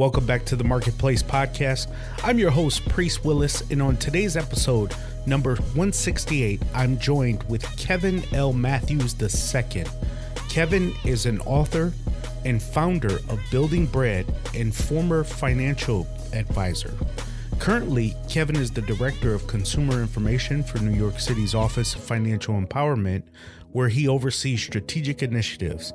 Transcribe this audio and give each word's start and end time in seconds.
Welcome 0.00 0.24
back 0.24 0.46
to 0.46 0.56
the 0.56 0.64
Marketplace 0.64 1.22
Podcast. 1.22 1.94
I'm 2.24 2.38
your 2.38 2.50
host, 2.50 2.88
Priest 2.88 3.22
Willis, 3.22 3.70
and 3.70 3.82
on 3.82 3.98
today's 3.98 4.34
episode, 4.34 4.94
number 5.26 5.56
168, 5.56 6.62
I'm 6.74 6.98
joined 6.98 7.42
with 7.50 7.64
Kevin 7.76 8.24
L. 8.32 8.54
Matthews 8.54 9.14
II. 9.20 9.84
Kevin 10.48 10.94
is 11.04 11.26
an 11.26 11.42
author 11.42 11.92
and 12.46 12.62
founder 12.62 13.16
of 13.28 13.40
Building 13.50 13.84
Bread 13.84 14.24
and 14.54 14.74
former 14.74 15.22
financial 15.22 16.08
advisor. 16.32 16.94
Currently, 17.58 18.16
Kevin 18.26 18.56
is 18.56 18.70
the 18.70 18.80
Director 18.80 19.34
of 19.34 19.46
Consumer 19.46 20.00
Information 20.00 20.62
for 20.62 20.78
New 20.78 20.98
York 20.98 21.20
City's 21.20 21.54
Office 21.54 21.94
of 21.94 22.02
Financial 22.02 22.58
Empowerment, 22.58 23.24
where 23.72 23.90
he 23.90 24.08
oversees 24.08 24.62
strategic 24.62 25.22
initiatives. 25.22 25.92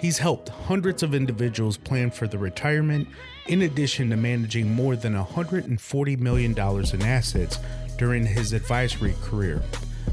He's 0.00 0.18
helped 0.18 0.48
hundreds 0.48 1.04
of 1.04 1.14
individuals 1.14 1.76
plan 1.76 2.10
for 2.10 2.26
their 2.26 2.40
retirement, 2.40 3.08
in 3.48 3.62
addition 3.62 4.10
to 4.10 4.16
managing 4.16 4.72
more 4.72 4.96
than 4.96 5.14
$140 5.14 6.18
million 6.18 6.52
in 6.52 7.02
assets 7.02 7.58
during 7.96 8.26
his 8.26 8.52
advisory 8.52 9.14
career. 9.22 9.62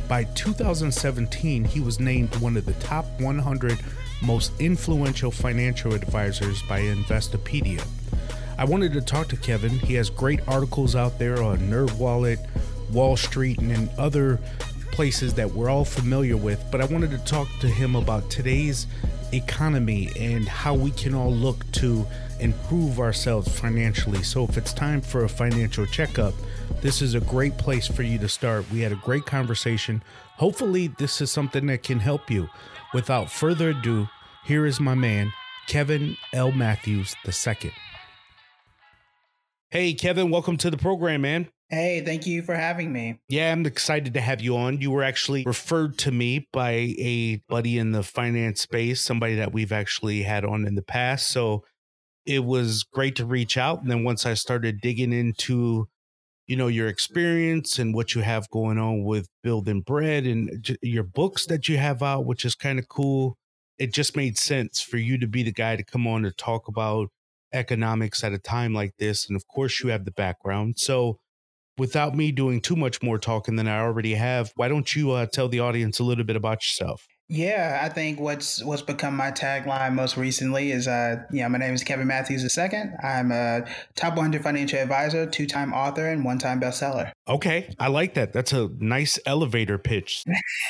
By 0.07 0.25
2017, 0.25 1.63
he 1.63 1.79
was 1.79 1.99
named 1.99 2.35
one 2.37 2.57
of 2.57 2.65
the 2.65 2.73
top 2.73 3.05
100 3.19 3.79
most 4.21 4.51
influential 4.59 5.31
financial 5.31 5.93
advisors 5.93 6.61
by 6.63 6.81
Investopedia. 6.81 7.85
I 8.57 8.65
wanted 8.65 8.93
to 8.93 9.01
talk 9.01 9.27
to 9.29 9.37
Kevin. 9.37 9.71
He 9.71 9.95
has 9.95 10.09
great 10.09 10.47
articles 10.47 10.95
out 10.95 11.17
there 11.19 11.41
on 11.41 11.57
NerdWallet, 11.57 12.37
Wall 12.91 13.17
Street, 13.17 13.59
and 13.59 13.89
other 13.97 14.39
places 14.91 15.33
that 15.33 15.51
we're 15.51 15.69
all 15.69 15.85
familiar 15.85 16.37
with. 16.37 16.63
But 16.71 16.81
I 16.81 16.85
wanted 16.85 17.09
to 17.11 17.17
talk 17.19 17.47
to 17.61 17.67
him 17.67 17.95
about 17.95 18.29
today's 18.29 18.85
economy 19.33 20.09
and 20.17 20.47
how 20.47 20.73
we 20.73 20.91
can 20.91 21.13
all 21.13 21.31
look 21.31 21.69
to 21.73 22.05
improve 22.39 22.99
ourselves 22.99 23.47
financially. 23.59 24.23
So, 24.23 24.43
if 24.43 24.57
it's 24.57 24.73
time 24.73 25.01
for 25.01 25.23
a 25.23 25.29
financial 25.29 25.85
checkup, 25.85 26.33
this 26.81 27.01
is 27.01 27.15
a 27.15 27.21
great 27.21 27.57
place 27.57 27.87
for 27.87 28.03
you 28.03 28.17
to 28.19 28.29
start. 28.29 28.69
We 28.71 28.81
had 28.81 28.91
a 28.91 28.97
great 28.97 29.25
conversation. 29.25 30.03
Hopefully, 30.37 30.87
this 30.97 31.21
is 31.21 31.31
something 31.31 31.65
that 31.67 31.83
can 31.83 31.99
help 31.99 32.29
you. 32.29 32.49
Without 32.93 33.31
further 33.31 33.69
ado, 33.69 34.07
here 34.45 34.65
is 34.65 34.79
my 34.79 34.93
man, 34.93 35.31
Kevin 35.67 36.17
L. 36.33 36.51
Matthews 36.51 37.15
II. 37.25 37.71
Hey, 39.71 39.93
Kevin, 39.93 40.29
welcome 40.29 40.57
to 40.57 40.69
the 40.69 40.77
program, 40.77 41.21
man. 41.21 41.47
Hey, 41.73 42.01
thank 42.01 42.27
you 42.27 42.43
for 42.43 42.53
having 42.53 42.93
me. 42.93 43.19
Yeah, 43.29 43.51
I'm 43.51 43.65
excited 43.65 44.13
to 44.13 44.21
have 44.21 44.41
you 44.41 44.55
on. 44.55 44.79
You 44.79 44.91
were 44.91 45.01
actually 45.01 45.43
referred 45.43 45.97
to 45.99 46.11
me 46.11 46.47
by 46.53 46.93
a 46.99 47.41
buddy 47.49 47.79
in 47.79 47.93
the 47.93 48.03
finance 48.03 48.61
space, 48.61 49.01
somebody 49.01 49.35
that 49.35 49.53
we've 49.53 49.71
actually 49.71 50.21
had 50.21 50.45
on 50.45 50.67
in 50.67 50.75
the 50.75 50.83
past. 50.83 51.29
So 51.29 51.63
it 52.27 52.45
was 52.45 52.83
great 52.83 53.15
to 53.15 53.25
reach 53.25 53.57
out. 53.57 53.81
And 53.81 53.89
then 53.89 54.03
once 54.03 54.23
I 54.23 54.35
started 54.35 54.81
digging 54.81 55.11
into, 55.11 55.87
you 56.45 56.55
know, 56.55 56.67
your 56.67 56.87
experience 56.87 57.79
and 57.79 57.95
what 57.95 58.13
you 58.13 58.21
have 58.21 58.47
going 58.51 58.77
on 58.77 59.03
with 59.03 59.27
building 59.41 59.81
bread 59.81 60.25
and 60.25 60.77
your 60.83 61.03
books 61.03 61.47
that 61.47 61.67
you 61.67 61.79
have 61.79 62.03
out, 62.03 62.25
which 62.25 62.45
is 62.45 62.53
kind 62.53 62.77
of 62.77 62.87
cool, 62.87 63.35
it 63.79 63.91
just 63.91 64.15
made 64.15 64.37
sense 64.37 64.79
for 64.79 64.97
you 64.97 65.17
to 65.17 65.27
be 65.27 65.41
the 65.41 65.51
guy 65.51 65.75
to 65.75 65.83
come 65.83 66.05
on 66.05 66.21
to 66.21 66.31
talk 66.31 66.67
about 66.67 67.07
economics 67.51 68.23
at 68.23 68.31
a 68.31 68.37
time 68.37 68.75
like 68.75 68.93
this. 68.99 69.27
And 69.27 69.35
of 69.35 69.47
course, 69.47 69.81
you 69.81 69.89
have 69.89 70.05
the 70.05 70.11
background. 70.11 70.75
So, 70.77 71.17
without 71.77 72.15
me 72.15 72.31
doing 72.31 72.61
too 72.61 72.75
much 72.75 73.01
more 73.01 73.17
talking 73.17 73.55
than 73.55 73.67
I 73.67 73.79
already 73.79 74.13
have, 74.15 74.51
why 74.55 74.67
don't 74.67 74.95
you 74.95 75.11
uh, 75.11 75.25
tell 75.25 75.49
the 75.49 75.59
audience 75.59 75.99
a 75.99 76.03
little 76.03 76.23
bit 76.23 76.35
about 76.35 76.63
yourself? 76.63 77.07
Yeah, 77.29 77.79
I 77.81 77.89
think 77.89 78.19
what's 78.19 78.63
what's 78.63 78.81
become 78.81 79.15
my 79.15 79.31
tagline 79.31 79.93
most 79.93 80.17
recently 80.17 80.71
is 80.71 80.87
uh, 80.87 81.23
yeah, 81.31 81.47
my 81.47 81.57
name 81.57 81.73
is 81.73 81.83
Kevin 81.83 82.05
Matthews 82.05 82.43
II. 82.57 82.83
I'm 83.01 83.31
a 83.31 83.65
top 83.95 84.15
100 84.15 84.43
financial 84.43 84.79
advisor, 84.79 85.25
two-time 85.25 85.73
author, 85.73 86.05
and 86.09 86.25
one-time 86.25 86.59
bestseller. 86.59 87.11
Okay, 87.27 87.73
I 87.79 87.87
like 87.87 88.13
that. 88.15 88.33
That's 88.33 88.51
a 88.51 88.69
nice 88.77 89.17
elevator 89.25 89.77
pitch. 89.77 90.25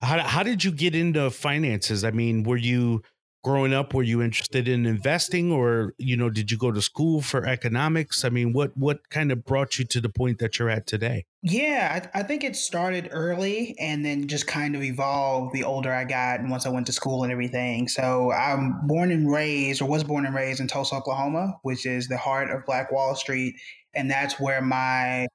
how 0.00 0.20
how 0.20 0.42
did 0.44 0.62
you 0.62 0.70
get 0.70 0.94
into 0.94 1.30
finances? 1.30 2.04
I 2.04 2.12
mean, 2.12 2.44
were 2.44 2.56
you 2.56 3.02
growing 3.42 3.72
up 3.72 3.94
were 3.94 4.02
you 4.02 4.20
interested 4.20 4.68
in 4.68 4.86
investing 4.86 5.52
or 5.52 5.94
you 5.98 6.16
know 6.16 6.28
did 6.28 6.50
you 6.50 6.58
go 6.58 6.72
to 6.72 6.82
school 6.82 7.20
for 7.20 7.46
economics? 7.46 8.24
I 8.24 8.30
mean 8.30 8.52
what 8.52 8.76
what 8.76 9.08
kind 9.10 9.30
of 9.32 9.44
brought 9.44 9.78
you 9.78 9.84
to 9.86 10.00
the 10.00 10.08
point 10.08 10.38
that 10.38 10.58
you're 10.58 10.70
at 10.70 10.86
today? 10.86 11.26
Yeah 11.42 12.08
I, 12.14 12.20
I, 12.20 12.22
think 12.24 12.42
it 12.42 12.56
started 12.56 13.08
early 13.12 13.76
and 13.78 14.04
then 14.04 14.26
just 14.26 14.46
kind 14.46 14.74
of 14.74 14.82
evolved 14.82 15.54
the 15.54 15.64
older 15.64 15.92
i 15.92 16.04
got 16.04 16.40
and 16.40 16.50
once 16.50 16.66
i 16.66 16.68
went 16.68 16.86
to 16.86 16.92
school 16.92 17.22
and 17.22 17.32
everything. 17.32 17.88
So 17.88 18.32
i'm 18.32 18.86
born 18.86 19.10
and 19.10 19.30
raised 19.30 19.80
or 19.80 19.88
was 19.88 20.04
born 20.04 20.26
and 20.26 20.34
raised 20.34 20.60
in 20.60 20.66
tulsa 20.66 20.96
oklahoma 20.96 21.58
which 21.62 21.86
is 21.86 22.08
the 22.08 22.16
heart 22.16 22.50
of 22.50 22.66
black 22.66 22.90
wall 22.90 23.14
street 23.14 23.54
and 23.94 24.10
that's 24.10 24.38
where 24.38 24.60
my 24.60 25.26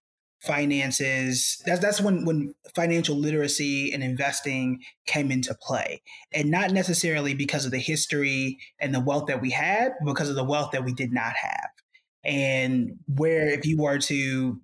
finances 0.46 1.62
that's 1.66 1.80
that's 1.80 2.02
when 2.02 2.26
when 2.26 2.54
financial 2.76 3.16
literacy 3.16 3.94
and 3.94 4.04
investing 4.04 4.82
came 5.06 5.32
into 5.32 5.56
play 5.62 6.02
and 6.34 6.52
not 6.52 6.72
necessarily 6.72 7.34
because 7.34 7.66
of 7.66 7.72
the 7.72 7.80
history 7.80 8.58
and 8.80 8.94
the 8.94 9.00
wealth 9.00 9.28
that 9.28 9.42
we 9.42 9.52
had 9.52 9.94
because 10.06 10.30
of 10.30 10.36
the 10.36 10.44
wealth 10.44 10.72
that 10.72 10.84
we 10.84 10.94
did 10.94 11.14
not 11.14 11.34
have 11.34 11.70
and 12.26 12.92
where 13.08 13.48
if 13.48 13.66
you 13.66 13.78
were 13.78 14.00
to 14.00 14.60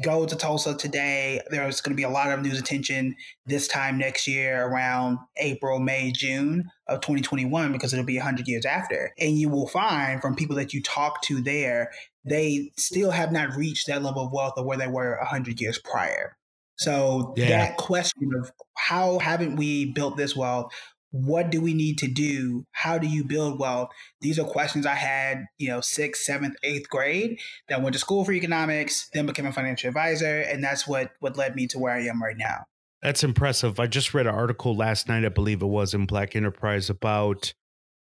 go 0.00 0.24
to 0.24 0.36
Tulsa 0.36 0.74
today. 0.74 1.40
There's 1.50 1.80
going 1.80 1.92
to 1.92 1.96
be 1.96 2.04
a 2.04 2.08
lot 2.08 2.30
of 2.30 2.40
news 2.40 2.58
attention 2.58 3.14
this 3.44 3.68
time 3.68 3.98
next 3.98 4.26
year 4.26 4.64
around 4.66 5.18
April, 5.36 5.80
May, 5.80 6.12
June 6.12 6.70
of 6.88 7.00
2021 7.00 7.72
because 7.72 7.92
it'll 7.92 8.04
be 8.04 8.16
100 8.16 8.48
years 8.48 8.64
after. 8.64 9.12
And 9.18 9.36
you 9.36 9.48
will 9.48 9.68
find 9.68 10.22
from 10.22 10.34
people 10.34 10.56
that 10.56 10.72
you 10.72 10.82
talk 10.82 11.22
to 11.22 11.42
there 11.42 11.90
they 12.24 12.70
still 12.76 13.10
have 13.10 13.32
not 13.32 13.56
reached 13.56 13.86
that 13.88 14.02
level 14.02 14.26
of 14.26 14.32
wealth 14.32 14.54
of 14.56 14.64
where 14.64 14.78
they 14.78 14.86
were 14.86 15.18
100 15.18 15.60
years 15.60 15.78
prior. 15.78 16.36
So 16.76 17.34
yeah. 17.36 17.48
that 17.48 17.76
question 17.76 18.30
of 18.38 18.50
how 18.76 19.18
haven't 19.18 19.56
we 19.56 19.92
built 19.92 20.16
this 20.16 20.34
wealth? 20.34 20.72
What 21.10 21.50
do 21.50 21.60
we 21.60 21.74
need 21.74 21.98
to 21.98 22.08
do? 22.08 22.64
How 22.72 22.96
do 22.96 23.06
you 23.06 23.22
build 23.22 23.58
wealth? 23.60 23.90
These 24.22 24.38
are 24.38 24.44
questions 24.44 24.86
I 24.86 24.94
had, 24.94 25.44
you 25.58 25.68
know, 25.68 25.82
sixth, 25.82 26.22
seventh, 26.22 26.54
eighth 26.62 26.88
grade. 26.88 27.38
That 27.68 27.82
went 27.82 27.92
to 27.92 27.98
school 27.98 28.24
for 28.24 28.32
economics, 28.32 29.10
then 29.12 29.26
became 29.26 29.46
a 29.46 29.52
financial 29.52 29.88
advisor, 29.88 30.40
and 30.40 30.64
that's 30.64 30.88
what 30.88 31.12
what 31.20 31.36
led 31.36 31.54
me 31.54 31.66
to 31.68 31.78
where 31.78 31.92
I 31.92 32.04
am 32.04 32.22
right 32.22 32.36
now. 32.36 32.64
That's 33.02 33.24
impressive. 33.24 33.78
I 33.78 33.88
just 33.88 34.14
read 34.14 34.26
an 34.26 34.34
article 34.34 34.74
last 34.74 35.08
night, 35.08 35.24
I 35.24 35.28
believe 35.28 35.60
it 35.60 35.66
was 35.66 35.92
in 35.92 36.06
Black 36.06 36.34
Enterprise 36.34 36.88
about 36.88 37.52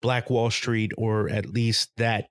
Black 0.01 0.29
Wall 0.29 0.49
Street, 0.49 0.91
or 0.97 1.29
at 1.29 1.47
least 1.47 1.89
that 1.97 2.27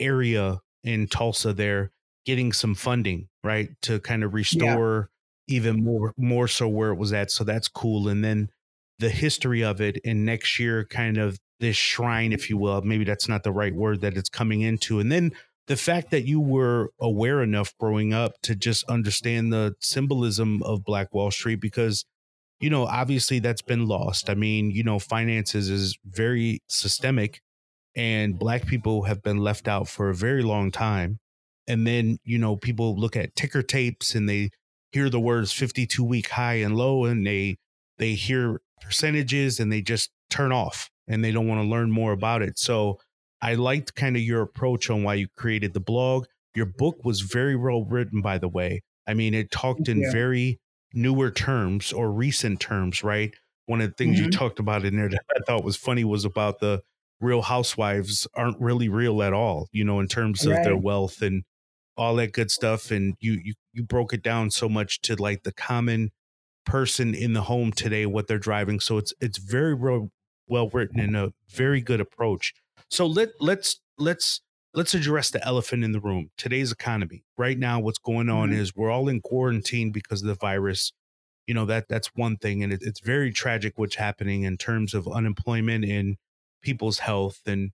area 0.00 0.60
in 0.84 1.06
Tulsa 1.08 1.52
there 1.52 1.90
getting 2.24 2.52
some 2.52 2.74
funding, 2.74 3.28
right, 3.42 3.70
to 3.82 4.00
kind 4.00 4.24
of 4.24 4.34
restore 4.34 5.10
yeah. 5.46 5.56
even 5.56 5.84
more 5.84 6.14
more 6.16 6.48
so 6.48 6.68
where 6.68 6.90
it 6.90 6.98
was 6.98 7.12
at. 7.12 7.30
So 7.30 7.44
that's 7.44 7.68
cool. 7.68 8.08
And 8.08 8.24
then 8.24 8.50
the 8.98 9.10
history 9.10 9.62
of 9.64 9.80
it 9.80 9.98
and 10.04 10.24
next 10.24 10.58
year 10.58 10.84
kind 10.84 11.18
of 11.18 11.38
this 11.60 11.76
shrine, 11.76 12.32
if 12.32 12.50
you 12.50 12.56
will, 12.56 12.82
maybe 12.82 13.04
that's 13.04 13.28
not 13.28 13.42
the 13.42 13.52
right 13.52 13.74
word 13.74 14.00
that 14.02 14.16
it's 14.16 14.28
coming 14.28 14.60
into. 14.60 15.00
And 15.00 15.10
then 15.10 15.32
the 15.66 15.76
fact 15.76 16.10
that 16.10 16.24
you 16.26 16.40
were 16.40 16.90
aware 17.00 17.42
enough 17.42 17.74
growing 17.78 18.12
up 18.12 18.32
to 18.42 18.54
just 18.54 18.84
understand 18.84 19.52
the 19.52 19.74
symbolism 19.80 20.62
of 20.62 20.84
Black 20.84 21.14
Wall 21.14 21.30
Street 21.30 21.60
because 21.60 22.04
you 22.60 22.70
know 22.70 22.86
obviously 22.86 23.38
that's 23.38 23.62
been 23.62 23.86
lost. 23.86 24.28
I 24.28 24.34
mean, 24.34 24.70
you 24.70 24.82
know, 24.82 24.98
finances 24.98 25.70
is 25.70 25.98
very 26.04 26.60
systemic 26.68 27.40
and 27.96 28.38
black 28.38 28.66
people 28.66 29.02
have 29.04 29.22
been 29.22 29.38
left 29.38 29.68
out 29.68 29.88
for 29.88 30.10
a 30.10 30.14
very 30.14 30.42
long 30.42 30.70
time 30.70 31.18
and 31.66 31.86
then 31.86 32.18
you 32.24 32.38
know 32.38 32.56
people 32.56 32.96
look 32.96 33.16
at 33.16 33.34
ticker 33.36 33.62
tapes 33.62 34.14
and 34.14 34.28
they 34.28 34.50
hear 34.92 35.08
the 35.10 35.20
words 35.20 35.52
52 35.52 36.04
week 36.04 36.28
high 36.30 36.54
and 36.54 36.76
low 36.76 37.04
and 37.04 37.26
they 37.26 37.56
they 37.98 38.14
hear 38.14 38.60
percentages 38.80 39.60
and 39.60 39.72
they 39.72 39.80
just 39.82 40.10
turn 40.30 40.52
off 40.52 40.90
and 41.08 41.24
they 41.24 41.30
don't 41.32 41.46
want 41.48 41.60
to 41.62 41.68
learn 41.68 41.90
more 41.90 42.12
about 42.12 42.42
it. 42.42 42.58
So 42.58 42.98
I 43.40 43.54
liked 43.54 43.94
kind 43.94 44.16
of 44.16 44.22
your 44.22 44.42
approach 44.42 44.90
on 44.90 45.02
why 45.02 45.14
you 45.14 45.28
created 45.36 45.74
the 45.74 45.80
blog. 45.80 46.26
Your 46.54 46.66
book 46.66 47.04
was 47.04 47.20
very 47.20 47.56
well 47.56 47.84
written, 47.84 48.20
by 48.22 48.38
the 48.38 48.48
way. 48.48 48.82
I 49.06 49.14
mean, 49.14 49.34
it 49.34 49.50
talked 49.50 49.88
in 49.88 50.02
Yeah. 50.02 50.10
very 50.10 50.58
newer 50.92 51.30
terms 51.30 51.92
or 51.92 52.10
recent 52.10 52.60
terms, 52.60 53.04
right? 53.04 53.34
One 53.66 53.80
of 53.80 53.90
the 53.90 53.94
things 53.94 54.18
you 54.18 54.26
Mhm. 54.26 54.30
talked 54.30 54.58
about 54.58 54.84
in 54.84 54.96
there 54.96 55.08
that 55.08 55.24
I 55.36 55.40
thought 55.46 55.64
was 55.64 55.76
funny 55.76 56.04
was 56.04 56.24
about 56.24 56.60
the 56.60 56.82
real 57.24 57.42
housewives 57.42 58.26
aren't 58.34 58.60
really 58.60 58.88
real 58.88 59.22
at 59.22 59.32
all, 59.32 59.68
you 59.72 59.84
know, 59.84 60.00
in 60.00 60.08
terms 60.08 60.44
of 60.46 60.52
their 60.64 60.76
wealth 60.76 61.22
and 61.22 61.42
all 61.96 62.16
that 62.16 62.32
good 62.32 62.50
stuff. 62.50 62.90
And 62.90 63.14
you 63.20 63.40
you 63.42 63.54
you 63.72 63.82
broke 63.82 64.12
it 64.12 64.22
down 64.22 64.50
so 64.50 64.68
much 64.68 65.00
to 65.02 65.16
like 65.16 65.42
the 65.42 65.52
common 65.52 66.10
person 66.64 67.14
in 67.14 67.32
the 67.32 67.42
home 67.42 67.72
today, 67.72 68.06
what 68.06 68.26
they're 68.26 68.38
driving. 68.38 68.80
So 68.80 68.98
it's 68.98 69.12
it's 69.20 69.38
very 69.38 69.74
well 69.74 70.10
well 70.46 70.68
written 70.70 71.00
and 71.00 71.16
a 71.16 71.32
very 71.48 71.80
good 71.80 72.00
approach. 72.00 72.52
So 72.90 73.06
let 73.06 73.30
let's 73.40 73.80
let's 73.98 74.40
let's 74.74 74.94
address 74.94 75.30
the 75.30 75.44
elephant 75.46 75.84
in 75.84 75.92
the 75.92 76.00
room. 76.00 76.30
Today's 76.36 76.72
economy. 76.72 77.24
Right 77.38 77.58
now, 77.58 77.80
what's 77.80 77.98
going 77.98 78.28
on 78.28 78.50
Mhm. 78.50 78.58
is 78.58 78.74
we're 78.74 78.90
all 78.90 79.08
in 79.08 79.20
quarantine 79.20 79.92
because 79.92 80.22
of 80.22 80.28
the 80.28 80.34
virus. 80.34 80.92
You 81.46 81.54
know 81.54 81.66
that 81.66 81.88
that's 81.88 82.08
one 82.14 82.36
thing, 82.38 82.62
and 82.62 82.72
it, 82.72 82.80
it's 82.82 83.00
very 83.00 83.30
tragic 83.32 83.74
what's 83.76 83.96
happening 83.96 84.42
in 84.44 84.56
terms 84.56 84.94
of 84.94 85.06
unemployment 85.06 85.84
and 85.84 86.16
people's 86.64 87.00
health, 87.00 87.40
and 87.46 87.70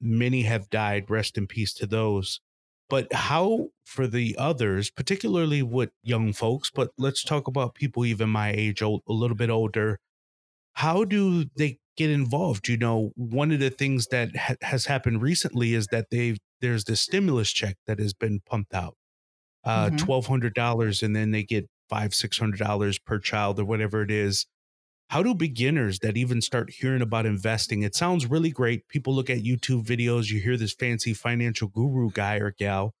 many 0.00 0.42
have 0.42 0.70
died. 0.70 1.10
Rest 1.10 1.38
in 1.38 1.46
peace 1.46 1.72
to 1.74 1.86
those. 1.86 2.40
But 2.88 3.12
how 3.12 3.68
for 3.84 4.08
the 4.08 4.34
others, 4.38 4.90
particularly 4.90 5.62
with 5.62 5.90
young 6.02 6.32
folks, 6.32 6.70
but 6.74 6.90
let's 6.98 7.22
talk 7.22 7.46
about 7.46 7.74
people 7.76 8.04
even 8.04 8.30
my 8.30 8.50
age, 8.50 8.82
old, 8.82 9.02
a 9.08 9.12
little 9.12 9.36
bit 9.36 9.50
older. 9.50 9.98
How 10.74 11.04
do 11.04 11.44
they 11.56 11.78
get 11.96 12.10
involved? 12.10 12.68
You 12.68 12.78
know, 12.78 13.12
one 13.16 13.52
of 13.52 13.60
the 13.60 13.70
things 13.70 14.06
that 14.08 14.34
ha- 14.36 14.56
has 14.62 14.86
happened 14.86 15.22
recently 15.22 15.74
is 15.74 15.86
that 15.88 16.06
they've 16.10 16.38
there's 16.60 16.84
this 16.84 17.00
stimulus 17.00 17.50
check 17.52 17.76
that 17.86 17.98
has 18.00 18.12
been 18.14 18.40
pumped 18.46 18.74
out, 18.74 18.94
uh, 19.64 19.90
Mhm. 19.90 19.98
twelve 19.98 20.26
hundred 20.26 20.54
dollars, 20.54 21.02
and 21.02 21.14
then 21.14 21.30
they 21.32 21.42
get 21.44 21.66
five 21.88 22.14
six 22.14 22.38
hundred 22.38 22.58
dollars 22.60 22.98
per 22.98 23.18
child 23.18 23.58
or 23.60 23.64
whatever 23.64 24.02
it 24.02 24.10
is. 24.10 24.46
How 25.10 25.24
do 25.24 25.34
beginners 25.34 25.98
that 26.00 26.16
even 26.16 26.40
start 26.40 26.70
hearing 26.70 27.02
about 27.02 27.26
investing? 27.26 27.82
It 27.82 27.96
sounds 27.96 28.26
really 28.26 28.50
great. 28.50 28.86
People 28.86 29.12
look 29.12 29.28
at 29.28 29.38
YouTube 29.38 29.84
videos, 29.84 30.30
you 30.30 30.40
hear 30.40 30.56
this 30.56 30.72
fancy 30.72 31.14
financial 31.14 31.66
guru 31.66 32.10
guy 32.12 32.36
or 32.36 32.52
gal 32.52 32.94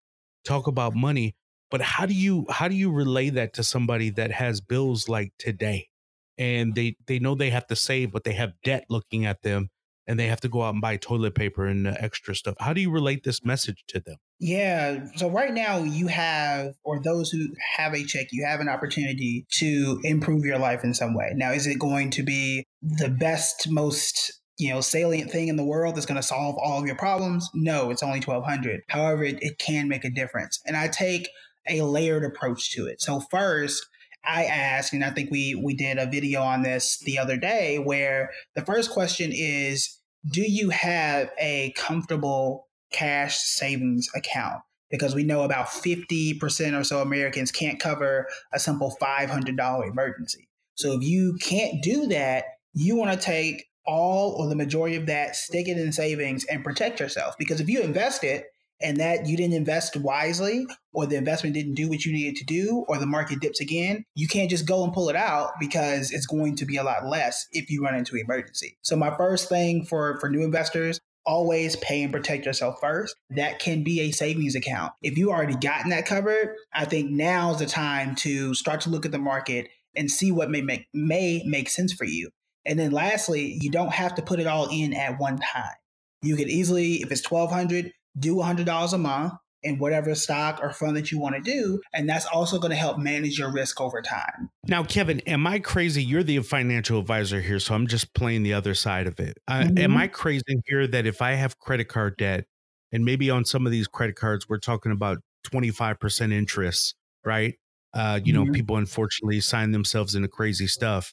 talk 0.44 0.66
about 0.66 0.96
money, 0.96 1.36
but 1.70 1.80
how 1.80 2.06
do 2.06 2.14
you 2.14 2.46
how 2.50 2.66
do 2.66 2.74
you 2.74 2.90
relay 2.90 3.30
that 3.30 3.54
to 3.54 3.62
somebody 3.62 4.10
that 4.10 4.32
has 4.32 4.60
bills 4.60 5.08
like 5.08 5.32
today? 5.38 5.88
And 6.36 6.74
they 6.74 6.96
they 7.06 7.20
know 7.20 7.36
they 7.36 7.50
have 7.50 7.68
to 7.68 7.76
save, 7.76 8.10
but 8.10 8.24
they 8.24 8.32
have 8.32 8.54
debt 8.64 8.86
looking 8.88 9.24
at 9.24 9.42
them 9.42 9.70
and 10.10 10.18
they 10.18 10.26
have 10.26 10.40
to 10.40 10.48
go 10.48 10.62
out 10.62 10.74
and 10.74 10.80
buy 10.80 10.96
toilet 10.96 11.36
paper 11.36 11.66
and 11.66 11.86
extra 11.86 12.34
stuff. 12.34 12.56
How 12.58 12.72
do 12.72 12.80
you 12.80 12.90
relate 12.90 13.22
this 13.22 13.44
message 13.44 13.84
to 13.88 14.00
them? 14.00 14.16
Yeah. 14.40 15.06
So 15.14 15.30
right 15.30 15.54
now 15.54 15.78
you 15.78 16.08
have, 16.08 16.74
or 16.82 17.00
those 17.00 17.30
who 17.30 17.46
have 17.76 17.94
a 17.94 18.02
check, 18.02 18.26
you 18.32 18.44
have 18.44 18.58
an 18.58 18.68
opportunity 18.68 19.46
to 19.52 20.00
improve 20.02 20.44
your 20.44 20.58
life 20.58 20.82
in 20.82 20.94
some 20.94 21.14
way. 21.14 21.30
Now, 21.36 21.52
is 21.52 21.68
it 21.68 21.78
going 21.78 22.10
to 22.10 22.24
be 22.24 22.64
the 22.82 23.08
best, 23.08 23.70
most 23.70 24.32
you 24.58 24.70
know 24.70 24.80
salient 24.80 25.30
thing 25.30 25.46
in 25.46 25.56
the 25.56 25.64
world 25.64 25.94
that's 25.94 26.06
going 26.06 26.20
to 26.20 26.26
solve 26.26 26.56
all 26.60 26.80
of 26.80 26.86
your 26.86 26.96
problems? 26.96 27.48
No, 27.54 27.90
it's 27.90 28.02
only 28.02 28.18
twelve 28.18 28.44
hundred. 28.44 28.80
However, 28.88 29.22
it, 29.22 29.38
it 29.40 29.58
can 29.58 29.88
make 29.88 30.04
a 30.04 30.10
difference, 30.10 30.60
and 30.66 30.76
I 30.76 30.88
take 30.88 31.28
a 31.68 31.82
layered 31.82 32.24
approach 32.24 32.72
to 32.72 32.86
it. 32.86 33.00
So 33.00 33.20
first. 33.30 33.86
I 34.22 34.44
ask, 34.44 34.92
and 34.92 35.02
I 35.02 35.08
think 35.12 35.30
we 35.30 35.54
we 35.54 35.74
did 35.74 35.96
a 35.96 36.04
video 36.04 36.42
on 36.42 36.60
this 36.60 36.98
the 36.98 37.18
other 37.18 37.38
day, 37.38 37.78
where 37.78 38.28
the 38.54 38.62
first 38.62 38.90
question 38.90 39.30
is, 39.32 39.98
do 40.28 40.42
you 40.42 40.70
have 40.70 41.30
a 41.38 41.72
comfortable 41.76 42.68
cash 42.92 43.38
savings 43.38 44.08
account 44.14 44.62
because 44.90 45.14
we 45.14 45.22
know 45.22 45.42
about 45.42 45.68
50% 45.68 46.78
or 46.78 46.84
so 46.84 47.00
Americans 47.00 47.52
can't 47.52 47.78
cover 47.78 48.26
a 48.52 48.58
simple 48.58 48.96
$500 49.00 49.88
emergency. 49.88 50.48
So 50.74 50.92
if 50.92 51.02
you 51.02 51.38
can't 51.40 51.82
do 51.82 52.08
that, 52.08 52.44
you 52.74 52.96
want 52.96 53.12
to 53.12 53.24
take 53.24 53.66
all 53.86 54.32
or 54.32 54.48
the 54.48 54.56
majority 54.56 54.96
of 54.96 55.06
that, 55.06 55.36
stick 55.36 55.68
it 55.68 55.78
in 55.78 55.92
savings 55.92 56.44
and 56.44 56.64
protect 56.64 57.00
yourself. 57.00 57.36
Because 57.38 57.60
if 57.60 57.68
you 57.68 57.80
invest 57.80 58.24
it 58.24 58.46
and 58.82 58.98
that 58.98 59.26
you 59.26 59.36
didn't 59.36 59.54
invest 59.54 59.96
wisely 59.96 60.66
or 60.92 61.06
the 61.06 61.16
investment 61.16 61.54
didn't 61.54 61.74
do 61.74 61.88
what 61.88 62.04
you 62.04 62.12
needed 62.12 62.36
to 62.36 62.44
do 62.44 62.84
or 62.88 62.98
the 62.98 63.06
market 63.06 63.40
dips 63.40 63.60
again, 63.60 64.04
you 64.14 64.26
can't 64.26 64.50
just 64.50 64.66
go 64.66 64.84
and 64.84 64.92
pull 64.92 65.08
it 65.08 65.16
out 65.16 65.50
because 65.60 66.10
it's 66.10 66.26
going 66.26 66.56
to 66.56 66.64
be 66.64 66.76
a 66.76 66.82
lot 66.82 67.06
less 67.06 67.46
if 67.52 67.70
you 67.70 67.82
run 67.82 67.94
into 67.94 68.16
emergency. 68.16 68.76
So 68.82 68.96
my 68.96 69.16
first 69.16 69.48
thing 69.48 69.84
for 69.84 70.18
for 70.20 70.28
new 70.28 70.42
investors, 70.42 71.00
always 71.26 71.76
pay 71.76 72.02
and 72.02 72.12
protect 72.12 72.46
yourself 72.46 72.78
first. 72.80 73.14
That 73.30 73.58
can 73.58 73.84
be 73.84 74.00
a 74.00 74.10
savings 74.10 74.54
account. 74.54 74.92
If 75.02 75.18
you 75.18 75.30
already 75.30 75.54
gotten 75.54 75.90
that 75.90 76.06
covered, 76.06 76.56
I 76.72 76.86
think 76.86 77.10
now's 77.10 77.58
the 77.58 77.66
time 77.66 78.14
to 78.16 78.54
start 78.54 78.80
to 78.82 78.90
look 78.90 79.04
at 79.04 79.12
the 79.12 79.18
market 79.18 79.68
and 79.94 80.10
see 80.10 80.32
what 80.32 80.50
may 80.50 80.62
make 80.62 80.86
may 80.94 81.42
make 81.46 81.68
sense 81.68 81.92
for 81.92 82.04
you. 82.04 82.30
And 82.64 82.78
then 82.78 82.92
lastly, 82.92 83.58
you 83.60 83.70
don't 83.70 83.92
have 83.92 84.14
to 84.16 84.22
put 84.22 84.40
it 84.40 84.46
all 84.46 84.68
in 84.70 84.94
at 84.94 85.18
one 85.18 85.38
time. 85.38 85.74
You 86.22 86.36
could 86.36 86.48
easily, 86.48 86.96
if 86.96 87.10
it's 87.10 87.22
twelve 87.22 87.50
hundred, 87.50 87.92
do 88.18 88.36
$100 88.36 88.92
a 88.92 88.98
month 88.98 89.32
in 89.62 89.78
whatever 89.78 90.14
stock 90.14 90.58
or 90.62 90.72
fund 90.72 90.96
that 90.96 91.12
you 91.12 91.18
want 91.18 91.34
to 91.34 91.40
do. 91.42 91.80
And 91.92 92.08
that's 92.08 92.24
also 92.24 92.58
going 92.58 92.70
to 92.70 92.76
help 92.76 92.98
manage 92.98 93.38
your 93.38 93.52
risk 93.52 93.78
over 93.80 94.00
time. 94.00 94.48
Now, 94.66 94.82
Kevin, 94.84 95.20
am 95.20 95.46
I 95.46 95.58
crazy? 95.58 96.02
You're 96.02 96.22
the 96.22 96.38
financial 96.40 96.98
advisor 96.98 97.40
here, 97.42 97.58
so 97.58 97.74
I'm 97.74 97.86
just 97.86 98.14
playing 98.14 98.42
the 98.42 98.54
other 98.54 98.74
side 98.74 99.06
of 99.06 99.20
it. 99.20 99.36
Uh, 99.46 99.64
Mhm. 99.64 99.78
Am 99.78 99.96
I 99.98 100.06
crazy 100.06 100.62
here 100.66 100.86
that 100.86 101.06
if 101.06 101.20
I 101.20 101.32
have 101.32 101.58
credit 101.58 101.88
card 101.88 102.16
debt, 102.16 102.44
and 102.92 103.04
maybe 103.04 103.30
on 103.30 103.44
some 103.44 103.66
of 103.66 103.72
these 103.72 103.86
credit 103.86 104.16
cards, 104.16 104.48
we're 104.48 104.58
talking 104.58 104.92
about 104.92 105.18
25% 105.44 106.32
interest, 106.32 106.94
right? 107.24 107.54
Uh, 107.92 108.18
you 108.24 108.32
know, 108.32 108.44
Mhm. 108.46 108.54
people 108.54 108.76
unfortunately 108.76 109.40
sign 109.40 109.72
themselves 109.72 110.14
into 110.14 110.28
crazy 110.28 110.66
stuff. 110.66 111.12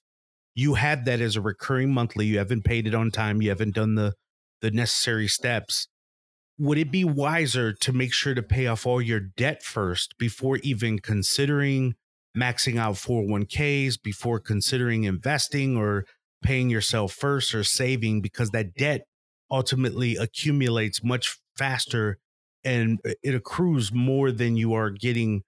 You 0.55 0.75
had 0.75 1.05
that 1.05 1.21
as 1.21 1.35
a 1.35 1.41
recurring 1.41 1.93
monthly. 1.93 2.25
You 2.25 2.37
haven't 2.39 2.63
paid 2.63 2.87
it 2.87 2.95
on 2.95 3.11
time. 3.11 3.41
You 3.41 3.49
haven't 3.49 3.75
done 3.75 3.95
the 3.95 4.13
the 4.61 4.71
necessary 4.71 5.27
steps. 5.27 5.87
Would 6.59 6.77
it 6.77 6.91
be 6.91 7.03
wiser 7.03 7.71
to 7.73 7.93
make 7.93 8.13
sure 8.13 8.33
to 8.33 8.41
pay 8.41 8.67
off 8.67 8.85
all 8.85 9.01
your 9.01 9.19
debt 9.19 9.63
first 9.63 10.17
before 10.17 10.57
even 10.57 10.99
considering 10.99 11.95
maxing 12.35 12.79
out 12.79 12.95
401ks, 12.95 14.01
before 14.01 14.39
considering 14.39 15.03
investing 15.03 15.77
or 15.77 16.05
paying 16.43 16.69
yourself 16.69 17.13
first 17.13 17.53
or 17.53 17.63
saving 17.63 18.21
because 18.21 18.51
that 18.51 18.73
debt 18.75 19.01
ultimately 19.49 20.15
accumulates 20.15 21.03
much 21.03 21.37
faster 21.55 22.17
and 22.63 22.99
uh, 23.05 23.11
it 23.23 23.33
accrues 23.33 23.91
more 23.91 24.31
than 24.31 24.55
you 24.55 24.73
are 24.73 24.89
getting 24.89 25.41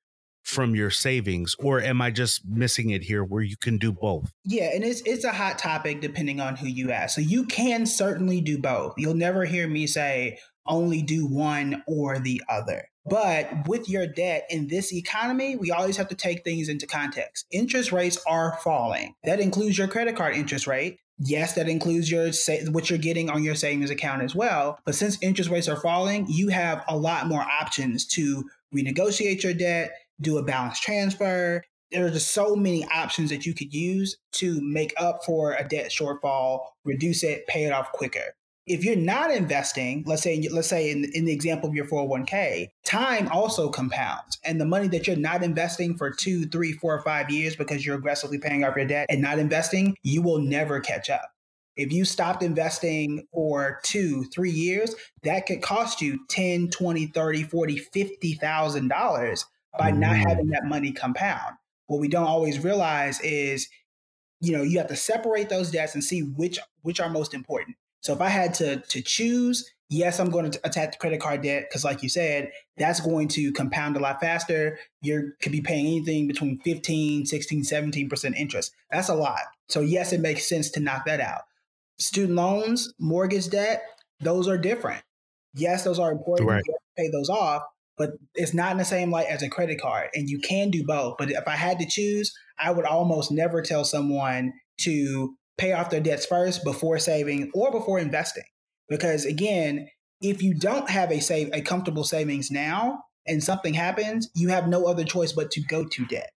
from 0.43 0.73
your 0.73 0.89
savings 0.89 1.53
or 1.59 1.79
am 1.79 2.01
i 2.01 2.09
just 2.09 2.41
missing 2.47 2.89
it 2.89 3.03
here 3.03 3.23
where 3.23 3.43
you 3.43 3.55
can 3.57 3.77
do 3.77 3.91
both 3.91 4.31
Yeah, 4.45 4.71
and 4.73 4.83
it's 4.83 5.01
it's 5.05 5.25
a 5.25 5.31
hot 5.31 5.59
topic 5.59 6.01
depending 6.01 6.39
on 6.39 6.55
who 6.55 6.67
you 6.67 6.91
ask. 6.91 7.13
So 7.13 7.21
you 7.21 7.45
can 7.45 7.85
certainly 7.85 8.41
do 8.41 8.57
both. 8.57 8.93
You'll 8.97 9.13
never 9.13 9.45
hear 9.45 9.67
me 9.67 9.85
say 9.85 10.39
only 10.65 11.01
do 11.01 11.25
one 11.25 11.83
or 11.87 12.19
the 12.19 12.41
other. 12.49 12.89
But 13.05 13.67
with 13.67 13.89
your 13.89 14.05
debt 14.05 14.45
in 14.49 14.67
this 14.67 14.93
economy, 14.93 15.55
we 15.55 15.71
always 15.71 15.97
have 15.97 16.09
to 16.09 16.15
take 16.15 16.43
things 16.43 16.69
into 16.69 16.85
context. 16.85 17.47
Interest 17.51 17.91
rates 17.91 18.19
are 18.27 18.59
falling. 18.63 19.15
That 19.23 19.39
includes 19.39 19.77
your 19.77 19.87
credit 19.87 20.15
card 20.15 20.35
interest 20.35 20.67
rate. 20.67 20.99
Yes, 21.17 21.55
that 21.55 21.67
includes 21.67 22.09
your 22.09 22.31
what 22.71 22.89
you're 22.89 22.99
getting 22.99 23.29
on 23.29 23.43
your 23.43 23.55
savings 23.55 23.89
account 23.89 24.21
as 24.21 24.35
well. 24.35 24.79
But 24.85 24.95
since 24.95 25.17
interest 25.21 25.49
rates 25.49 25.67
are 25.67 25.79
falling, 25.79 26.27
you 26.29 26.49
have 26.49 26.83
a 26.87 26.95
lot 26.95 27.27
more 27.27 27.41
options 27.41 28.05
to 28.07 28.43
renegotiate 28.73 29.43
your 29.43 29.53
debt, 29.53 29.91
do 30.21 30.37
a 30.37 30.43
balance 30.43 30.79
transfer, 30.79 31.63
there 31.91 32.05
are 32.05 32.11
just 32.11 32.33
so 32.33 32.55
many 32.55 32.85
options 32.85 33.29
that 33.31 33.45
you 33.45 33.53
could 33.53 33.73
use 33.73 34.17
to 34.33 34.61
make 34.61 34.93
up 34.97 35.23
for 35.25 35.53
a 35.53 35.67
debt 35.67 35.89
shortfall, 35.89 36.61
reduce 36.85 37.23
it, 37.23 37.47
pay 37.47 37.65
it 37.65 37.73
off 37.73 37.91
quicker. 37.91 38.35
If 38.69 38.85
you're 38.85 38.95
not 38.95 39.31
investing, 39.31 40.03
let's 40.07 40.21
say 40.21 40.47
let's 40.51 40.69
say 40.69 40.91
in, 40.91 41.05
in 41.13 41.25
the 41.25 41.33
example 41.33 41.67
of 41.69 41.75
your 41.75 41.85
401k, 41.85 42.69
time 42.85 43.27
also 43.29 43.69
compounds. 43.69 44.37
And 44.45 44.61
the 44.61 44.65
money 44.65 44.87
that 44.89 45.07
you're 45.07 45.17
not 45.17 45.43
investing 45.43 45.97
for 45.97 46.11
two, 46.11 46.45
three, 46.47 46.71
four, 46.73 47.01
five 47.01 47.29
years 47.31 47.55
because 47.55 47.85
you're 47.85 47.97
aggressively 47.97 48.37
paying 48.37 48.63
off 48.63 48.75
your 48.77 48.85
debt 48.85 49.07
and 49.09 49.21
not 49.21 49.39
investing, 49.39 49.97
you 50.03 50.21
will 50.21 50.39
never 50.39 50.79
catch 50.79 51.09
up. 51.09 51.31
If 51.75 51.91
you 51.91 52.05
stopped 52.05 52.43
investing 52.43 53.27
for 53.33 53.79
two, 53.83 54.25
three 54.25 54.51
years, 54.51 54.95
that 55.23 55.47
could 55.47 55.61
cost 55.61 56.01
you 56.01 56.19
10, 56.29 56.69
20, 56.69 57.07
30, 57.07 57.43
40, 57.43 57.77
50,000 57.77 58.87
dollars 58.87 59.45
by 59.77 59.91
not 59.91 60.15
Mm. 60.15 60.29
having 60.29 60.47
that 60.47 60.65
money 60.65 60.91
compound 60.91 61.55
what 61.89 61.99
we 61.99 62.07
don't 62.07 62.27
always 62.27 62.63
realize 62.63 63.19
is 63.21 63.67
you 64.41 64.55
know 64.55 64.63
you 64.63 64.77
have 64.77 64.87
to 64.87 64.95
separate 64.95 65.49
those 65.49 65.71
debts 65.71 65.95
and 65.95 66.03
see 66.03 66.21
which 66.21 66.59
which 66.83 66.99
are 66.99 67.09
most 67.09 67.33
important 67.33 67.75
So 68.01 68.13
if 68.13 68.21
I 68.21 68.29
had 68.29 68.53
to 68.55 68.77
to 68.77 69.01
choose, 69.01 69.69
yes, 69.89 70.19
I'm 70.19 70.29
going 70.29 70.51
to 70.51 70.59
attack 70.63 70.91
the 70.91 70.97
credit 70.97 71.19
card 71.19 71.41
debt 71.41 71.65
because, 71.69 71.83
like 71.83 72.03
you 72.03 72.09
said, 72.09 72.51
that's 72.77 72.99
going 72.99 73.27
to 73.29 73.51
compound 73.51 73.97
a 73.97 73.99
lot 73.99 74.21
faster. 74.21 74.77
You 75.01 75.33
could 75.41 75.51
be 75.51 75.61
paying 75.61 75.85
anything 75.87 76.27
between 76.27 76.59
15, 76.59 77.25
16, 77.25 77.63
17% 77.63 78.35
interest. 78.35 78.73
That's 78.91 79.09
a 79.09 79.15
lot. 79.15 79.41
So, 79.67 79.81
yes, 79.81 80.13
it 80.13 80.21
makes 80.21 80.47
sense 80.47 80.69
to 80.71 80.79
knock 80.79 81.05
that 81.05 81.19
out. 81.19 81.41
Student 81.97 82.37
loans, 82.37 82.93
mortgage 82.99 83.49
debt, 83.49 83.83
those 84.21 84.47
are 84.47 84.57
different. 84.57 85.03
Yes, 85.53 85.83
those 85.83 85.99
are 85.99 86.11
important. 86.11 86.49
Right. 86.49 86.63
You 86.65 86.73
have 86.73 86.79
to 86.79 87.01
pay 87.03 87.09
those 87.11 87.29
off, 87.29 87.63
but 87.97 88.11
it's 88.35 88.53
not 88.53 88.71
in 88.71 88.77
the 88.77 88.85
same 88.85 89.11
light 89.11 89.27
as 89.27 89.41
a 89.41 89.49
credit 89.49 89.81
card. 89.81 90.09
And 90.13 90.29
you 90.29 90.39
can 90.39 90.69
do 90.69 90.85
both. 90.85 91.15
But 91.17 91.31
if 91.31 91.47
I 91.47 91.55
had 91.55 91.79
to 91.79 91.85
choose, 91.85 92.33
I 92.57 92.71
would 92.71 92.85
almost 92.85 93.31
never 93.31 93.61
tell 93.61 93.83
someone 93.83 94.53
to 94.81 95.35
pay 95.59 95.73
off 95.73 95.89
their 95.89 95.99
debts 95.99 96.25
first 96.25 96.63
before 96.63 96.97
saving 96.97 97.51
or 97.53 97.71
before 97.71 97.99
investing 97.99 98.43
because 98.89 99.25
again, 99.25 99.87
if 100.21 100.41
you 100.41 100.53
don't 100.53 100.89
have 100.89 101.11
a 101.11 101.21
save 101.21 101.49
a 101.53 101.61
comfortable 101.61 102.03
savings 102.03 102.51
now 102.51 103.03
and 103.25 103.43
something 103.43 103.73
happens, 103.73 104.29
you 104.35 104.49
have 104.49 104.67
no 104.67 104.85
other 104.85 105.05
choice 105.05 105.31
but 105.31 105.51
to 105.51 105.61
go 105.61 105.85
to 105.85 106.05
debt. 106.05 106.31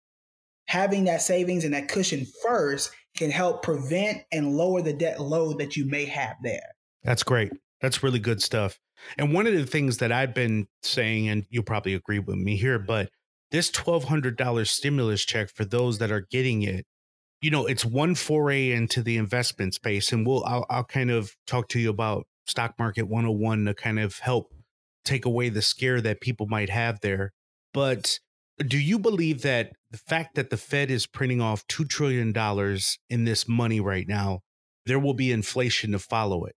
Having 0.67 1.05
that 1.05 1.23
savings 1.23 1.65
and 1.65 1.75
that 1.75 1.89
cushion 1.89 2.27
first 2.45 2.93
can 3.17 3.31
help 3.31 3.63
prevent 3.63 4.19
and 4.31 4.57
lower 4.57 4.83
the 4.83 4.93
debt 4.93 5.21
load 5.21 5.59
that 5.59 5.77
you 5.77 5.87
may 5.87 6.05
have 6.05 6.37
there. 6.43 6.71
That's 7.03 7.23
great. 7.23 7.53
That's 7.81 8.03
really 8.03 8.21
good 8.21 8.41
stuff. 8.41 8.79
And 9.19 9.35
one 9.35 9.49
of 9.49 9.55
the 9.55 9.67
things 9.67 9.99
that 9.99 10.13
I've 10.13 10.35
been 10.35 10.69
saying, 10.83 11.29
and 11.29 11.45
you'll 11.51 11.65
probably 11.65 11.95
agree 11.95 12.21
with 12.21 12.37
me 12.37 12.57
here, 12.57 12.79
but 12.79 13.11
this 13.51 13.71
$1,200 13.71 14.67
stimulus 14.69 15.25
check 15.25 15.51
for 15.51 15.65
those 15.65 15.99
that 15.99 16.13
are 16.13 16.27
getting 16.31 16.63
it, 16.63 16.87
you 17.43 17.51
know, 17.51 17.67
it's 17.67 17.85
one 17.85 18.15
foray 18.15 18.71
into 18.71 19.03
the 19.03 19.19
investment 19.19 19.75
space. 19.75 20.13
And 20.13 20.27
we'll, 20.27 20.45
I'll, 20.45 20.65
I'll 20.71 20.85
kind 20.85 21.11
of 21.11 21.35
talk 21.47 21.69
to 21.71 21.81
you 21.81 21.91
about 21.91 22.27
stock 22.47 22.75
market 22.79 23.09
101 23.09 23.65
to 23.67 23.75
kind 23.75 23.99
of 23.99 24.21
help 24.21 24.55
take 25.05 25.25
away 25.25 25.49
the 25.49 25.61
scare 25.61 26.01
that 26.01 26.21
people 26.21 26.47
might 26.47 26.71
have 26.71 27.01
there. 27.01 27.33
But 27.75 28.21
do 28.59 28.79
you 28.79 28.99
believe 28.99 29.43
that 29.43 29.73
the 29.91 29.99
fact 29.99 30.37
that 30.37 30.51
the 30.51 30.57
Fed 30.57 30.91
is 30.91 31.07
printing 31.07 31.41
off 31.41 31.67
$2 31.67 31.89
trillion 31.89 32.33
in 33.11 33.25
this 33.25 33.49
money 33.49 33.81
right 33.81 34.07
now, 34.07 34.41
there 34.87 35.01
will 35.01 35.15
be 35.15 35.33
inflation 35.33 35.93
to 35.93 35.99
follow 35.99 36.45
it? 36.45 36.55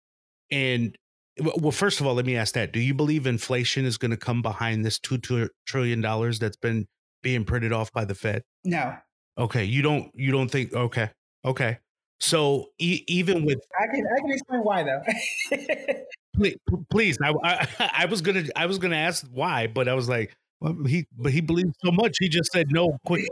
And 0.50 0.96
well, 1.40 1.72
first 1.72 2.00
of 2.00 2.06
all, 2.06 2.14
let 2.14 2.26
me 2.26 2.36
ask 2.36 2.54
that. 2.54 2.72
Do 2.72 2.80
you 2.80 2.94
believe 2.94 3.26
inflation 3.26 3.86
is 3.86 3.96
going 3.96 4.10
to 4.10 4.16
come 4.18 4.42
behind 4.42 4.84
this 4.84 4.98
$2 4.98 5.48
trillion 5.66 6.00
that's 6.00 6.56
been 6.56 6.86
being 7.22 7.44
printed 7.44 7.72
off 7.72 7.90
by 7.90 8.04
the 8.04 8.14
Fed? 8.14 8.42
No. 8.64 8.96
Okay. 9.38 9.64
You 9.64 9.82
don't, 9.82 10.10
you 10.14 10.32
don't 10.32 10.48
think, 10.48 10.72
okay. 10.72 11.10
Okay. 11.44 11.78
So 12.20 12.70
e- 12.78 13.04
even 13.06 13.44
with, 13.44 13.60
I 13.78 13.86
can 13.94 14.06
I 14.06 14.20
can 14.20 14.30
explain 14.30 14.60
why 14.60 14.82
though. 14.82 15.02
please, 16.36 16.56
please 16.90 17.18
I, 17.22 17.34
I, 17.42 17.90
I 17.98 18.06
was 18.06 18.22
gonna 18.22 18.44
I 18.56 18.66
was 18.66 18.78
gonna 18.78 18.96
ask 18.96 19.26
why, 19.32 19.66
but 19.66 19.88
I 19.88 19.94
was 19.94 20.08
like, 20.08 20.34
well, 20.60 20.76
he 20.86 21.06
but 21.18 21.32
he 21.32 21.40
believes 21.40 21.74
so 21.84 21.90
much. 21.90 22.16
He 22.20 22.28
just 22.28 22.50
said 22.52 22.68
no 22.70 22.96
quick. 23.04 23.28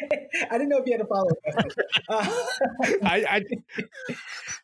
I 0.50 0.52
didn't 0.52 0.70
know 0.70 0.78
if 0.78 0.86
you 0.86 0.92
had 0.92 1.00
to 1.02 1.06
follow. 1.06 1.28
Uh, 2.08 2.44
I, 3.04 3.24
I 3.28 3.44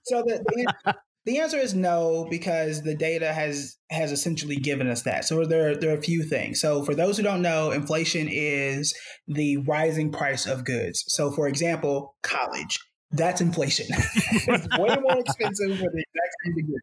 so 0.05 0.23
the, 0.23 0.43
the 0.85 0.95
the 1.27 1.41
answer 1.41 1.59
is 1.59 1.75
no 1.75 2.27
because 2.31 2.83
the 2.83 2.95
data 2.95 3.33
has 3.33 3.77
has 3.91 4.13
essentially 4.13 4.57
given 4.57 4.89
us 4.89 5.03
that. 5.03 5.25
So 5.25 5.45
there 5.45 5.77
there 5.77 5.91
are 5.91 5.99
a 5.99 6.03
few 6.03 6.23
things. 6.23 6.61
So 6.61 6.83
for 6.85 6.95
those 6.95 7.17
who 7.17 7.23
don't 7.23 7.43
know, 7.43 7.73
inflation 7.73 8.29
is 8.31 8.95
the 9.29 9.59
rising 9.59 10.11
price 10.11 10.47
of 10.47 10.65
goods. 10.65 11.05
So 11.09 11.31
for 11.31 11.49
example, 11.49 12.15
college 12.23 12.79
that's 13.13 13.41
inflation. 13.41 13.87
it's 13.91 14.79
way 14.79 14.97
more 15.01 15.19
expensive 15.21 15.79
for 15.79 15.91
the 15.91 16.05
exact 16.05 16.35
same 16.45 16.55
degree. 16.57 16.81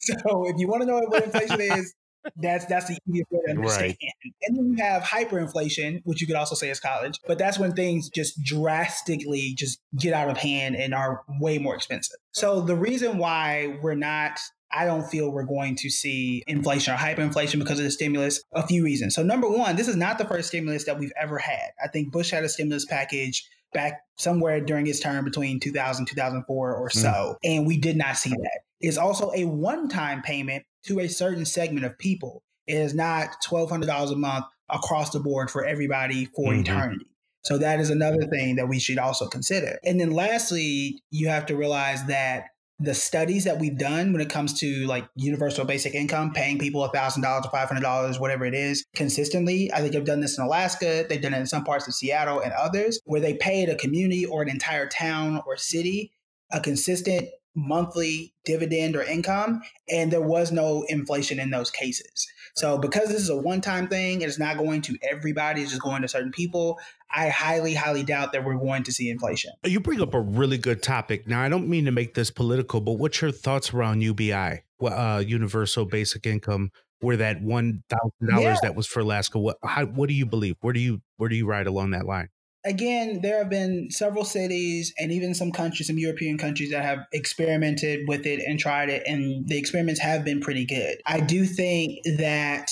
So 0.00 0.48
if 0.48 0.56
you 0.58 0.68
want 0.68 0.82
to 0.82 0.86
know 0.86 1.00
what 1.06 1.24
inflation 1.24 1.60
is, 1.60 1.94
that's 2.36 2.66
that's 2.66 2.88
the 2.88 2.98
easiest 3.08 3.30
way 3.30 3.40
to 3.46 3.50
understand. 3.58 3.96
Right. 4.00 4.34
And 4.42 4.56
then 4.56 4.76
you 4.76 4.84
have 4.84 5.02
hyperinflation, 5.02 6.02
which 6.04 6.20
you 6.20 6.26
could 6.26 6.36
also 6.36 6.54
say 6.54 6.70
is 6.70 6.80
college, 6.80 7.18
but 7.26 7.38
that's 7.38 7.58
when 7.58 7.72
things 7.72 8.08
just 8.08 8.42
drastically 8.42 9.54
just 9.56 9.80
get 9.98 10.12
out 10.12 10.28
of 10.28 10.36
hand 10.36 10.76
and 10.76 10.94
are 10.94 11.22
way 11.40 11.58
more 11.58 11.74
expensive. 11.74 12.16
So 12.32 12.60
the 12.60 12.76
reason 12.76 13.18
why 13.18 13.78
we're 13.82 13.94
not 13.94 14.38
I 14.74 14.86
don't 14.86 15.04
feel 15.04 15.30
we're 15.30 15.42
going 15.42 15.76
to 15.76 15.90
see 15.90 16.42
inflation 16.46 16.94
or 16.94 16.96
hyperinflation 16.96 17.58
because 17.58 17.78
of 17.78 17.84
the 17.84 17.90
stimulus. 17.90 18.42
A 18.54 18.66
few 18.66 18.82
reasons. 18.82 19.14
So, 19.14 19.22
number 19.22 19.46
one, 19.46 19.76
this 19.76 19.86
is 19.86 19.96
not 19.96 20.16
the 20.16 20.24
first 20.24 20.48
stimulus 20.48 20.84
that 20.84 20.98
we've 20.98 21.12
ever 21.20 21.36
had. 21.36 21.72
I 21.84 21.88
think 21.88 22.10
Bush 22.10 22.30
had 22.30 22.42
a 22.42 22.48
stimulus 22.48 22.86
package 22.86 23.46
back 23.72 24.02
somewhere 24.16 24.60
during 24.60 24.86
his 24.86 25.00
term 25.00 25.24
between 25.24 25.58
2000 25.60 26.06
2004 26.06 26.74
or 26.74 26.90
so 26.90 27.08
mm. 27.08 27.36
and 27.44 27.66
we 27.66 27.78
did 27.78 27.96
not 27.96 28.16
see 28.16 28.30
that 28.30 28.60
it's 28.80 28.98
also 28.98 29.32
a 29.34 29.44
one-time 29.44 30.22
payment 30.22 30.64
to 30.84 31.00
a 31.00 31.08
certain 31.08 31.44
segment 31.44 31.84
of 31.84 31.98
people 31.98 32.42
it 32.66 32.74
is 32.76 32.94
not 32.94 33.28
$1200 33.44 34.12
a 34.12 34.16
month 34.16 34.44
across 34.68 35.10
the 35.10 35.20
board 35.20 35.50
for 35.50 35.64
everybody 35.64 36.26
for 36.26 36.52
mm-hmm. 36.52 36.60
eternity 36.60 37.06
so 37.44 37.58
that 37.58 37.80
is 37.80 37.90
another 37.90 38.24
thing 38.26 38.56
that 38.56 38.68
we 38.68 38.78
should 38.78 38.98
also 38.98 39.26
consider 39.28 39.78
and 39.84 40.00
then 40.00 40.10
lastly 40.10 41.00
you 41.10 41.28
have 41.28 41.46
to 41.46 41.56
realize 41.56 42.04
that 42.06 42.46
the 42.82 42.94
studies 42.94 43.44
that 43.44 43.60
we've 43.60 43.78
done 43.78 44.12
when 44.12 44.20
it 44.20 44.28
comes 44.28 44.58
to 44.58 44.86
like 44.86 45.08
universal 45.14 45.64
basic 45.64 45.94
income, 45.94 46.32
paying 46.32 46.58
people 46.58 46.86
$1,000 46.88 47.44
or 47.44 47.48
$500, 47.48 48.20
whatever 48.20 48.44
it 48.44 48.54
is, 48.54 48.84
consistently. 48.96 49.72
I 49.72 49.80
think 49.80 49.92
they've 49.92 50.04
done 50.04 50.20
this 50.20 50.36
in 50.36 50.44
Alaska. 50.44 51.06
They've 51.08 51.22
done 51.22 51.34
it 51.34 51.38
in 51.38 51.46
some 51.46 51.62
parts 51.62 51.86
of 51.86 51.94
Seattle 51.94 52.40
and 52.40 52.52
others, 52.54 53.00
where 53.04 53.20
they 53.20 53.34
paid 53.34 53.68
a 53.68 53.76
community 53.76 54.26
or 54.26 54.42
an 54.42 54.48
entire 54.48 54.88
town 54.88 55.40
or 55.46 55.56
city 55.56 56.12
a 56.50 56.60
consistent 56.60 57.28
monthly 57.54 58.34
dividend 58.44 58.96
or 58.96 59.02
income, 59.02 59.62
and 59.88 60.10
there 60.10 60.22
was 60.22 60.52
no 60.52 60.84
inflation 60.88 61.38
in 61.38 61.50
those 61.50 61.70
cases. 61.70 62.26
So, 62.54 62.78
because 62.78 63.08
this 63.08 63.22
is 63.22 63.30
a 63.30 63.36
one 63.36 63.60
time 63.60 63.88
thing, 63.88 64.22
it's 64.22 64.38
not 64.38 64.58
going 64.58 64.82
to 64.82 64.96
everybody, 65.10 65.62
it's 65.62 65.70
just 65.70 65.82
going 65.82 66.02
to 66.02 66.08
certain 66.08 66.32
people. 66.32 66.78
I 67.10 67.28
highly, 67.28 67.74
highly 67.74 68.02
doubt 68.02 68.32
that 68.32 68.44
we're 68.44 68.56
going 68.56 68.84
to 68.84 68.92
see 68.92 69.10
inflation. 69.10 69.52
You 69.64 69.80
bring 69.80 70.00
up 70.00 70.14
a 70.14 70.20
really 70.20 70.58
good 70.58 70.82
topic. 70.82 71.26
Now, 71.26 71.42
I 71.42 71.48
don't 71.48 71.68
mean 71.68 71.84
to 71.84 71.92
make 71.92 72.14
this 72.14 72.30
political, 72.30 72.80
but 72.80 72.92
what's 72.92 73.20
your 73.20 73.32
thoughts 73.32 73.72
around 73.72 74.00
UBI, 74.00 74.62
uh, 74.82 75.22
Universal 75.26 75.86
Basic 75.86 76.26
Income, 76.26 76.70
where 77.00 77.16
that 77.16 77.42
one 77.42 77.82
thousand 77.88 78.12
yeah. 78.20 78.36
dollars 78.36 78.60
that 78.62 78.74
was 78.74 78.86
for 78.86 79.00
Alaska? 79.00 79.38
What 79.38 79.58
how, 79.62 79.86
what 79.86 80.08
do 80.08 80.14
you 80.14 80.26
believe? 80.26 80.56
Where 80.60 80.72
do 80.72 80.80
you 80.80 81.02
where 81.16 81.28
do 81.28 81.36
you 81.36 81.46
ride 81.46 81.66
along 81.66 81.90
that 81.90 82.06
line? 82.06 82.28
Again, 82.64 83.20
there 83.22 83.38
have 83.38 83.50
been 83.50 83.88
several 83.90 84.24
cities 84.24 84.92
and 84.98 85.10
even 85.10 85.34
some 85.34 85.50
countries, 85.50 85.88
some 85.88 85.98
European 85.98 86.38
countries 86.38 86.70
that 86.70 86.84
have 86.84 87.00
experimented 87.12 88.06
with 88.06 88.24
it 88.26 88.40
and 88.46 88.58
tried 88.58 88.88
it, 88.88 89.02
and 89.06 89.48
the 89.48 89.58
experiments 89.58 90.00
have 90.00 90.24
been 90.24 90.40
pretty 90.40 90.64
good. 90.64 90.98
I 91.06 91.20
do 91.20 91.44
think 91.44 91.98
that. 92.18 92.70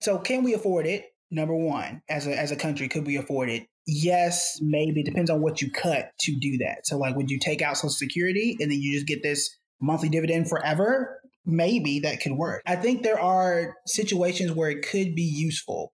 So, 0.00 0.18
can 0.18 0.42
we 0.42 0.52
afford 0.52 0.86
it? 0.86 1.06
Number 1.30 1.54
one, 1.54 2.02
as 2.10 2.26
a 2.26 2.38
as 2.38 2.50
a 2.50 2.56
country, 2.56 2.88
could 2.88 3.06
we 3.06 3.16
afford 3.16 3.48
it? 3.48 3.66
yes, 3.86 4.58
maybe 4.60 5.00
it 5.00 5.06
depends 5.06 5.30
on 5.30 5.40
what 5.40 5.60
you 5.60 5.70
cut 5.70 6.12
to 6.20 6.36
do 6.38 6.58
that. 6.58 6.86
So, 6.86 6.98
like, 6.98 7.16
would 7.16 7.30
you 7.30 7.38
take 7.38 7.62
out 7.62 7.76
Social 7.76 7.90
Security 7.90 8.56
and 8.60 8.70
then 8.70 8.80
you 8.80 8.92
just 8.92 9.06
get 9.06 9.22
this 9.22 9.56
monthly 9.80 10.08
dividend 10.08 10.48
forever? 10.48 11.20
Maybe 11.44 12.00
that 12.00 12.20
could 12.20 12.32
work. 12.32 12.62
I 12.66 12.76
think 12.76 13.02
there 13.02 13.20
are 13.20 13.74
situations 13.86 14.52
where 14.52 14.70
it 14.70 14.86
could 14.88 15.14
be 15.14 15.22
useful 15.22 15.92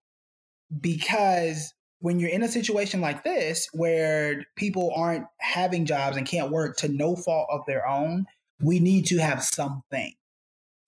because 0.80 1.72
when 2.00 2.20
you're 2.20 2.30
in 2.30 2.42
a 2.42 2.48
situation 2.48 3.00
like 3.00 3.24
this 3.24 3.68
where 3.72 4.44
people 4.56 4.92
aren't 4.94 5.26
having 5.40 5.84
jobs 5.84 6.16
and 6.16 6.26
can't 6.26 6.50
work 6.50 6.76
to 6.78 6.88
no 6.88 7.16
fault 7.16 7.48
of 7.50 7.60
their 7.66 7.86
own, 7.88 8.26
we 8.60 8.78
need 8.78 9.06
to 9.06 9.18
have 9.18 9.42
something 9.42 10.14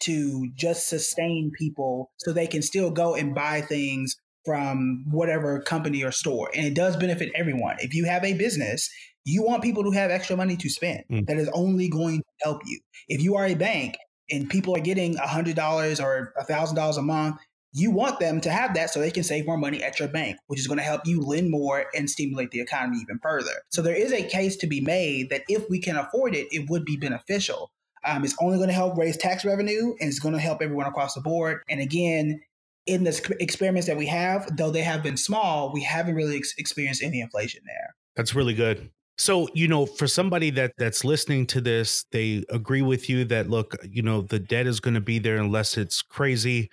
to 0.01 0.51
just 0.55 0.89
sustain 0.89 1.53
people 1.57 2.11
so 2.17 2.33
they 2.33 2.47
can 2.47 2.63
still 2.63 2.91
go 2.91 3.15
and 3.15 3.35
buy 3.35 3.61
things 3.61 4.17
from 4.45 5.05
whatever 5.11 5.61
company 5.61 6.03
or 6.03 6.11
store. 6.11 6.51
And 6.55 6.67
it 6.67 6.75
does 6.75 6.97
benefit 6.97 7.31
everyone. 7.35 7.77
If 7.81 7.95
you 7.95 8.07
have 8.07 8.25
a 8.25 8.33
business, 8.33 8.89
you 9.25 9.43
want 9.43 9.63
people 9.63 9.85
to 9.85 9.91
have 9.91 10.11
extra 10.11 10.37
money 10.37 10.57
to 10.57 10.69
spend. 10.71 11.05
Mm. 11.11 11.27
That 11.27 11.37
is 11.37 11.51
only 11.53 11.89
going 11.89 12.19
to 12.19 12.25
help 12.43 12.63
you. 12.65 12.81
If 13.09 13.23
you 13.23 13.37
are 13.37 13.47
a 13.47 13.55
bank 13.55 13.97
and 14.31 14.49
people 14.49 14.75
are 14.75 14.81
getting 14.81 15.17
$100 15.17 16.03
or 16.03 16.33
$1,000 16.49 16.99
a 16.99 17.03
month, 17.03 17.37
you 17.73 17.91
want 17.91 18.19
them 18.19 18.41
to 18.41 18.51
have 18.51 18.75
that 18.75 18.91
so 18.91 19.01
they 19.01 19.11
can 19.11 19.23
save 19.23 19.47
more 19.47 19.57
money 19.57 19.83
at 19.83 19.99
your 19.99 20.09
bank, 20.09 20.37
which 20.49 20.59
is 20.59 20.67
going 20.67 20.79
to 20.79 20.85
help 20.85 21.03
you 21.07 21.21
lend 21.21 21.51
more 21.51 21.87
and 21.95 22.11
stimulate 22.11 22.51
the 22.51 22.61
economy 22.61 22.99
even 23.03 23.19
further. 23.23 23.53
So 23.71 23.81
there 23.83 23.95
is 23.95 24.13
a 24.13 24.23
case 24.23 24.57
to 24.57 24.67
be 24.67 24.81
made 24.81 25.31
that 25.31 25.43
if 25.49 25.69
we 25.71 25.79
can 25.79 25.97
afford 25.97 26.35
it, 26.35 26.49
it 26.51 26.69
would 26.69 26.85
be 26.85 26.97
beneficial. 26.97 27.71
Um, 28.05 28.25
it's 28.25 28.35
only 28.41 28.57
going 28.57 28.69
to 28.69 28.75
help 28.75 28.97
raise 28.97 29.17
tax 29.17 29.45
revenue 29.45 29.95
and 30.01 30.09
it's 30.09 30.19
going 30.19 30.35
to 30.35 30.41
help 30.41 30.63
everyone 30.63 30.87
across 30.87 31.15
the 31.15 31.21
board. 31.21 31.61
And 31.69 31.81
again, 31.81 32.41
in 32.87 33.05
the 33.05 33.37
experiments 33.41 33.87
that 33.87 33.97
we 33.97 34.07
have, 34.07 34.57
though 34.57 34.71
they 34.71 34.83
have 34.83 35.03
been 35.03 35.17
small, 35.17 35.73
we 35.73 35.83
haven't 35.83 36.15
really 36.15 36.39
ex- 36.39 36.55
experienced 36.59 37.03
any 37.03 37.21
inflation 37.21 37.61
there. 37.67 37.95
That's 38.17 38.35
really 38.35 38.55
good. 38.55 38.91
So, 39.19 39.49
you 39.53 39.69
know, 39.69 39.85
for 39.85 40.07
somebody 40.07 40.49
that 40.53 40.73
that's 40.79 41.05
listening 41.05 41.47
to 41.49 41.61
this, 41.61 42.07
they 42.11 42.43
agree 42.49 42.81
with 42.81 43.11
you 43.11 43.27
that 43.27 43.51
look, 43.51 43.77
you 43.87 44.01
know, 44.01 44.23
the 44.23 44.39
debt 44.39 44.67
is 44.67 44.81
going 44.81 44.95
to 44.95 45.01
be 45.01 45.19
there 45.19 45.37
unless 45.37 45.77
it's 45.77 46.01
crazy. 46.01 46.71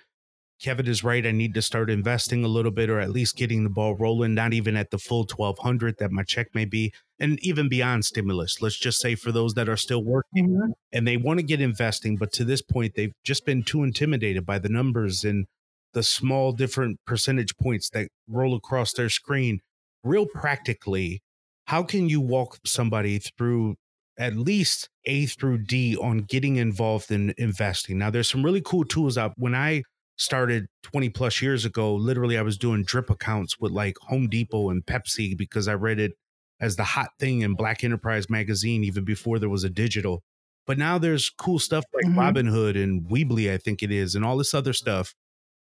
Kevin 0.60 0.88
is 0.88 1.04
right. 1.04 1.24
I 1.24 1.30
need 1.30 1.54
to 1.54 1.62
start 1.62 1.88
investing 1.88 2.44
a 2.44 2.48
little 2.48 2.72
bit 2.72 2.90
or 2.90 2.98
at 2.98 3.10
least 3.10 3.36
getting 3.36 3.62
the 3.62 3.70
ball 3.70 3.94
rolling, 3.94 4.34
not 4.34 4.52
even 4.52 4.76
at 4.76 4.90
the 4.90 4.98
full 4.98 5.24
1200 5.24 5.98
that 5.98 6.10
my 6.10 6.24
check 6.24 6.48
may 6.54 6.64
be, 6.64 6.92
and 7.20 7.38
even 7.44 7.68
beyond 7.68 8.04
stimulus. 8.04 8.60
Let's 8.60 8.76
just 8.78 9.00
say 9.00 9.14
for 9.14 9.30
those 9.30 9.54
that 9.54 9.68
are 9.68 9.76
still 9.76 10.02
working 10.02 10.48
Mhm. 10.48 10.72
and 10.92 11.06
they 11.06 11.16
want 11.16 11.38
to 11.38 11.44
get 11.44 11.60
investing, 11.60 12.16
but 12.16 12.32
to 12.32 12.44
this 12.44 12.60
point, 12.60 12.94
they've 12.96 13.12
just 13.24 13.46
been 13.46 13.62
too 13.62 13.84
intimidated 13.84 14.44
by 14.44 14.58
the 14.58 14.68
numbers 14.68 15.24
and 15.24 15.46
the 15.92 16.02
small 16.02 16.52
different 16.52 16.98
percentage 17.06 17.56
points 17.56 17.88
that 17.90 18.08
roll 18.26 18.54
across 18.56 18.92
their 18.92 19.08
screen. 19.08 19.60
Real 20.02 20.26
practically, 20.26 21.20
how 21.66 21.82
can 21.84 22.08
you 22.08 22.20
walk 22.20 22.58
somebody 22.64 23.18
through 23.20 23.76
at 24.18 24.36
least 24.36 24.88
A 25.04 25.26
through 25.26 25.58
D 25.58 25.96
on 25.96 26.18
getting 26.22 26.56
involved 26.56 27.12
in 27.12 27.32
investing? 27.38 27.98
Now, 27.98 28.10
there's 28.10 28.28
some 28.28 28.44
really 28.44 28.60
cool 28.60 28.84
tools 28.84 29.16
out. 29.16 29.32
When 29.36 29.54
I 29.54 29.82
started 30.18 30.66
20 30.82 31.08
plus 31.10 31.40
years 31.40 31.64
ago, 31.64 31.94
literally, 31.94 32.36
I 32.36 32.42
was 32.42 32.58
doing 32.58 32.84
drip 32.84 33.08
accounts 33.10 33.58
with 33.58 33.72
like 33.72 33.96
Home 34.02 34.28
Depot 34.28 34.70
and 34.70 34.84
Pepsi 34.84 35.36
because 35.36 35.68
I 35.68 35.74
read 35.74 35.98
it 35.98 36.12
as 36.60 36.76
the 36.76 36.84
hot 36.84 37.10
thing 37.18 37.40
in 37.42 37.54
Black 37.54 37.84
Enterprise 37.84 38.28
magazine, 38.28 38.84
even 38.84 39.04
before 39.04 39.38
there 39.38 39.48
was 39.48 39.64
a 39.64 39.70
digital. 39.70 40.22
But 40.66 40.76
now 40.76 40.98
there's 40.98 41.30
cool 41.30 41.58
stuff 41.58 41.84
like 41.94 42.04
Mhm. 42.04 42.14
Robinhood 42.16 42.82
and 42.82 43.04
Webull, 43.08 43.50
I 43.52 43.58
think 43.58 43.82
it 43.82 43.90
is, 43.92 44.14
and 44.14 44.24
all 44.24 44.36
this 44.36 44.52
other 44.54 44.72
stuff. 44.72 45.14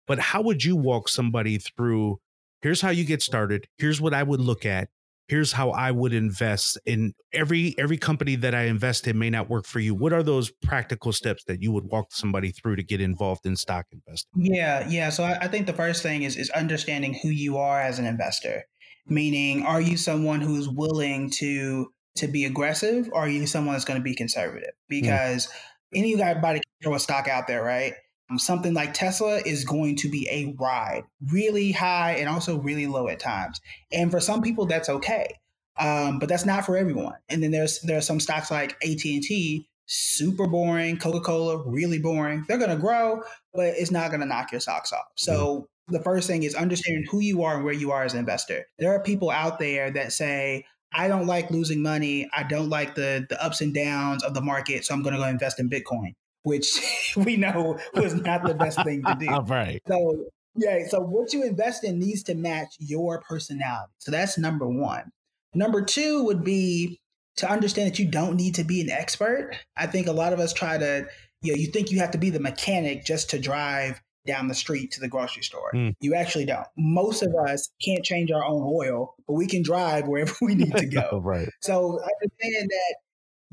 But 0.06 0.18
how 0.18 0.42
would 0.42 0.64
you 0.64 0.75
walk 0.75 1.08
somebody 1.08 1.58
through? 1.58 2.18
Here's 2.62 2.80
how 2.80 2.90
you 2.90 3.04
get 3.04 3.22
started. 3.22 3.66
Here's 3.78 4.00
what 4.00 4.14
I 4.14 4.22
would 4.22 4.40
look 4.40 4.64
at. 4.66 4.88
Here's 5.28 5.52
how 5.52 5.71
I 5.71 5.90
would 5.90 6.12
invest 6.12 6.78
in 6.87 7.12
every 7.33 7.75
every 7.78 7.99
company 7.99 8.37
that 8.37 8.54
I 8.54 8.64
invest 8.64 9.09
in 9.09 9.18
may 9.18 9.30
not 9.30 9.50
work 9.50 9.66
for 9.66 9.80
you. 9.80 9.95
What 9.95 10.12
are 10.12 10.23
those 10.23 10.50
practical 10.62 11.12
steps 11.12 11.45
that 11.45 11.62
you 11.62 11.73
would 11.73 11.85
walk 11.85 12.12
somebody 12.12 12.52
through 12.52 12.76
to 12.76 12.83
get 12.83 13.00
involved 13.00 13.45
in 13.45 13.56
stock 13.56 13.87
investing? 13.92 14.30
Yeah, 14.37 14.88
yeah. 14.88 15.11
So 15.11 15.25
I, 15.25 15.38
I 15.42 15.49
think 15.49 15.66
the 15.66 15.73
first 15.73 16.02
thing 16.02 16.23
is 16.23 16.37
is 16.37 16.50
understanding 16.50 17.18
who 17.23 17.28
you 17.28 17.56
are 17.56 17.80
as 17.80 17.99
an 17.99 18.06
investor. 18.06 18.64
Meaning, 19.09 19.64
are 19.64 19.80
you 19.80 19.97
someone 19.97 20.40
who's 20.40 20.68
willing 20.68 21.30
to 21.38 21.92
to 22.16 22.28
be 22.28 22.45
aggressive, 22.45 23.09
or 23.12 23.23
are 23.23 23.28
you 23.28 23.47
someone 23.47 23.75
that's 23.75 23.85
going 23.85 24.00
to 24.00 24.04
be 24.04 24.14
conservative? 24.14 24.71
Mm. 24.71 24.88
Because 24.88 25.49
anybody 25.95 26.61
can 26.61 26.62
throw 26.83 26.95
a 26.95 27.00
stock 27.00 27.28
out 27.28 27.47
there, 27.47 27.62
right? 27.62 27.95
Um, 28.30 28.38
something 28.38 28.75
like 28.75 28.92
Tesla 28.92 29.40
is 29.47 29.64
going 29.64 29.97
to 29.97 30.09
be 30.09 30.28
a 30.30 30.54
ride, 30.59 31.04
really 31.30 31.73
high 31.73 32.12
and 32.12 32.28
also 32.28 32.59
really 32.59 32.87
low 32.87 33.09
at 33.09 33.21
times. 33.21 33.61
And 33.92 34.11
for 34.11 34.21
some 34.21 34.42
people, 34.42 34.66
that's 34.66 34.88
okay, 34.88 35.38
um, 35.78 36.18
but 36.18 36.28
that's 36.28 36.45
not 36.45 36.66
for 36.66 36.76
everyone. 36.76 37.14
And 37.28 37.42
then 37.42 37.52
there's 37.52 37.80
there 37.80 37.99
are 37.99 38.02
some 38.02 38.21
stocks 38.21 38.50
like 38.50 38.73
AT 38.83 39.04
and 39.04 39.23
T, 39.23 39.68
super 39.87 40.47
boring. 40.47 40.99
Coca 40.99 41.21
Cola, 41.21 41.62
really 41.66 41.99
boring. 41.99 42.45
They're 42.49 42.59
going 42.59 42.71
to 42.71 42.76
grow, 42.76 43.23
but 43.54 43.75
it's 43.76 43.90
not 43.90 44.11
going 44.11 44.21
to 44.21 44.26
knock 44.26 44.52
your 44.52 44.61
socks 44.61 44.92
off. 44.92 45.06
So 45.14 45.68
the 45.88 46.02
first 46.02 46.26
thing 46.26 46.42
is 46.42 46.54
understanding 46.54 47.06
who 47.11 47.21
you 47.21 47.45
are 47.45 47.56
and 47.56 47.64
where 47.64 47.75
you 47.75 47.92
are 47.92 48.02
as 48.02 48.12
an 48.12 48.18
investor. 48.18 48.66
There 48.78 48.92
are 48.92 49.00
people 49.00 49.30
out 49.30 49.59
there 49.59 49.90
that 49.92 50.12
say, 50.12 50.64
I 50.92 51.09
don't 51.09 51.26
like 51.26 51.50
losing 51.50 51.83
money. 51.83 52.28
I 52.35 52.42
don't 52.42 52.71
like 52.71 52.95
the 52.95 53.26
the 53.28 53.42
ups 53.42 53.61
and 53.61 53.75
downs 53.75 54.23
of 54.25 54.35
the 54.35 54.40
market, 54.40 54.85
so 54.85 54.95
I'm 54.95 55.02
going 55.02 55.14
to 55.14 55.21
go 55.21 55.26
invest 55.26 55.61
in 55.61 55.68
Bitcoin, 55.68 56.14
which 56.47 56.81
we 57.17 57.37
know 57.37 57.76
was 57.95 58.15
not 58.15 58.45
the 58.47 58.55
best 58.55 58.83
thing 58.85 59.03
to 59.03 59.17
do. 59.19 59.26
right. 59.47 59.83
So 59.88 60.26
yeah, 60.55 60.87
so 60.88 61.00
what 61.00 61.33
you 61.33 61.43
invest 61.43 61.83
in 61.83 61.99
needs 61.99 62.23
to 62.25 62.35
match 62.35 62.76
your 62.79 63.21
personality. 63.21 63.93
So 63.99 64.12
that's 64.12 64.38
number 64.38 64.67
one. 64.67 65.11
Number 65.55 65.83
two 65.83 66.23
would 66.23 66.45
be 66.45 67.00
to 67.38 67.50
understand 67.50 67.91
that 67.91 67.99
you 67.99 68.07
don't 68.07 68.37
need 68.37 68.55
to 68.55 68.65
be 68.65 68.81
an 68.81 68.91
expert. 68.91 69.59
I 69.76 69.87
think 69.87 70.07
a 70.07 70.12
lot 70.12 70.33
of 70.33 70.38
us 70.38 70.53
try 70.53 70.79
to, 70.79 71.07
you 71.43 71.53
know, 71.53 71.59
you 71.59 71.67
think 71.67 71.91
you 71.91 71.99
have 71.99 72.12
to 72.12 72.19
be 72.19 72.31
the 72.31 72.41
mechanic 72.41 73.05
just 73.05 73.29
to 73.31 73.38
drive 73.41 74.00
down 74.25 74.47
the 74.47 74.55
street 74.55 74.93
to 74.93 75.00
the 75.00 75.09
grocery 75.09 75.43
store. 75.43 75.71
Mm. 75.75 75.95
You 76.00 76.15
actually 76.15 76.47
don't. 76.47 76.67
Most 76.76 77.23
of 77.23 77.35
us 77.35 77.71
can't 77.85 78.05
change 78.05 78.31
our 78.31 78.45
own 78.45 78.62
oil, 78.62 79.15
but 79.26 79.35
we 79.35 79.47
can 79.47 79.62
drive 79.62 80.07
wherever 80.07 80.33
we 80.41 80.55
need 80.55 80.76
to 80.76 80.87
go. 80.87 81.21
right. 81.23 81.49
So 81.61 82.00
I 82.00 82.11
understand 82.23 82.71
that 82.71 82.95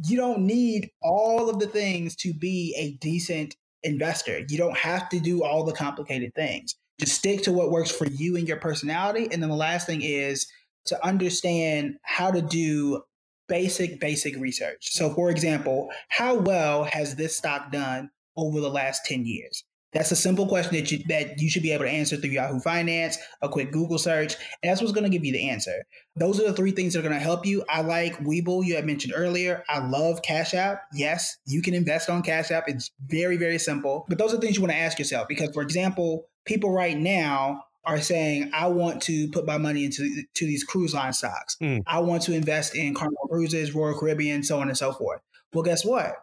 you 0.06 0.18
don't 0.18 0.40
need 0.40 0.92
all 1.02 1.50
of 1.50 1.60
the 1.60 1.68
things 1.68 2.16
to 2.18 2.34
be 2.34 2.76
a 2.78 2.94
decent 2.98 3.56
investor. 3.84 4.42
You 4.50 4.58
don't 4.58 4.78
have 4.78 5.10
to 5.10 5.20
do 5.20 5.44
all 5.44 5.64
the 5.64 5.74
complicated 5.74 6.34
things. 6.36 6.76
Just 7.00 7.16
stick 7.16 7.44
to 7.44 7.52
what 7.52 7.72
works 7.72 7.92
for 7.92 8.06
you 8.08 8.38
and 8.38 8.48
your 8.48 8.58
personality. 8.58 9.28
And 9.32 9.42
then 9.42 9.50
the 9.50 9.56
last 9.56 9.88
thing 9.88 10.02
is 10.02 10.48
to 10.86 11.06
understand 11.06 11.96
how 12.04 12.32
to 12.32 12.42
do 12.42 13.04
basic, 13.48 14.00
basic 14.00 14.36
research. 14.38 14.90
So, 14.92 15.10
for 15.14 15.30
example, 15.30 15.90
how 16.10 16.36
well 16.36 16.84
has 16.84 17.16
this 17.16 17.36
stock 17.36 17.72
done 17.72 18.10
over 18.36 18.60
the 18.60 18.70
last 18.70 19.06
10 19.06 19.26
years? 19.26 19.64
That's 19.94 20.12
a 20.12 20.16
simple 20.16 20.48
question 20.48 20.76
that 20.76 20.92
you 20.92 21.04
that 21.10 21.40
you 21.40 21.50
should 21.50 21.64
be 21.64 21.72
able 21.72 21.86
to 21.86 21.92
answer 21.92 22.18
through 22.18 22.32
Yahoo 22.32 22.60
Finance, 22.60 23.18
a 23.42 23.50
quick 23.50 23.72
Google 23.72 23.98
search, 23.98 24.36
and 24.62 24.70
that's 24.70 24.82
what's 24.82 24.94
going 24.94 25.04
to 25.04 25.10
give 25.10 25.24
you 25.24 25.32
the 25.32 25.50
answer. 25.50 25.86
Those 26.16 26.40
are 26.40 26.48
the 26.48 26.54
three 26.54 26.72
things 26.72 26.94
that 26.94 27.00
are 27.00 27.04
going 27.04 27.14
to 27.14 27.20
help 27.20 27.46
you. 27.46 27.64
I 27.70 27.82
like 27.82 28.18
Webull, 28.18 28.66
you 28.66 28.76
had 28.76 28.86
mentioned 28.86 29.14
earlier. 29.16 29.64
I 29.70 29.80
love 29.80 30.22
Cash 30.22 30.54
App. 30.54 30.84
Yes, 30.94 31.38
you 31.46 31.62
can 31.62 31.74
invest 31.74 32.10
on 32.10 32.24
Cash 32.24 32.52
App. 32.52 32.68
It's 32.68 32.92
very, 33.08 33.38
very 33.38 33.60
simple. 33.60 34.06
But 34.10 34.18
those 34.18 34.34
are 34.34 34.38
things 34.38 34.56
you 34.56 34.62
want 34.62 34.74
to 34.74 34.78
ask 34.80 35.00
yourself 35.00 35.28
because, 35.28 35.52
for 35.54 35.62
example, 35.62 36.28
people 36.46 36.72
right 36.72 36.98
now 36.98 37.64
are 37.86 38.02
saying, 38.02 38.50
I 38.54 38.68
want 38.68 39.02
to 39.04 39.28
put 39.30 39.46
my 39.46 39.58
money 39.58 39.86
into 39.86 40.24
to 40.34 40.46
these 40.46 40.64
cruise 40.64 40.94
line 40.94 41.14
stocks. 41.14 41.58
Hmm. 41.60 41.80
I 41.86 42.00
want 42.00 42.24
to 42.24 42.34
invest 42.34 42.76
in 42.76 42.94
Carnival 42.94 43.28
Cruises, 43.28 43.76
Royal 43.76 43.98
Caribbean, 43.98 44.44
so 44.44 44.60
on 44.60 44.70
and 44.70 44.78
so 44.78 44.94
forth. 44.94 45.22
Well, 45.54 45.64
guess 45.64 45.84
what? 45.84 46.16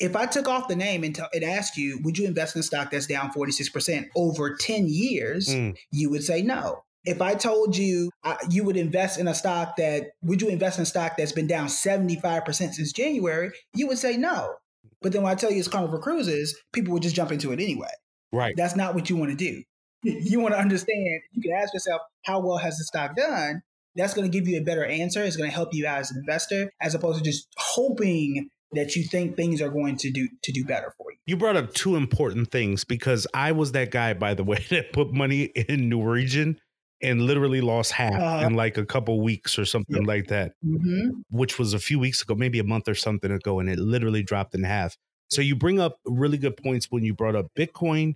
If 0.00 0.14
I 0.14 0.26
took 0.26 0.48
off 0.48 0.68
the 0.68 0.76
name 0.76 1.02
and, 1.02 1.14
t- 1.14 1.22
and 1.32 1.44
asked 1.44 1.76
you, 1.76 1.98
would 2.04 2.18
you 2.18 2.26
invest 2.26 2.54
in 2.54 2.60
a 2.60 2.62
stock 2.62 2.90
that's 2.90 3.06
down 3.06 3.32
46% 3.32 4.06
over 4.14 4.56
10 4.56 4.86
years? 4.88 5.48
Mm. 5.48 5.76
You 5.90 6.10
would 6.10 6.22
say 6.22 6.42
no. 6.42 6.84
If 7.04 7.22
I 7.22 7.34
told 7.34 7.76
you 7.76 8.10
uh, 8.22 8.36
you 8.50 8.64
would 8.64 8.76
invest 8.76 9.18
in 9.18 9.28
a 9.28 9.34
stock 9.34 9.76
that, 9.76 10.10
would 10.22 10.42
you 10.42 10.48
invest 10.48 10.78
in 10.78 10.82
a 10.82 10.86
stock 10.86 11.16
that's 11.16 11.32
been 11.32 11.46
down 11.46 11.66
75% 11.66 12.52
since 12.54 12.92
January? 12.92 13.50
You 13.74 13.86
would 13.88 13.98
say 13.98 14.16
no. 14.16 14.54
But 15.00 15.12
then 15.12 15.22
when 15.22 15.32
I 15.32 15.34
tell 15.34 15.50
you 15.50 15.58
it's 15.58 15.68
Carnival 15.68 16.00
Cruises, 16.00 16.56
people 16.72 16.92
would 16.92 17.02
just 17.02 17.16
jump 17.16 17.32
into 17.32 17.52
it 17.52 17.60
anyway. 17.60 17.90
Right. 18.32 18.54
That's 18.56 18.76
not 18.76 18.94
what 18.94 19.08
you 19.08 19.16
want 19.16 19.30
to 19.30 19.36
do. 19.36 19.62
You 20.04 20.38
want 20.38 20.54
to 20.54 20.60
understand, 20.60 21.22
you 21.32 21.42
can 21.42 21.52
ask 21.60 21.74
yourself, 21.74 22.00
how 22.24 22.38
well 22.38 22.58
has 22.58 22.78
the 22.78 22.84
stock 22.84 23.16
done? 23.16 23.62
That's 23.96 24.14
going 24.14 24.30
to 24.30 24.38
give 24.38 24.46
you 24.46 24.60
a 24.60 24.62
better 24.62 24.84
answer. 24.84 25.24
It's 25.24 25.36
going 25.36 25.50
to 25.50 25.54
help 25.54 25.74
you 25.74 25.88
out 25.88 25.98
as 25.98 26.12
an 26.12 26.18
investor, 26.18 26.70
as 26.80 26.94
opposed 26.94 27.18
to 27.18 27.24
just 27.24 27.48
hoping 27.56 28.48
that 28.72 28.94
you 28.96 29.04
think 29.04 29.36
things 29.36 29.62
are 29.62 29.70
going 29.70 29.96
to 29.96 30.10
do 30.10 30.28
to 30.42 30.52
do 30.52 30.64
better 30.64 30.92
for 30.96 31.10
you. 31.12 31.18
You 31.26 31.36
brought 31.36 31.56
up 31.56 31.72
two 31.74 31.96
important 31.96 32.50
things 32.50 32.84
because 32.84 33.26
I 33.34 33.52
was 33.52 33.72
that 33.72 33.90
guy, 33.90 34.12
by 34.14 34.34
the 34.34 34.44
way, 34.50 34.64
that 34.70 34.92
put 34.92 35.12
money 35.12 35.44
in 35.44 35.88
Norwegian 35.88 36.60
and 37.00 37.22
literally 37.22 37.60
lost 37.60 37.92
half 37.92 38.14
Uh-huh. 38.14 38.46
in 38.46 38.54
like 38.54 38.76
a 38.76 38.84
couple 38.84 39.20
weeks 39.22 39.58
or 39.58 39.64
something 39.64 39.98
Yep. 39.98 40.06
like 40.06 40.26
that, 40.28 40.52
Mm-hmm. 40.66 41.10
which 41.30 41.58
was 41.58 41.72
a 41.72 41.78
few 41.78 41.98
weeks 41.98 42.22
ago, 42.22 42.34
maybe 42.34 42.58
a 42.58 42.64
month 42.64 42.88
or 42.88 42.94
something 42.94 43.30
ago, 43.30 43.60
and 43.60 43.68
it 43.70 43.78
literally 43.78 44.22
dropped 44.22 44.54
in 44.54 44.64
half. 44.64 44.96
So 45.30 45.40
you 45.42 45.54
bring 45.54 45.78
up 45.78 45.98
really 46.04 46.38
good 46.38 46.56
points 46.56 46.86
when 46.90 47.04
you 47.04 47.14
brought 47.14 47.36
up 47.36 47.46
Bitcoin 47.56 48.14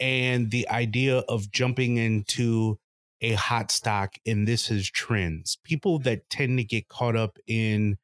and 0.00 0.50
the 0.50 0.68
idea 0.68 1.18
of 1.20 1.50
jumping 1.50 1.96
into 1.96 2.78
a 3.20 3.32
hot 3.32 3.70
stock, 3.72 4.16
and 4.26 4.46
this 4.46 4.70
is 4.70 4.88
trends. 4.90 5.56
People 5.64 5.98
that 6.00 6.28
tend 6.30 6.58
to 6.58 6.64
get 6.64 6.88
caught 6.88 7.16
up 7.16 7.38
in 7.46 7.96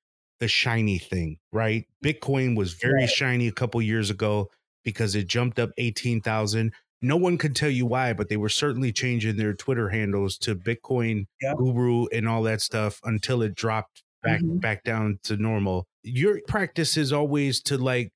the 0.45 0.49
shiny 0.49 0.99
thing, 0.99 1.39
right? 1.53 1.87
Bitcoin 2.05 2.55
was 2.57 2.75
very 2.75 3.03
Right. 3.03 3.09
shiny 3.11 3.49
a 3.49 3.53
couple 3.53 3.81
years 3.81 4.11
ago 4.11 4.51
because 4.85 5.15
it 5.15 5.27
jumped 5.27 5.59
up 5.59 5.71
18,000. 5.79 6.75
No 7.01 7.17
one 7.17 7.39
could 7.39 7.57
tell 7.57 7.71
you 7.71 7.87
why, 7.87 8.13
but 8.13 8.29
they 8.29 8.37
were 8.37 8.51
certainly 8.51 8.93
changing 8.93 9.37
their 9.39 9.55
Twitter 9.55 9.89
handles 9.89 10.37
to 10.39 10.55
Bitcoin 10.55 11.25
Yep. 11.41 11.57
Guru 11.57 12.07
and 12.13 12.29
all 12.29 12.43
that 12.43 12.61
stuff 12.61 13.01
until 13.05 13.41
it 13.43 13.55
dropped 13.55 14.03
back 14.23 14.43
Mhm. 14.43 14.61
back 14.61 14.85
down 14.85 15.19
to 15.25 15.37
normal. 15.39 15.87
Your 16.03 16.41
practice 16.47 16.97
is 16.99 17.11
always 17.11 17.63
to 17.63 17.79
like, 17.79 18.11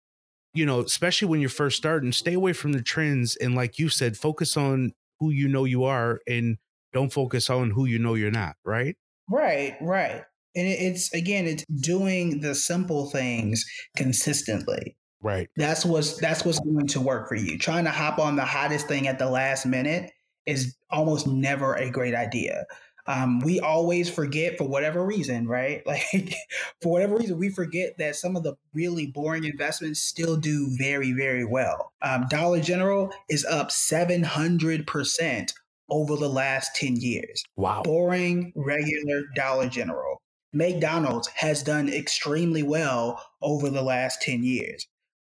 you 0.54 0.66
know, 0.66 0.80
especially 0.80 1.28
when 1.28 1.40
you're 1.40 1.50
first 1.50 1.78
starting, 1.78 2.12
stay 2.12 2.34
away 2.34 2.52
from 2.52 2.72
the 2.72 2.82
trends 2.82 3.36
and 3.36 3.54
like 3.54 3.78
you 3.78 3.88
said, 3.88 4.18
focus 4.18 4.56
on 4.56 4.92
who 5.20 5.30
you 5.30 5.48
know 5.48 5.64
you 5.64 5.84
are 5.84 6.20
and 6.28 6.58
don't 6.92 7.12
focus 7.12 7.48
on 7.50 7.70
who 7.70 7.86
you 7.86 7.98
know 7.98 8.14
you're 8.14 8.30
not, 8.30 8.56
right? 8.64 8.96
Right, 9.30 9.76
right. 9.80 10.24
And 10.56 10.66
it's 10.66 11.12
again, 11.14 11.46
it's 11.46 11.64
doing 11.80 12.40
the 12.40 12.54
simple 12.54 13.10
things 13.10 13.64
consistently. 13.96 14.96
Right. 15.20 15.48
That's 15.56 15.84
what's 15.84 16.16
that's 16.18 16.44
what's 16.44 16.60
going 16.60 16.86
to 16.88 17.00
work 17.00 17.28
for 17.28 17.34
you. 17.34 17.58
Trying 17.58 17.84
to 17.84 17.90
hop 17.90 18.18
on 18.18 18.36
the 18.36 18.44
hottest 18.44 18.86
thing 18.86 19.08
at 19.08 19.18
the 19.18 19.28
last 19.28 19.66
minute 19.66 20.10
is 20.46 20.76
almost 20.90 21.26
never 21.26 21.74
a 21.74 21.90
great 21.90 22.14
idea. 22.14 22.64
Um, 23.06 23.40
we 23.40 23.58
always 23.58 24.10
forget 24.10 24.58
for 24.58 24.68
whatever 24.68 25.04
reason, 25.04 25.48
right? 25.48 25.82
Like 25.86 26.34
for 26.82 26.92
whatever 26.92 27.16
reason, 27.16 27.38
we 27.38 27.48
forget 27.48 27.96
that 27.98 28.16
some 28.16 28.36
of 28.36 28.42
the 28.42 28.54
really 28.74 29.06
boring 29.06 29.44
investments 29.44 30.00
still 30.02 30.36
do 30.36 30.68
very, 30.78 31.12
very 31.12 31.44
well. 31.44 31.92
Um, 32.02 32.26
Dollar 32.28 32.60
General 32.60 33.10
is 33.28 33.44
up 33.46 33.70
seven 33.72 34.22
hundred 34.22 34.86
percent 34.86 35.52
over 35.90 36.16
the 36.16 36.28
last 36.28 36.76
ten 36.76 36.96
years 36.96 37.42
Wow. 37.56 37.82
boring, 37.82 38.52
regular 38.54 39.22
Dollar 39.34 39.68
General. 39.68 40.20
McDonald's 40.52 41.28
has 41.28 41.62
done 41.62 41.88
extremely 41.88 42.62
well 42.62 43.22
over 43.42 43.70
the 43.70 43.82
last 43.82 44.22
10 44.22 44.42
years. 44.42 44.86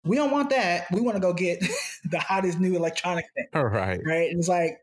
We 0.06 0.16
don't 0.16 0.32
want 0.32 0.50
that. 0.50 0.88
We 0.92 1.02
want 1.02 1.16
to 1.16 1.22
go 1.22 1.34
get 1.34 1.64
the 2.12 2.20
hottest 2.20 2.60
new 2.60 2.76
electronic 2.76 3.26
thing. 3.36 3.48
All 3.54 3.66
right. 3.66 4.00
Right. 4.06 4.30
And 4.30 4.40
it's 4.40 4.50
like, 4.50 4.78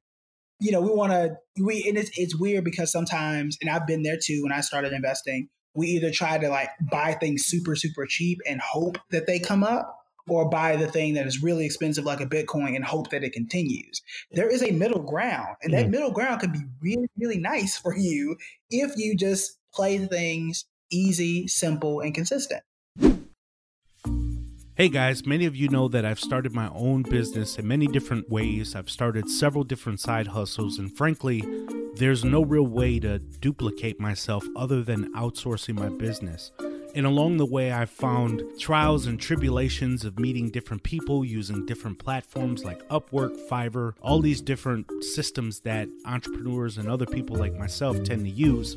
you 0.61 0.73
know, 0.73 0.81
we 0.81 0.91
want 0.91 1.13
to, 1.13 1.37
we, 1.63 1.85
and 1.89 1.99
it's, 1.99 2.11
it's 2.17 2.39
weird 2.39 2.65
because 2.65 2.93
sometimes, 2.93 3.57
and 3.61 3.71
I've 3.71 3.87
been 3.87 4.03
there 4.03 4.19
too 4.23 4.43
when 4.43 4.53
I 4.53 4.61
started 4.61 4.93
investing, 4.93 5.49
we 5.75 5.89
either 5.89 6.11
try 6.11 6.39
to 6.39 6.49
like 6.49 6.71
buy 6.91 7.15
things 7.15 7.45
super, 7.47 7.77
super 7.77 8.07
cheap 8.07 8.39
and 8.49 8.61
hope 8.61 8.99
that 9.11 9.27
they 9.27 9.39
come 9.39 9.63
up 9.63 10.00
or 10.31 10.49
buy 10.49 10.77
the 10.77 10.87
thing 10.87 11.15
that 11.15 11.27
is 11.27 11.43
really 11.43 11.67
expensive 11.67 12.05
like 12.05 12.21
a 12.21 12.27
Bitcoin 12.27 12.77
and 12.77 12.85
hope 12.85 13.11
that 13.11 13.25
it 13.25 13.33
continues. 13.33 14.01
There 14.31 14.49
is 14.49 14.63
a 14.63 14.71
middle 14.71 15.03
ground, 15.03 15.57
and 15.63 15.75
that 15.75 15.87
Mhm. 15.87 15.91
middle 15.91 16.13
ground 16.13 16.41
can 16.41 16.53
be 16.53 16.61
really, 16.81 17.09
really 17.19 17.39
nice 17.39 17.77
for 17.77 17.97
you 17.97 18.37
if 18.71 18.93
you 18.97 19.17
just 19.17 19.59
play 19.75 19.99
things 19.99 20.67
easy, 20.91 21.49
simple, 21.49 22.01
and 22.01 22.15
consistent. 22.15 22.63
Hey 24.77 24.89
guys, 24.89 25.27
many 25.27 25.45
of 25.45 25.55
you 25.55 25.69
know 25.69 25.89
that 25.89 26.05
I've 26.05 26.21
started 26.21 26.55
my 26.55 26.71
own 26.71 27.03
business 27.03 27.59
in 27.59 27.69
many 27.69 27.87
different 27.87 28.31
ways. 28.31 28.75
I've 28.75 28.89
started 28.89 29.29
several 29.29 29.65
different 29.65 30.01
side 30.01 30.29
hustles, 30.29 30.79
and 30.79 30.97
frankly, 30.97 31.43
there's 31.97 32.25
no 32.25 32.43
real 32.43 32.67
way 32.67 32.99
to 33.01 33.19
duplicate 33.19 34.01
myself 34.01 34.47
other 34.57 34.83
than 34.83 35.13
outsourcing 35.13 35.75
my 35.75 35.91
business. 35.91 36.51
And 36.95 37.07
along 37.07 37.37
the 37.37 37.47
way, 37.47 37.71
I've 37.71 37.91
found 37.91 38.43
trials 38.59 39.07
and 39.07 39.21
tribulations 39.21 40.05
of 40.05 40.19
meeting 40.19 40.51
different 40.51 40.83
people 40.83 41.25
using 41.25 41.65
different 41.67 41.99
platforms 41.99 42.65
like 42.65 42.87
Upwork, 42.89 43.37
Fiverr, 43.49 43.95
all 44.01 44.21
these 44.21 44.41
different 44.41 44.91
systems 45.03 45.61
that 45.61 45.89
entrepreneurs 46.05 46.79
and 46.79 46.89
other 46.89 47.07
people 47.07 47.37
like 47.37 47.55
myself 47.55 48.03
tend 48.03 48.25
to 48.25 48.31
use. 48.31 48.77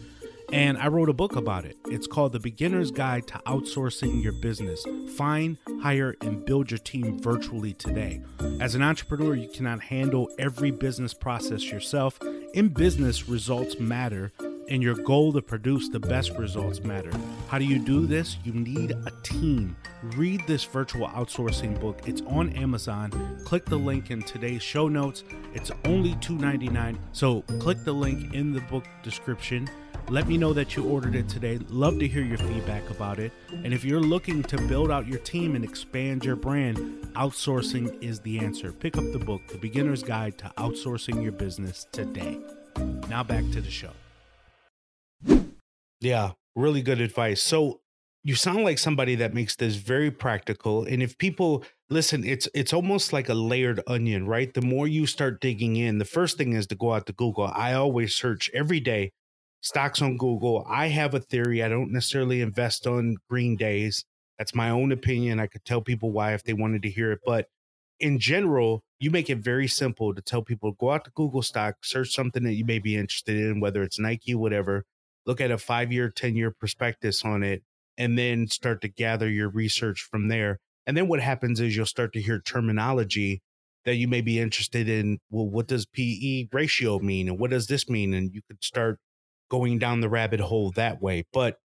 And 0.51 0.77
I 0.77 0.87
wrote 0.89 1.09
a 1.09 1.13
book 1.13 1.35
about 1.35 1.65
it. 1.65 1.77
It's 1.87 2.05
called 2.05 2.33
The 2.33 2.39
Beginner's 2.39 2.91
Guide 2.91 3.25
to 3.27 3.41
Outsourcing 3.47 4.21
Your 4.21 4.33
Business. 4.33 4.85
Find, 5.15 5.57
hire, 5.81 6.15
and 6.21 6.45
build 6.45 6.69
your 6.69 6.77
team 6.77 7.19
virtually 7.19 7.73
today. 7.73 8.21
As 8.59 8.75
an 8.75 8.83
entrepreneur, 8.83 9.33
you 9.33 9.47
cannot 9.47 9.81
handle 9.81 10.29
every 10.37 10.69
business 10.69 11.13
process 11.13 11.71
yourself. 11.71 12.19
In 12.53 12.69
business, 12.69 13.27
results 13.27 13.79
matter, 13.79 14.31
and 14.73 14.81
your 14.81 14.95
goal 14.95 15.31
to 15.31 15.39
produce 15.41 15.87
the 15.87 15.99
best 15.99 16.31
results 16.31 16.83
matter. 16.83 17.11
How 17.47 17.59
do 17.59 17.63
you 17.63 17.77
do 17.77 18.07
this? 18.07 18.37
You 18.43 18.53
need 18.53 18.89
a 18.89 19.11
team. 19.21 19.77
Read 20.15 20.41
this 20.47 20.63
virtual 20.63 21.07
outsourcing 21.09 21.79
book. 21.79 22.01
It's 22.07 22.21
on 22.21 22.49
Amazon. 22.53 23.11
Click 23.45 23.65
the 23.65 23.77
link 23.77 24.09
in 24.09 24.23
today's 24.23 24.63
show 24.63 24.87
notes. 24.87 25.25
It's 25.53 25.69
only 25.85 26.15
$2.99. 26.15 26.97
So 27.11 27.41
click 27.59 27.83
the 27.83 27.93
link 27.93 28.33
in 28.33 28.51
the 28.51 28.61
book 28.61 28.85
description. 29.03 29.69
Let 30.09 30.27
me 30.27 30.39
know 30.39 30.53
that 30.53 30.75
you 30.75 30.85
ordered 30.85 31.13
it 31.13 31.29
today. 31.29 31.59
Love 31.69 31.99
to 31.99 32.07
hear 32.07 32.23
your 32.23 32.39
feedback 32.39 32.89
about 32.89 33.19
it. 33.19 33.31
And 33.51 33.75
if 33.75 33.85
you're 33.85 34.01
looking 34.01 34.41
to 34.41 34.57
build 34.57 34.89
out 34.89 35.05
your 35.05 35.19
team 35.19 35.55
and 35.55 35.63
expand 35.63 36.25
your 36.25 36.35
brand, 36.35 36.77
outsourcing 37.13 38.01
is 38.01 38.21
the 38.21 38.39
answer. 38.39 38.71
Pick 38.71 38.97
up 38.97 39.03
the 39.13 39.19
book, 39.19 39.47
The 39.49 39.59
Beginner's 39.59 40.01
Guide 40.01 40.39
to 40.39 40.51
Outsourcing 40.57 41.21
Your 41.21 41.31
Business 41.31 41.85
today. 41.91 42.39
Now 43.07 43.21
back 43.21 43.43
to 43.51 43.61
the 43.61 43.69
show. 43.69 43.91
Yeah, 46.03 46.31
really 46.55 46.81
good 46.81 46.99
advice. 46.99 47.41
So 47.41 47.79
you 48.23 48.35
sound 48.35 48.63
like 48.63 48.77
somebody 48.77 49.15
that 49.15 49.33
makes 49.33 49.55
this 49.55 49.75
very 49.75 50.11
practical. 50.11 50.83
And 50.83 51.01
if 51.01 51.17
people 51.17 51.63
listen, 51.89 52.23
it's 52.25 52.47
it's 52.53 52.73
almost 52.73 53.13
like 53.13 53.29
a 53.29 53.33
layered 53.33 53.81
onion, 53.87 54.27
right? 54.27 54.53
The 54.53 54.61
more 54.61 54.87
you 54.87 55.05
start 55.07 55.39
digging 55.41 55.75
in, 55.77 55.97
the 55.99 56.05
first 56.05 56.37
thing 56.37 56.53
is 56.53 56.67
to 56.67 56.75
go 56.75 56.93
out 56.93 57.05
to 57.07 57.13
Google. 57.13 57.51
I 57.53 57.73
always 57.73 58.15
search 58.15 58.49
every 58.53 58.79
day 58.81 59.11
stocks 59.61 60.01
on 60.01 60.17
Google. 60.17 60.65
I 60.69 60.87
have 60.87 61.13
a 61.13 61.21
theory. 61.21 61.63
I 61.63 61.69
don't 61.69 61.91
necessarily 61.93 62.41
invest 62.41 62.85
on 62.87 63.15
green 63.29 63.55
days. 63.55 64.03
That's 64.37 64.53
my 64.55 64.69
own 64.69 64.91
opinion. 64.91 65.39
I 65.39 65.47
could 65.47 65.63
tell 65.65 65.81
people 65.81 66.11
why 66.11 66.33
if 66.33 66.43
they 66.43 66.53
wanted 66.53 66.81
to 66.83 66.89
hear 66.89 67.13
it. 67.13 67.19
But 67.25 67.47
in 67.99 68.19
general, 68.19 68.83
you 68.99 69.11
make 69.11 69.29
it 69.29 69.39
very 69.39 69.67
simple 69.67 70.13
to 70.15 70.21
tell 70.21 70.43
people 70.43 70.73
go 70.73 70.91
out 70.91 71.05
to 71.05 71.11
Google 71.15 71.41
stock, 71.43 71.77
search 71.83 72.13
something 72.13 72.43
that 72.43 72.55
you 72.55 72.65
may 72.65 72.79
be 72.79 72.97
interested 72.97 73.37
in, 73.37 73.59
whether 73.61 73.83
it's 73.83 73.99
Nike, 73.99 74.35
whatever, 74.35 74.85
look 75.25 75.41
at 75.41 75.51
a 75.51 75.57
five 75.57 75.91
year, 75.91 76.09
10 76.09 76.35
year 76.35 76.51
prospectus 76.51 77.23
on 77.23 77.43
it, 77.43 77.63
and 77.97 78.17
then 78.17 78.47
start 78.47 78.81
to 78.81 78.87
gather 78.87 79.29
your 79.29 79.49
research 79.49 80.01
from 80.01 80.27
there. 80.27 80.59
And 80.85 80.97
then 80.97 81.07
what 81.07 81.21
happens 81.21 81.59
is 81.59 81.75
you'll 81.75 81.85
start 81.85 82.13
to 82.13 82.21
hear 82.21 82.39
terminology 82.39 83.41
that 83.85 83.95
you 83.95 84.07
may 84.07 84.21
be 84.21 84.39
interested 84.39 84.89
in. 84.89 85.19
Well, 85.29 85.47
what 85.47 85.67
does 85.67 85.85
PE 85.85 86.47
ratio 86.51 86.99
mean? 86.99 87.27
And 87.29 87.37
what 87.39 87.51
does 87.51 87.67
this 87.67 87.89
mean? 87.89 88.13
And 88.13 88.33
you 88.33 88.41
could 88.47 88.63
start 88.63 88.99
going 89.49 89.77
down 89.79 90.01
the 90.01 90.09
rabbit 90.09 90.39
hole 90.39 90.71
that 90.71 91.01
way. 91.01 91.25
But 91.31 91.57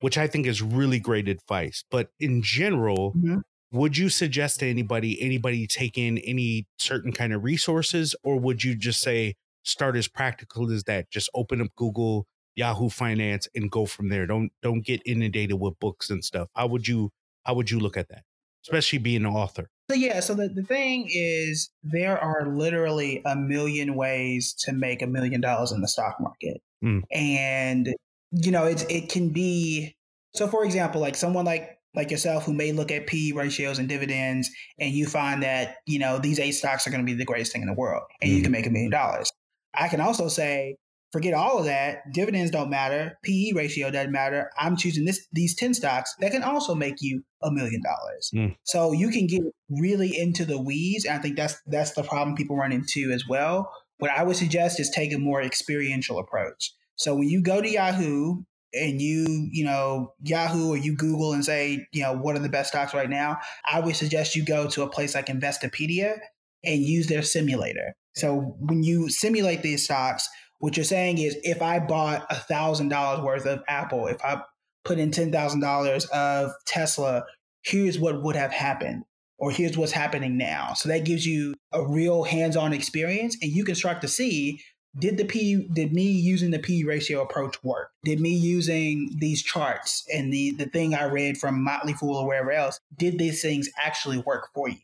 which 0.00 0.18
I 0.18 0.26
think 0.26 0.46
is 0.46 0.60
really 0.60 0.98
great 0.98 1.28
advice. 1.28 1.84
But 1.90 2.10
in 2.18 2.42
general, 2.42 3.14
Mhm. 3.14 3.42
would 3.72 3.96
you 3.96 4.08
suggest 4.08 4.60
to 4.60 4.66
anybody, 4.66 5.20
anybody 5.20 5.66
take 5.66 5.96
in 5.96 6.18
any 6.18 6.66
certain 6.78 7.12
kind 7.12 7.32
of 7.32 7.42
resources, 7.42 8.14
or 8.22 8.38
would 8.38 8.64
you 8.64 8.74
just 8.76 9.00
say 9.00 9.34
start 9.62 9.96
as 9.96 10.08
practical 10.08 10.70
as 10.70 10.84
that? 10.84 11.10
Just 11.10 11.30
open 11.34 11.60
up 11.60 11.68
Google, 11.76 12.26
Yahoo 12.56 12.88
Finance, 12.88 13.48
and 13.54 13.70
go 13.70 13.86
from 13.86 14.08
there. 14.08 14.26
Don't 14.26 14.52
don't 14.62 14.84
get 14.84 15.02
inundated 15.04 15.58
with 15.60 15.78
books 15.78 16.10
and 16.10 16.24
stuff. 16.24 16.48
How 16.54 16.66
would 16.66 16.86
you 16.86 17.10
how 17.44 17.54
would 17.54 17.70
you 17.70 17.80
look 17.80 17.96
at 17.96 18.08
that? 18.08 18.24
Especially 18.62 18.98
being 18.98 19.24
an 19.24 19.26
author. 19.26 19.68
So 19.90 19.96
yeah, 19.96 20.20
so 20.20 20.34
the, 20.34 20.48
the 20.48 20.62
thing 20.62 21.08
is 21.12 21.70
there 21.82 22.18
are 22.18 22.46
literally 22.46 23.20
a 23.26 23.36
million 23.36 23.94
ways 23.94 24.54
to 24.60 24.72
make 24.72 25.02
a 25.02 25.06
million 25.06 25.42
dollars 25.42 25.72
in 25.72 25.82
the 25.82 25.88
stock 25.88 26.16
market. 26.20 26.62
Mm. 26.82 27.02
And 27.12 27.94
you 28.30 28.50
know, 28.50 28.64
it's 28.64 28.84
it 28.84 29.10
can 29.10 29.30
be 29.30 29.96
so 30.34 30.48
for 30.48 30.64
example, 30.64 31.00
like 31.00 31.16
someone 31.16 31.44
like 31.44 31.78
like 31.94 32.10
yourself 32.10 32.44
who 32.44 32.52
may 32.52 32.72
look 32.72 32.90
at 32.90 33.06
P 33.06 33.32
ratios 33.32 33.78
and 33.78 33.88
dividends 33.88 34.50
and 34.78 34.92
you 34.92 35.06
find 35.06 35.42
that, 35.42 35.76
you 35.86 35.98
know, 35.98 36.18
these 36.18 36.40
eight 36.40 36.52
stocks 36.52 36.86
are 36.86 36.90
going 36.90 37.04
to 37.04 37.06
be 37.06 37.16
the 37.16 37.24
greatest 37.24 37.52
thing 37.52 37.62
in 37.62 37.68
the 37.68 37.74
world 37.74 38.02
and 38.20 38.30
you 38.30 38.42
can 38.42 38.50
make 38.50 38.66
a 38.66 38.70
million 38.70 38.90
dollars. 38.90 39.30
I 39.74 39.88
can 39.88 40.00
also 40.00 40.28
say, 40.28 40.76
forget 41.14 41.32
all 41.32 41.60
of 41.60 41.66
that. 41.66 42.12
Dividends 42.12 42.50
don't 42.50 42.68
matter. 42.68 43.16
PE 43.22 43.52
ratio 43.54 43.88
doesn't 43.88 44.10
matter. 44.10 44.50
I'm 44.58 44.76
choosing 44.76 45.04
this 45.04 45.24
these 45.32 45.54
10 45.54 45.74
stocks 45.74 46.12
that 46.18 46.32
can 46.32 46.42
also 46.42 46.74
make 46.74 46.96
you 47.00 47.22
a 47.40 47.52
million 47.52 47.80
dollars. 47.82 48.32
Mm. 48.34 48.56
So 48.64 48.90
you 48.90 49.10
can 49.10 49.28
get 49.28 49.42
really 49.70 50.18
into 50.18 50.44
the 50.44 50.60
weeds. 50.60 51.04
And 51.04 51.16
I 51.16 51.22
think 51.22 51.36
that's 51.36 51.56
that's 51.68 51.92
the 51.92 52.02
problem 52.02 52.34
people 52.34 52.56
run 52.56 52.72
into 52.72 53.12
as 53.12 53.28
well. 53.28 53.70
What 53.98 54.10
I 54.10 54.24
would 54.24 54.34
suggest 54.34 54.80
is 54.80 54.90
take 54.90 55.14
a 55.14 55.18
more 55.18 55.40
experiential 55.40 56.18
approach. 56.18 56.72
So 56.96 57.14
when 57.14 57.28
you 57.28 57.40
go 57.42 57.62
to 57.62 57.70
Yahoo 57.70 58.42
and 58.72 59.00
you, 59.00 59.48
you 59.52 59.64
know, 59.64 60.14
Yahoo 60.24 60.70
or 60.70 60.76
you 60.76 60.96
Google 60.96 61.32
and 61.32 61.44
say, 61.44 61.86
you 61.92 62.02
know, 62.02 62.12
what 62.12 62.34
are 62.34 62.40
the 62.40 62.48
best 62.48 62.70
stocks 62.70 62.92
right 62.92 63.08
now, 63.08 63.38
I 63.64 63.78
would 63.78 63.94
suggest 63.94 64.34
you 64.34 64.44
go 64.44 64.68
to 64.70 64.82
a 64.82 64.90
place 64.90 65.14
like 65.14 65.26
Investopedia 65.26 66.18
and 66.64 66.82
use 66.82 67.06
their 67.06 67.22
simulator. 67.22 67.94
So 68.16 68.56
when 68.58 68.82
you 68.82 69.08
simulate 69.08 69.62
these 69.62 69.84
stocks, 69.84 70.28
what 70.64 70.78
you're 70.78 70.84
saying 70.84 71.18
is 71.18 71.36
if 71.42 71.60
I 71.60 71.78
bought 71.78 72.24
a 72.30 72.36
thousand 72.36 72.88
dollars 72.88 73.20
worth 73.20 73.44
of 73.44 73.62
Apple, 73.68 74.06
if 74.06 74.24
I 74.24 74.40
put 74.82 74.98
in 74.98 75.10
ten 75.10 75.30
thousand 75.30 75.60
dollars 75.60 76.06
of 76.06 76.52
Tesla, 76.64 77.26
here's 77.60 77.98
what 77.98 78.22
would 78.22 78.34
have 78.34 78.50
happened, 78.50 79.04
or 79.36 79.50
here's 79.50 79.76
what's 79.76 79.92
happening 79.92 80.38
now. 80.38 80.72
So 80.72 80.88
that 80.88 81.04
gives 81.04 81.26
you 81.26 81.54
a 81.72 81.86
real 81.86 82.22
hands-on 82.22 82.72
experience, 82.72 83.36
and 83.42 83.52
you 83.52 83.62
can 83.62 83.74
start 83.74 84.00
to 84.00 84.08
see 84.08 84.58
did 84.98 85.18
the 85.18 85.26
P 85.26 85.68
did 85.74 85.92
me 85.92 86.04
using 86.04 86.50
the 86.50 86.58
P 86.58 86.82
ratio 86.82 87.20
approach 87.20 87.62
work? 87.62 87.90
Did 88.02 88.20
me 88.20 88.30
using 88.30 89.10
these 89.18 89.42
charts 89.42 90.02
and 90.14 90.32
the 90.32 90.52
the 90.52 90.64
thing 90.64 90.94
I 90.94 91.04
read 91.04 91.36
from 91.36 91.62
Motley 91.62 91.92
Fool 91.92 92.16
or 92.16 92.26
wherever 92.26 92.52
else, 92.52 92.80
did 92.96 93.18
these 93.18 93.42
things 93.42 93.68
actually 93.78 94.16
work 94.16 94.48
for 94.54 94.70
you? 94.70 94.78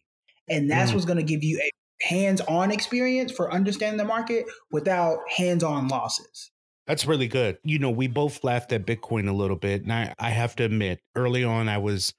And 0.46 0.70
that's 0.70 0.90
Mhm. 0.90 0.94
what's 0.94 1.06
going 1.06 1.16
to 1.16 1.32
give 1.32 1.42
you 1.42 1.58
a 1.58 1.70
hands-on 2.02 2.70
experience 2.70 3.32
for 3.32 3.52
understanding 3.52 3.98
the 3.98 4.04
market 4.04 4.46
without 4.70 5.18
hands-on 5.36 5.88
losses. 5.88 6.50
That's 6.86 7.06
really 7.06 7.28
good. 7.28 7.58
You 7.62 7.78
know, 7.78 7.90
we 7.90 8.08
both 8.08 8.42
laughed 8.42 8.72
at 8.72 8.86
Bitcoin 8.86 9.28
a 9.28 9.32
little 9.32 9.56
bit. 9.56 9.82
And 9.82 9.92
I, 9.92 10.14
I 10.18 10.30
have 10.30 10.56
to 10.56 10.64
admit, 10.64 11.00
early 11.14 11.44
on, 11.44 11.68
I 11.68 11.78
was, 11.78 12.14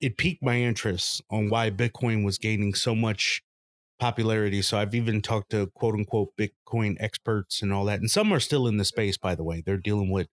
it 0.00 0.16
piqued 0.16 0.42
my 0.42 0.56
interest 0.56 1.22
on 1.30 1.48
why 1.48 1.70
Bitcoin 1.70 2.24
was 2.24 2.38
gaining 2.38 2.74
so 2.74 2.94
much 2.94 3.42
popularity. 3.98 4.62
So 4.62 4.78
I've 4.78 4.94
even 4.94 5.22
talked 5.22 5.50
to 5.50 5.68
quote 5.74 5.94
unquote 5.94 6.36
Bitcoin 6.36 6.96
experts 7.00 7.62
and 7.62 7.72
all 7.72 7.84
that. 7.86 8.00
And 8.00 8.10
some 8.10 8.32
are 8.32 8.40
still 8.40 8.66
in 8.66 8.76
the 8.76 8.84
space, 8.84 9.16
by 9.16 9.34
the 9.34 9.44
way. 9.44 9.62
They're 9.64 9.76
dealing 9.76 10.10
with 10.10 10.28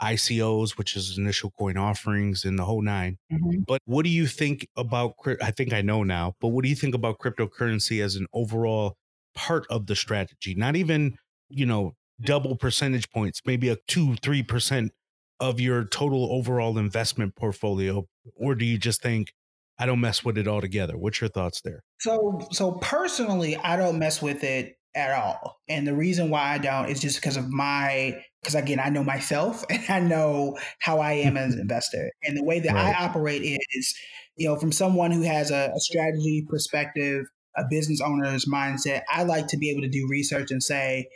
ICOs, 0.00 0.76
which 0.78 0.96
is 0.96 1.16
initial 1.16 1.50
coin 1.58 1.76
offerings 1.76 2.44
and 2.44 2.58
the 2.58 2.64
whole 2.64 2.82
9 2.82 3.18
mm-hmm. 3.32 3.60
But 3.66 3.80
what 3.84 4.04
do 4.04 4.10
you 4.10 4.26
think 4.26 4.68
about, 4.76 5.14
I 5.42 5.50
think 5.50 5.72
I 5.72 5.82
know 5.82 6.02
now, 6.02 6.34
but 6.40 6.48
what 6.48 6.62
do 6.62 6.68
you 6.68 6.76
think 6.76 6.94
about 6.94 7.18
cryptocurrency 7.18 8.02
as 8.02 8.16
an 8.16 8.26
overall 8.32 8.96
part 9.34 9.66
of 9.70 9.86
the 9.86 9.96
strategy? 9.96 10.54
Not 10.54 10.76
even, 10.76 11.16
you 11.48 11.66
know, 11.66 11.94
double 12.20 12.56
percentage 12.56 13.10
points, 13.10 13.42
maybe 13.44 13.68
a 13.68 13.76
two, 13.86 14.16
three 14.16 14.42
percent 14.42 14.92
of 15.40 15.60
your 15.60 15.84
total 15.84 16.32
overall 16.32 16.78
investment 16.78 17.36
portfolio? 17.36 18.06
Or 18.34 18.54
do 18.54 18.64
you 18.64 18.78
just 18.78 19.02
think, 19.02 19.32
I 19.78 19.84
don't 19.84 20.00
mess 20.00 20.24
with 20.24 20.38
it 20.38 20.48
altogether? 20.48 20.96
What's 20.96 21.20
your 21.20 21.28
thoughts 21.28 21.60
there? 21.60 21.82
So, 22.00 22.46
so 22.50 22.72
personally, 22.72 23.56
I 23.56 23.76
don't 23.76 23.98
mess 23.98 24.22
with 24.22 24.42
it 24.42 24.75
at 24.96 25.12
all. 25.12 25.60
And 25.68 25.86
the 25.86 25.94
reason 25.94 26.30
why 26.30 26.54
I 26.54 26.58
don't 26.58 26.88
is 26.88 27.00
just 27.00 27.16
because 27.16 27.36
of 27.36 27.50
my 27.50 28.16
because 28.42 28.54
again, 28.54 28.80
I 28.80 28.88
know 28.88 29.04
myself 29.04 29.64
and 29.70 29.84
I 29.88 30.00
know 30.00 30.56
how 30.80 30.98
I 31.00 31.12
am 31.12 31.36
as 31.36 31.54
an 31.54 31.60
investor. 31.60 32.10
And 32.24 32.36
the 32.36 32.44
way 32.44 32.60
that 32.60 32.74
right. 32.74 32.96
I 32.96 33.04
operate 33.04 33.42
is, 33.42 33.94
you 34.36 34.48
know, 34.48 34.56
from 34.56 34.72
someone 34.72 35.10
who 35.10 35.22
has 35.22 35.50
a, 35.50 35.72
a 35.74 35.80
strategy 35.80 36.46
perspective, 36.48 37.26
a 37.56 37.64
business 37.68 38.00
owner's 38.00 38.46
mindset, 38.46 39.02
I 39.10 39.24
like 39.24 39.48
to 39.48 39.58
be 39.58 39.70
able 39.70 39.82
to 39.82 39.88
do 39.88 40.06
research 40.08 40.50
and 40.50 40.62
say, 40.62 41.08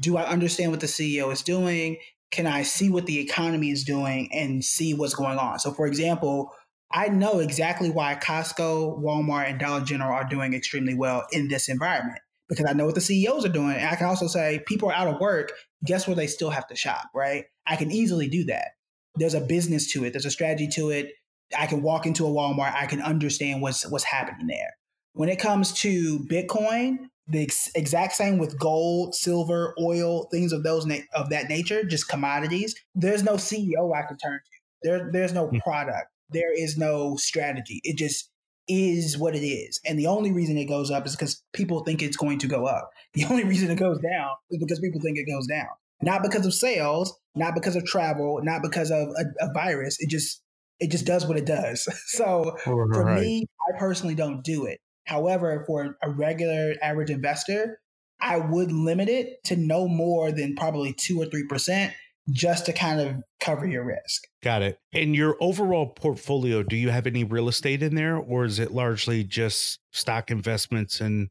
do 0.00 0.16
I 0.16 0.24
understand 0.24 0.70
what 0.70 0.80
the 0.80 0.86
CEO 0.86 1.32
is 1.32 1.42
doing? 1.42 1.98
Can 2.32 2.46
I 2.46 2.62
see 2.62 2.90
what 2.90 3.06
the 3.06 3.18
economy 3.18 3.70
is 3.70 3.84
doing 3.84 4.28
and 4.32 4.64
see 4.64 4.94
what's 4.94 5.14
going 5.14 5.38
on? 5.38 5.58
So, 5.58 5.72
for 5.72 5.86
example, 5.86 6.52
I 6.92 7.08
know 7.08 7.40
exactly 7.40 7.90
why 7.90 8.14
Costco, 8.14 9.02
Walmart, 9.02 9.50
and 9.50 9.58
Dollar 9.58 9.84
General 9.84 10.12
are 10.12 10.28
doing 10.28 10.54
extremely 10.54 10.94
well 10.94 11.24
in 11.32 11.48
this 11.48 11.68
environment 11.68 12.20
because 12.48 12.66
I 12.68 12.72
know 12.72 12.86
what 12.86 12.94
the 12.94 13.00
CEOs 13.00 13.44
are 13.44 13.50
doing. 13.50 13.76
And 13.76 13.88
I 13.88 13.96
can 13.96 14.06
also 14.06 14.26
say 14.26 14.62
people 14.66 14.88
are 14.88 14.94
out 14.94 15.08
of 15.08 15.20
work. 15.20 15.52
Guess 15.84 16.06
where 16.06 16.16
they 16.16 16.26
still 16.26 16.50
have 16.50 16.66
to 16.68 16.76
shop, 16.76 17.10
right? 17.14 17.44
I 17.66 17.76
can 17.76 17.90
easily 17.90 18.28
do 18.28 18.44
that. 18.44 18.68
There's 19.16 19.34
a 19.34 19.40
business 19.40 19.92
to 19.92 20.04
it. 20.04 20.12
There's 20.12 20.26
a 20.26 20.30
strategy 20.30 20.68
to 20.74 20.90
it. 20.90 21.12
I 21.56 21.66
can 21.66 21.82
walk 21.82 22.06
into 22.06 22.26
a 22.26 22.30
Walmart. 22.30 22.74
I 22.74 22.86
can 22.86 23.00
understand 23.00 23.62
what's 23.62 23.88
what's 23.88 24.04
happening 24.04 24.46
there. 24.46 24.76
When 25.12 25.28
it 25.28 25.38
comes 25.38 25.72
to 25.80 26.20
Bitcoin, 26.30 27.08
the 27.28 27.42
ex- 27.42 27.70
exact 27.74 28.14
same 28.14 28.38
with 28.38 28.58
gold, 28.58 29.14
silver, 29.14 29.74
oil, 29.80 30.28
things 30.30 30.52
of 30.52 30.62
those 30.62 30.86
na- 30.86 31.06
of 31.14 31.30
that 31.30 31.48
nature, 31.48 31.84
just 31.84 32.08
commodities. 32.08 32.74
There's 32.94 33.22
no 33.22 33.34
CEO 33.34 33.94
I 33.94 34.06
can 34.06 34.18
turn 34.18 34.38
to. 34.38 34.50
There, 34.82 35.10
there's 35.12 35.32
no 35.32 35.48
hmm. 35.48 35.58
product. 35.58 36.08
There 36.30 36.52
is 36.52 36.76
no 36.76 37.16
strategy. 37.16 37.80
It 37.84 37.96
just 37.96 38.30
is 38.68 39.16
what 39.16 39.34
it 39.34 39.46
is. 39.46 39.80
And 39.84 39.98
the 39.98 40.06
only 40.06 40.32
reason 40.32 40.56
it 40.56 40.66
goes 40.66 40.90
up 40.90 41.06
is 41.06 41.14
because 41.14 41.42
people 41.52 41.84
think 41.84 42.02
it's 42.02 42.16
going 42.16 42.38
to 42.40 42.46
go 42.46 42.66
up. 42.66 42.90
The 43.14 43.24
only 43.24 43.44
reason 43.44 43.70
it 43.70 43.76
goes 43.76 43.98
down 44.00 44.28
is 44.50 44.58
because 44.60 44.78
people 44.78 45.00
think 45.00 45.16
it 45.16 45.24
goes 45.24 45.46
down. 45.46 45.68
Not 46.02 46.22
because 46.22 46.44
of 46.44 46.52
sales, 46.52 47.18
not 47.34 47.54
because 47.54 47.74
of 47.74 47.86
travel, 47.86 48.40
not 48.42 48.60
because 48.62 48.90
of 48.90 49.08
a, 49.08 49.46
a 49.46 49.52
virus. 49.54 49.96
It 50.00 50.10
just 50.10 50.42
it 50.80 50.90
just 50.90 51.06
does 51.06 51.26
what 51.26 51.38
it 51.38 51.46
does. 51.46 51.88
So 52.08 52.58
right. 52.66 52.94
for 52.94 53.14
me, 53.14 53.46
I 53.68 53.78
personally 53.78 54.14
don't 54.14 54.44
do 54.44 54.66
it. 54.66 54.80
However, 55.04 55.64
for 55.66 55.96
a 56.02 56.10
regular 56.10 56.74
average 56.82 57.08
investor, 57.08 57.80
I 58.20 58.36
would 58.36 58.70
limit 58.70 59.08
it 59.08 59.42
to 59.44 59.56
no 59.56 59.88
more 59.88 60.30
than 60.30 60.54
probably 60.54 60.92
two 60.92 61.18
or 61.20 61.24
three 61.24 61.46
percent 61.46 61.94
just 62.30 62.66
to 62.66 62.72
kind 62.72 63.00
of 63.00 63.16
cover 63.40 63.66
your 63.66 63.84
risk. 63.84 64.24
Got 64.42 64.62
it. 64.62 64.78
In 64.92 65.14
your 65.14 65.36
overall 65.40 65.86
portfolio, 65.86 66.62
do 66.62 66.76
you 66.76 66.90
have 66.90 67.06
any 67.06 67.24
real 67.24 67.48
estate 67.48 67.82
in 67.82 67.94
there 67.94 68.16
or 68.16 68.44
is 68.44 68.58
it 68.58 68.72
largely 68.72 69.24
just 69.24 69.78
stock 69.92 70.30
investments 70.30 71.00
and 71.00 71.28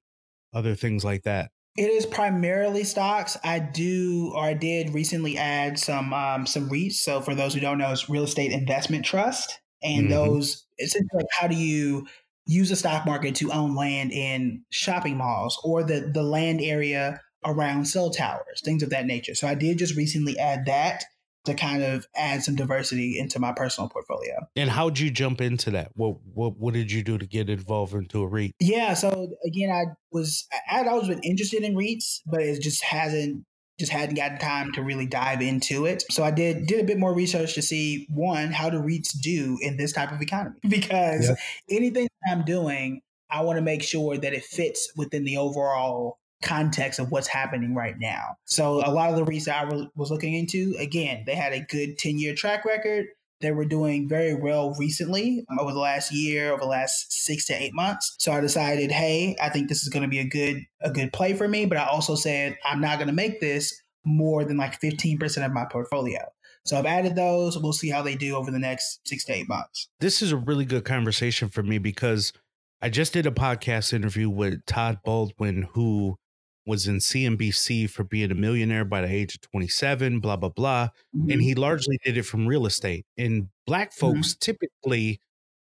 other 0.54 0.76
things 0.76 1.04
like 1.04 1.24
that? 1.24 1.52
It 1.78 1.90
is 1.90 2.06
primarily 2.06 2.86
stocks. 2.86 3.38
I 3.44 3.60
do, 3.60 4.32
or 4.34 4.46
I 4.46 4.54
did 4.54 4.94
recently 4.94 5.38
add 5.38 5.78
some 5.78 6.14
um, 6.14 6.48
some 6.48 6.70
REITs. 6.70 6.94
So 6.94 7.20
for 7.20 7.36
those 7.36 7.54
who 7.54 7.60
don't 7.60 7.78
know, 7.78 7.92
it's 7.92 8.10
real 8.10 8.24
estate 8.24 8.54
investment 8.54 9.04
trust, 9.04 9.60
and 9.84 10.04
mm-hmm. 10.04 10.12
those 10.12 10.66
essentially 10.80 11.10
like 11.16 11.26
how 11.38 11.48
do 11.48 11.56
you 11.56 12.08
use 12.46 12.70
the 12.70 12.78
stock 12.78 13.06
market 13.06 13.36
to 13.36 13.52
own 13.52 13.76
land 13.76 14.14
in 14.14 14.64
shopping 14.70 15.18
malls 15.18 15.60
or 15.66 15.84
the 15.84 16.12
the 16.14 16.24
land 16.24 16.62
area 16.62 17.20
around 17.46 17.86
cell 17.86 18.10
towers, 18.10 18.62
things 18.64 18.84
of 18.84 18.90
that 18.90 19.06
nature. 19.06 19.36
So 19.36 19.48
I 19.48 19.56
did 19.56 19.78
just 19.78 19.96
recently 19.96 20.38
add 20.38 20.66
that 20.66 21.04
to 21.46 21.54
kind 21.54 21.84
of 21.84 22.08
add 22.16 22.44
some 22.44 22.56
diversity 22.56 23.18
into 23.20 23.40
my 23.40 23.54
personal 23.54 23.90
portfolio. 23.90 24.48
And 24.56 24.70
how'd 24.70 25.00
you 25.00 25.12
jump 25.12 25.42
into 25.42 25.72
that? 25.72 25.92
What 25.94 26.18
what 26.34 26.58
what 26.58 26.74
did 26.74 26.92
you 26.92 27.04
do 27.04 27.18
to 27.18 27.26
get 27.26 27.50
involved 27.50 27.94
into 27.94 28.22
a 28.22 28.28
REIT? 28.28 28.54
Yeah, 28.60 28.94
so 28.94 29.32
again, 29.46 29.72
I 29.72 29.94
was 30.12 30.48
I'd 30.70 30.88
always 30.88 31.08
been 31.08 31.22
interested 31.22 31.64
in 31.64 31.76
REITs, 31.76 32.22
but 32.26 32.42
it 32.42 32.62
just 32.62 32.84
hasn't 32.84 33.46
just 33.80 33.92
hadn't 33.92 34.16
gotten 34.16 34.38
time 34.38 34.72
to 34.74 34.82
really 34.82 35.06
dive 35.06 35.42
into 35.42 35.86
it. 35.86 36.04
So 36.10 36.24
I 36.24 36.32
did 36.32 36.66
did 36.66 36.80
a 36.80 36.84
bit 36.84 36.98
more 36.98 37.14
research 37.14 37.54
to 37.56 37.62
see 37.62 38.08
one 38.10 38.52
how 38.52 38.70
do 38.70 38.80
REITs 38.80 39.20
do 39.22 39.58
in 39.62 39.78
this 39.78 39.94
type 39.94 40.12
of 40.12 40.22
economy 40.22 40.58
because 40.68 41.30
yeah. 41.30 41.36
anything 41.70 42.08
I'm 42.28 42.44
doing, 42.44 43.02
I 43.30 43.42
want 43.42 43.58
to 43.58 43.62
make 43.62 43.84
sure 43.84 44.18
that 44.18 44.34
it 44.34 44.44
fits 44.44 44.92
within 44.96 45.24
the 45.26 45.38
overall 45.38 46.18
context 46.42 47.00
of 47.00 47.12
what's 47.12 47.28
happening 47.28 47.74
right 47.74 47.96
now. 48.00 48.38
So 48.46 48.82
a 48.86 48.92
lot 48.92 49.10
of 49.10 49.16
the 49.16 49.26
REITs 49.26 49.48
I 49.48 49.66
was 49.96 50.12
looking 50.12 50.34
into, 50.34 50.76
again, 50.80 51.24
they 51.26 51.36
had 51.36 51.54
a 51.54 51.62
good 51.62 51.98
10 51.98 52.20
year 52.20 52.36
track 52.36 52.66
record. 52.66 53.08
They 53.42 53.52
were 53.52 53.66
doing 53.66 54.08
very 54.08 54.34
well 54.34 54.74
recently 54.80 55.46
um, 55.50 55.60
over 55.60 55.74
the 55.74 55.80
last 55.80 56.12
year, 56.12 56.52
over 56.52 56.62
the 56.62 56.68
last 56.68 57.12
six 57.12 57.46
to 57.48 57.54
eight 57.54 57.74
months. 57.74 58.16
So 58.18 58.32
I 58.32 58.40
decided, 58.40 58.92
hey, 58.92 59.36
I 59.42 59.50
think 59.50 59.68
this 59.68 59.84
is 59.84 59.90
going 59.90 60.04
to 60.04 60.10
be 60.10 60.20
a 60.20 60.28
good 60.28 60.64
a 60.82 60.90
good 60.90 61.12
play 61.12 61.34
for 61.34 61.48
me. 61.48 61.66
But 61.66 61.78
I 61.78 61.86
also 61.86 62.16
said 62.16 62.58
I'm 62.66 62.80
not 62.80 62.98
going 62.98 63.08
to 63.08 63.14
make 63.14 63.42
this 63.42 63.82
more 64.06 64.46
than 64.46 64.58
like 64.58 64.80
15% 64.80 65.46
of 65.46 65.52
my 65.52 65.66
portfolio. 65.66 66.20
So 66.64 66.78
I've 66.78 66.86
added 66.86 67.16
those. 67.16 67.58
We'll 67.58 67.74
see 67.74 67.90
how 67.90 68.02
they 68.02 68.16
do 68.16 68.36
over 68.36 68.52
the 68.52 68.60
next 68.60 69.08
six 69.08 69.26
to 69.26 69.34
eight 69.34 69.50
months. 69.50 69.88
This 70.00 70.22
is 70.22 70.32
a 70.32 70.38
really 70.38 70.66
good 70.66 70.86
conversation 70.86 71.50
for 71.50 71.62
me 71.62 71.78
because 71.78 72.34
I 72.82 72.90
just 72.90 73.14
did 73.14 73.26
a 73.26 73.32
podcast 73.32 73.94
interview 73.94 74.30
with 74.30 74.66
Todd 74.66 75.00
Baldwin, 75.04 75.68
who 75.74 76.18
was 76.66 76.88
in 76.88 76.98
CNBC 76.98 77.90
for 77.90 78.04
being 78.04 78.32
a 78.32 78.36
millionaire 78.36 78.86
by 78.86 79.02
the 79.02 79.12
age 79.12 79.36
of 79.36 79.42
27, 79.42 80.20
blah, 80.20 80.36
blah, 80.36 80.50
blah. 80.50 80.90
Mm-hmm. 81.16 81.32
And 81.32 81.42
he 81.42 81.56
largely 81.56 82.00
did 82.04 82.18
it 82.18 82.24
from 82.24 82.48
real 82.48 82.66
estate. 82.66 83.06
And 83.18 83.50
black 83.68 83.94
folks 83.94 84.34
mm-hmm. 84.34 84.40
typically, 84.40 85.20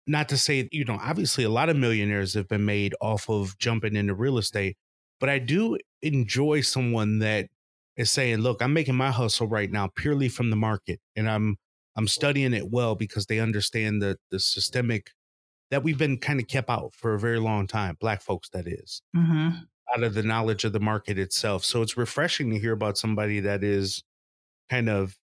not 0.06 0.28
to 0.28 0.36
say, 0.36 0.68
you 0.70 0.84
know, 0.84 0.98
obviously 1.02 1.44
a 1.44 1.50
lot 1.50 1.68
of 1.68 1.76
millionaires 1.76 2.34
have 2.34 2.48
been 2.48 2.64
made 2.64 2.94
off 3.00 3.28
of 3.28 3.58
jumping 3.58 3.96
into 3.96 4.14
real 4.14 4.38
estate, 4.38 4.76
but 5.18 5.28
I 5.28 5.38
do 5.38 5.78
enjoy 6.02 6.60
someone 6.60 7.18
that 7.18 7.48
is 7.96 8.10
saying, 8.10 8.38
look, 8.38 8.62
I'm 8.62 8.72
making 8.72 8.94
my 8.94 9.10
hustle 9.10 9.48
right 9.48 9.70
now 9.70 9.90
purely 9.94 10.28
from 10.28 10.50
the 10.50 10.56
market 10.56 11.00
and 11.16 11.28
I'm 11.28 11.56
I'm 11.94 12.08
studying 12.08 12.54
it 12.54 12.70
well 12.70 12.94
because 12.94 13.26
they 13.26 13.38
understand 13.38 14.00
the 14.00 14.16
the 14.30 14.40
systemic 14.40 15.10
that 15.70 15.82
we've 15.82 15.98
been 15.98 16.18
kind 16.18 16.40
of 16.40 16.48
kept 16.48 16.70
out 16.70 16.94
for 16.94 17.14
a 17.14 17.18
very 17.18 17.38
long 17.38 17.66
time, 17.66 17.96
black 18.00 18.22
folks 18.22 18.48
that 18.50 18.66
is. 18.66 19.02
Mm-hmm 19.14 19.58
out 19.94 20.02
of 20.02 20.14
the 20.14 20.22
knowledge 20.22 20.64
of 20.64 20.72
the 20.72 20.80
market 20.80 21.18
itself. 21.18 21.64
So 21.64 21.82
it's 21.82 21.96
refreshing 21.96 22.50
to 22.50 22.58
hear 22.58 22.72
about 22.72 22.98
somebody 22.98 23.40
that 23.40 23.62
is 23.62 24.02
kind 24.70 24.88
of 24.88 25.16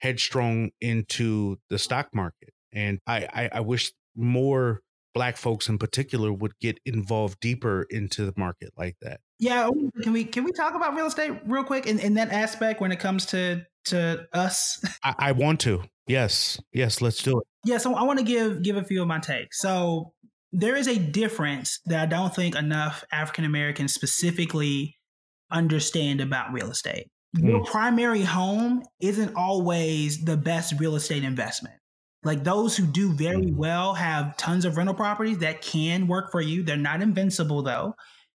headstrong 0.00 0.70
into 0.80 1.58
the 1.70 1.78
stock 1.78 2.14
market. 2.14 2.52
And 2.72 3.00
I, 3.06 3.28
I, 3.32 3.50
I 3.54 3.60
wish 3.60 3.92
more 4.16 4.82
black 5.14 5.36
folks 5.36 5.68
in 5.68 5.78
particular 5.78 6.32
would 6.32 6.58
get 6.60 6.78
involved 6.84 7.40
deeper 7.40 7.86
into 7.90 8.24
the 8.24 8.32
market 8.36 8.72
like 8.76 8.96
that. 9.02 9.20
Yeah, 9.38 9.68
oh, 9.68 9.90
can 10.02 10.12
we 10.12 10.24
can 10.24 10.44
we 10.44 10.52
talk 10.52 10.74
about 10.74 10.94
real 10.94 11.06
estate 11.06 11.32
real 11.46 11.64
quick 11.64 11.86
in, 11.86 11.98
in 11.98 12.14
that 12.14 12.30
aspect 12.30 12.80
when 12.80 12.92
it 12.92 13.00
comes 13.00 13.26
to 13.26 13.64
to 13.86 14.26
us? 14.32 14.82
I, 15.04 15.14
I 15.18 15.32
want 15.32 15.60
to. 15.60 15.84
Yes, 16.06 16.60
yes, 16.72 17.00
let's 17.02 17.22
do 17.22 17.38
it. 17.38 17.44
Yeah, 17.64 17.78
so 17.78 17.94
I 17.94 18.02
want 18.02 18.18
to 18.18 18.24
give 18.24 18.62
give 18.62 18.76
a 18.76 18.84
few 18.84 19.02
of 19.02 19.08
my 19.08 19.18
takes. 19.18 19.60
So 19.60 20.12
there 20.52 20.76
is 20.76 20.88
a 20.88 20.98
difference 20.98 21.80
that 21.86 22.02
I 22.02 22.06
don't 22.06 22.34
think 22.34 22.56
enough 22.56 23.04
African 23.12 23.44
Americans 23.44 23.94
specifically 23.94 24.96
understand 25.50 26.20
about 26.20 26.52
real 26.52 26.70
estate. 26.70 27.08
Mm. 27.36 27.48
Your 27.48 27.64
primary 27.64 28.22
home 28.22 28.82
isn't 29.00 29.34
always 29.34 30.24
the 30.24 30.36
best 30.36 30.78
real 30.78 30.96
estate 30.96 31.24
investment. 31.24 31.74
Like 32.24 32.44
those 32.44 32.76
who 32.76 32.86
do 32.86 33.12
very 33.12 33.46
mm. 33.46 33.56
well 33.56 33.94
have 33.94 34.36
tons 34.36 34.64
of 34.64 34.76
rental 34.76 34.94
properties 34.94 35.38
that 35.38 35.62
can 35.62 36.06
work 36.06 36.32
for 36.32 36.40
you. 36.40 36.62
They're 36.62 36.76
not 36.76 37.02
invincible 37.02 37.62
though. 37.62 37.94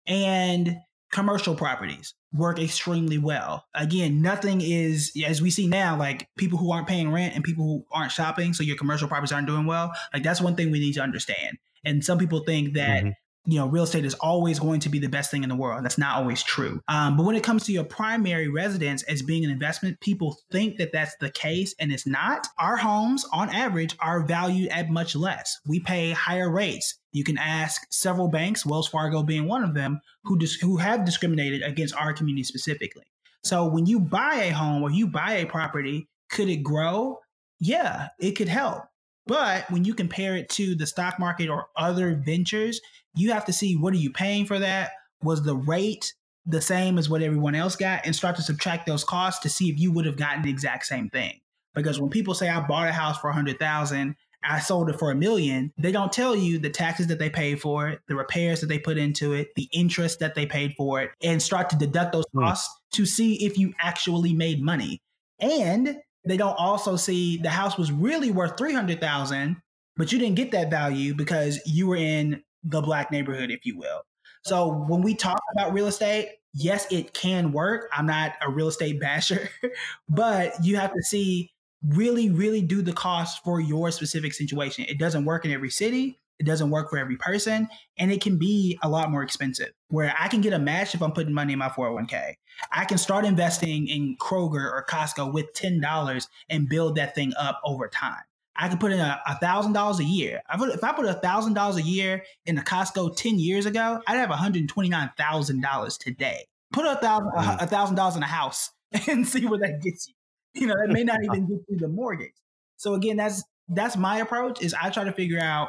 And 0.07 0.77
commercial 1.13 1.55
properties 1.55 2.15
work 2.33 2.59
extremely 2.61 3.19
well. 3.19 3.65
Again, 3.75 4.23
nothing 4.23 4.61
is 4.61 5.13
as 5.27 5.43
we 5.43 5.51
see 5.51 5.67
now, 5.67 5.97
like 5.97 6.29
people 6.37 6.59
who 6.59 6.73
aren't 6.73 6.87
paying 6.87 7.11
rent 7.11 7.35
and 7.35 7.43
people 7.43 7.65
who 7.65 7.85
aren't 7.93 8.13
shopping, 8.13 8.53
so 8.53 8.63
your 8.63 8.77
commercial 8.77 9.09
properties 9.09 9.33
aren't 9.33 9.49
doing 9.49 9.67
well. 9.67 9.93
Like 10.13 10.23
that's 10.23 10.41
one 10.41 10.57
thing 10.57 10.71
we 10.71 10.79
need 10.81 10.95
to 10.95 11.03
understand. 11.03 11.59
And 11.85 12.05
some 12.05 12.19
people 12.19 12.41
think 12.41 12.75
that 12.75 13.05
mm-hmm 13.05 13.11
you 13.47 13.59
know, 13.59 13.67
real 13.67 13.85
estate 13.85 14.05
is 14.05 14.15
always 14.15 14.59
going 14.59 14.81
to 14.81 14.89
be 14.89 14.99
the 14.99 15.09
best 15.09 15.31
thing 15.31 15.43
in 15.43 15.49
the 15.49 15.57
world. 15.57 15.85
That's 15.85 15.99
not 15.99 16.17
always 16.17 16.43
true. 16.43 16.81
Um, 16.89 17.17
but 17.17 17.25
when 17.25 17.37
it 17.37 17.43
comes 17.43 17.65
to 17.65 17.73
your 17.73 17.85
primary 17.85 18.49
residence 18.49 19.03
as 19.05 19.23
being 19.23 19.45
an 19.45 19.51
investment, 19.51 19.99
people 20.01 20.37
think 20.53 20.77
that 20.77 20.93
that's 20.93 21.17
the 21.21 21.31
case, 21.31 21.75
and 21.81 21.91
it's 21.91 22.07
not. 22.07 22.47
Our 22.59 22.77
homes, 22.77 23.27
on 23.33 23.49
average, 23.49 23.97
are 24.01 24.23
valued 24.23 24.69
at 24.69 24.91
much 24.91 25.17
less. 25.17 25.59
We 25.67 25.81
pay 25.81 26.11
higher 26.11 26.51
rates. 26.51 26.99
You 27.13 27.25
can 27.25 27.39
ask 27.39 27.83
several 27.91 28.29
banks, 28.29 28.67
Wells 28.67 28.89
Fargo 28.89 29.23
being 29.23 29.49
one 29.49 29.65
of 29.65 29.75
them, 29.75 30.01
who 30.25 30.39
dis- 30.39 30.61
who 30.61 30.77
have 30.77 31.05
discriminated 31.05 31.63
against 31.63 31.95
our 31.97 32.13
community 32.13 32.45
specifically. 32.45 33.05
So 33.43 33.67
when 33.67 33.87
you 33.87 34.01
buy 34.01 34.35
a 34.35 34.51
home 34.51 34.83
or 34.83 34.91
you 34.91 35.07
buy 35.07 35.37
a 35.37 35.47
property, 35.47 36.09
could 36.31 36.49
it 36.51 36.63
grow? 36.63 37.19
Yeah, 37.59 38.09
it 38.19 38.33
could 38.33 38.49
help. 38.49 38.85
But 39.27 39.71
when 39.71 39.85
you 39.85 39.95
compare 39.95 40.37
it 40.37 40.49
to 40.51 40.75
the 40.75 40.87
stock 40.87 41.19
market 41.19 41.49
or 41.49 41.67
other 41.77 42.15
ventures, 42.15 42.81
you 43.15 43.33
have 43.33 43.45
to 43.47 43.53
see 43.53 43.77
what 43.77 43.93
are 43.93 43.99
you 43.99 44.11
paying 44.13 44.47
for 44.47 44.59
that? 44.59 44.91
Was 45.23 45.43
the 45.43 45.57
rate 45.57 46.15
the 46.47 46.61
same 46.61 46.99
as 46.99 47.09
what 47.09 47.23
everyone 47.23 47.55
else 47.55 47.77
got 47.77 48.07
and 48.07 48.17
start 48.17 48.37
to 48.37 48.43
subtract 48.43 48.87
those 48.87 49.05
costs 49.05 49.41
to 49.43 49.49
see 49.49 49.69
if 49.69 49.79
you 49.79 49.93
would 49.93 50.07
have 50.07 50.17
gotten 50.17 50.43
the 50.43 50.51
exact 50.51 50.87
same 50.87 51.11
thing. 51.11 51.39
Because 51.75 52.01
when 52.01 52.11
people 52.11 52.35
say 52.35 52.49
I 52.49 52.61
bought 52.67 52.89
a 52.89 52.93
house 52.93 53.19
for 53.19 53.29
a 53.31 53.35
hundred 53.35 53.59
thousand 53.59 54.17
I 54.43 54.61
sold 54.61 54.89
it 54.89 54.99
for 54.99 55.11
a 55.11 55.15
million. 55.15 55.73
They 55.77 55.93
don't 55.93 56.13
tell 56.13 56.35
you 56.35 56.59
the 56.59 56.71
taxes 56.71 57.09
that 57.09 57.19
they 57.19 57.31
paid 57.31 57.61
for 57.61 57.89
it, 57.89 58.01
the 58.09 58.17
repairs 58.17 58.61
that 58.61 58.69
they 58.69 58.79
put 58.79 58.97
into 58.97 59.33
it, 59.33 59.49
the 59.55 59.69
interest 59.73 60.21
that 60.21 60.35
they 60.35 60.47
paid 60.47 60.75
for 60.77 61.01
it, 61.03 61.11
and 61.23 61.43
start 61.43 61.71
to 61.71 61.77
deduct 61.77 62.13
those 62.13 62.25
Hmm. 62.33 62.41
costs 62.41 62.75
to 62.93 63.07
see 63.07 63.45
if 63.45 63.59
you 63.59 63.75
actually 63.79 64.33
made 64.33 64.63
money. 64.63 65.03
And 65.39 65.99
they 66.25 66.37
don't 66.37 66.57
also 66.59 66.97
see 66.97 67.39
the 67.39 67.51
house 67.51 67.79
was 67.79 67.91
really 67.91 68.31
worth 68.31 68.57
300,000, 68.59 69.57
but 69.97 70.13
you 70.13 70.19
didn't 70.19 70.37
get 70.37 70.51
that 70.53 70.71
value 70.71 71.15
because 71.15 71.61
you 71.67 71.87
were 71.87 71.97
in 71.97 72.43
the 72.63 72.81
black 72.81 73.11
neighborhood, 73.11 73.51
if 73.51 73.65
you 73.65 73.79
will. 73.79 74.03
So 74.45 74.85
when 74.89 75.03
we 75.03 75.15
talk 75.15 75.41
about 75.55 75.73
real 75.73 75.87
estate, 75.87 76.31
yes, 76.55 76.87
it 76.91 77.15
can 77.15 77.53
work. 77.53 77.89
I'm 77.93 78.07
not 78.07 78.33
a 78.43 78.51
real 78.51 78.69
estate 78.69 79.01
basher, 79.01 79.49
but 80.09 80.53
you 80.63 80.77
have 80.77 80.93
to 80.93 81.03
see 81.03 81.51
really, 81.87 82.31
really 82.31 82.63
do 82.63 82.83
the 82.83 82.93
cost 82.93 83.43
for 83.43 83.61
your 83.61 83.91
specific 83.91 84.35
situation. 84.35 84.85
It 84.89 84.99
doesn't 84.99 85.25
work 85.25 85.45
in 85.45 85.51
every 85.51 85.71
city. 85.71 86.20
It 86.41 86.47
doesn't 86.47 86.71
work 86.71 86.89
for 86.89 86.97
every 86.97 87.17
person, 87.17 87.69
and 87.99 88.11
it 88.11 88.23
can 88.23 88.39
be 88.39 88.79
a 88.83 88.89
lot 88.89 89.11
more 89.11 89.23
expensive. 89.23 89.73
Where 89.89 90.15
I 90.19 90.29
can 90.29 90.41
get 90.41 90.55
a 90.55 90.59
match 90.59 90.95
if 90.95 91.03
I'm 91.03 91.13
putting 91.13 91.35
money 91.35 91.53
in 91.53 91.59
my 91.59 91.69
401k. 91.69 92.35
I 92.73 92.87
can 92.87 92.97
start 92.97 93.27
investing 93.27 93.87
in 93.89 94.17
Kroger 94.17 94.73
or 94.73 94.85
Costco 94.89 95.35
with 95.35 95.53
$10 95.53 96.29
and 96.49 96.69
build 96.69 96.97
that 96.97 97.15
thing 97.15 97.35
up 97.39 97.61
over 97.63 97.89
time. 97.89 98.23
I 98.57 98.69
can 98.69 98.79
put 98.79 98.91
in 98.91 99.01
a 99.01 99.39
thousand 99.41 99.75
dollars 99.75 100.01
a 100.01 100.05
year. 100.05 100.43
I 100.49 100.57
put, 100.57 100.71
if 100.71 100.83
I 100.83 100.93
put 100.93 101.07
a 101.07 101.15
thousand 101.15 101.55
dollars 101.55 101.77
a 101.77 101.83
year 101.83 102.25
in 102.45 102.59
a 102.59 102.63
Costco 102.63 103.17
ten 103.17 103.39
years 103.39 103.65
ago, 103.65 104.03
I'd 104.07 104.17
have 104.17 104.29
one 104.29 104.39
hundred 104.39 104.69
twenty 104.69 104.89
nine 104.89 105.11
thousand 105.17 105.63
dollars 105.63 105.97
today. 105.97 106.47
Put 106.73 106.85
a 106.85 106.97
thousand 106.97 107.29
a 107.29 107.41
mm. 107.41 107.69
thousand 107.69 107.97
dollars 107.97 108.17
in 108.17 108.23
a 108.23 108.27
house 108.27 108.71
and 109.09 109.27
see 109.27 109.47
where 109.47 109.61
that 109.61 109.81
gets 109.83 110.09
you. 110.09 110.15
You 110.61 110.67
know, 110.67 110.75
that 110.75 110.93
may 110.93 111.05
not 111.05 111.19
even 111.25 111.47
get 111.47 111.61
you 111.69 111.79
the 111.79 111.89
mortgage. 111.89 112.35
So 112.77 112.95
again, 112.95 113.17
that's 113.17 113.43
that's 113.69 113.97
my 113.97 114.19
approach. 114.19 114.61
Is 114.63 114.75
I 114.75 114.91
try 114.91 115.05
to 115.05 115.13
figure 115.13 115.41
out 115.41 115.69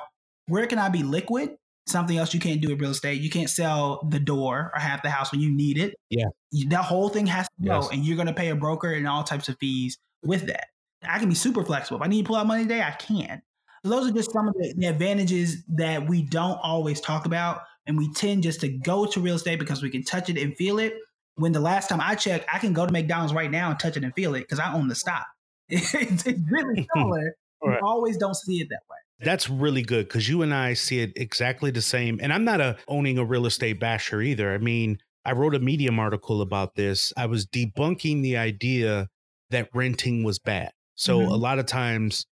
where 0.52 0.68
can 0.68 0.78
I 0.80 0.90
be 0.90 1.04
liquid. 1.04 1.56
Something 1.88 2.18
else 2.18 2.34
you 2.34 2.40
can't 2.40 2.62
do 2.62 2.70
with 2.70 2.80
real 2.80 2.92
estate. 2.92 3.22
You 3.22 3.30
can't 3.32 3.50
sell 3.50 4.08
the 4.10 4.20
door 4.20 4.72
or 4.74 4.80
half 4.80 5.02
the 5.02 5.10
house 5.10 5.32
when 5.32 5.42
you 5.42 5.52
need 5.52 5.78
it. 5.80 5.96
Yeah. 6.10 6.26
That 6.68 6.84
whole 6.84 7.10
thing 7.10 7.26
has 7.26 7.48
to 7.48 7.66
go, 7.68 7.82
Yes. 7.82 7.90
and 7.92 8.06
you're 8.06 8.16
going 8.16 8.28
to 8.28 8.34
pay 8.34 8.50
a 8.50 8.56
broker 8.56 8.92
and 8.94 9.08
all 9.08 9.24
types 9.24 9.50
of 9.50 9.58
fees 9.60 9.98
with 10.24 10.46
that. 10.48 10.66
I 11.04 11.18
can 11.18 11.28
be 11.30 11.36
super 11.36 11.64
flexible. 11.66 11.98
If 12.00 12.04
I 12.06 12.08
need 12.08 12.24
to 12.24 12.28
pull 12.28 12.36
out 12.36 12.46
money 12.46 12.64
today, 12.64 12.84
I 12.84 12.92
can. 12.92 13.42
Those 13.84 14.08
are 14.08 14.14
just 14.14 14.32
some 14.32 14.48
of 14.48 14.54
the, 14.54 14.74
the 14.78 14.86
advantages 14.86 15.64
that 15.70 16.08
we 16.08 16.22
don't 16.22 16.60
always 16.62 17.02
talk 17.02 17.26
about. 17.26 17.62
And 17.88 17.98
we 17.98 18.14
tend 18.14 18.44
just 18.44 18.62
to 18.62 18.68
go 18.68 19.08
to 19.08 19.20
real 19.20 19.36
estate 19.36 19.58
because 19.58 19.82
we 19.82 19.90
can 19.90 20.04
touch 20.04 20.30
it 20.30 20.38
and 20.38 20.56
feel 20.56 20.78
it. 20.78 20.94
When 21.36 21.52
the 21.52 21.60
last 21.60 21.90
time 21.90 22.00
I 22.00 22.14
checked, 22.14 22.46
I 22.54 22.60
can 22.60 22.74
go 22.74 22.86
to 22.86 22.92
McDonald's 22.92 23.34
right 23.34 23.50
now 23.50 23.72
and 23.72 23.80
touch 23.80 23.98
it 23.98 24.04
and 24.04 24.14
feel 24.14 24.36
it 24.36 24.42
because 24.42 24.60
I 24.60 24.72
own 24.74 24.88
the 24.88 24.96
stock. 24.96 25.26
It's, 25.70 25.94
it's 26.28 26.40
really 26.52 26.88
similar. 26.96 27.36
Right. 27.64 27.80
You 27.82 27.88
always 27.88 28.18
don't 28.18 28.36
see 28.36 28.58
it 28.62 28.68
that 28.70 28.82
way. 28.90 28.98
That's 29.24 29.50
really 29.50 29.82
good 29.84 30.08
because 30.08 30.28
you 30.28 30.42
and 30.42 30.54
I 30.54 30.74
see 30.74 31.00
it 31.00 31.14
exactly 31.16 31.72
the 31.72 31.82
same. 31.82 32.20
And 32.22 32.34
I'm 32.34 32.44
not 32.44 32.62
a 32.62 32.78
owning 32.88 33.18
a 33.18 33.26
real 33.26 33.46
estate 33.46 33.80
basher 33.80 34.22
either. 34.22 34.54
I 34.54 34.58
mean, 34.58 34.98
I 35.26 35.34
wrote 35.34 35.56
a 35.56 35.60
Medium 35.60 36.00
article 36.00 36.42
about 36.42 36.76
this. 36.76 37.14
I 37.16 37.28
was 37.28 37.46
debunking 37.46 38.22
the 38.24 38.38
idea 38.38 39.08
that 39.52 39.70
renting 39.74 40.24
was 40.24 40.40
bad. 40.40 40.72
So 40.96 41.20
Mhm. 41.20 41.32
a 41.32 41.36
lot 41.36 41.60
of 41.60 41.66
times, 41.66 42.26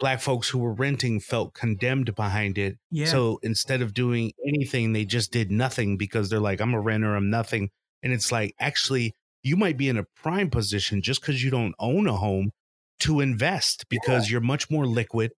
black 0.00 0.20
folks 0.20 0.48
who 0.48 0.58
were 0.58 0.72
renting 0.72 1.20
felt 1.20 1.54
condemned 1.54 2.14
behind 2.16 2.58
it. 2.58 2.76
Yeah. 2.90 3.06
So 3.06 3.38
instead 3.42 3.82
of 3.82 3.94
doing 3.94 4.32
anything, 4.46 4.92
they 4.92 5.04
just 5.04 5.30
did 5.30 5.50
nothing 5.52 5.96
because 5.96 6.28
they're 6.28 6.40
like, 6.40 6.60
I'm 6.60 6.74
a 6.74 6.80
renter, 6.80 7.14
I'm 7.14 7.30
nothing. 7.30 7.70
And 8.02 8.12
it's 8.12 8.32
like, 8.32 8.54
actually, 8.58 9.14
you 9.44 9.56
might 9.56 9.76
be 9.76 9.88
in 9.88 9.96
a 9.96 10.04
prime 10.16 10.50
position 10.50 11.02
just 11.02 11.20
because 11.20 11.44
you 11.44 11.50
don't 11.50 11.74
own 11.78 12.08
a 12.08 12.16
home 12.16 12.50
to 13.00 13.20
invest 13.20 13.88
because 13.88 14.30
you're 14.30 14.40
much 14.40 14.70
more 14.70 14.86
liquid. 14.86 15.32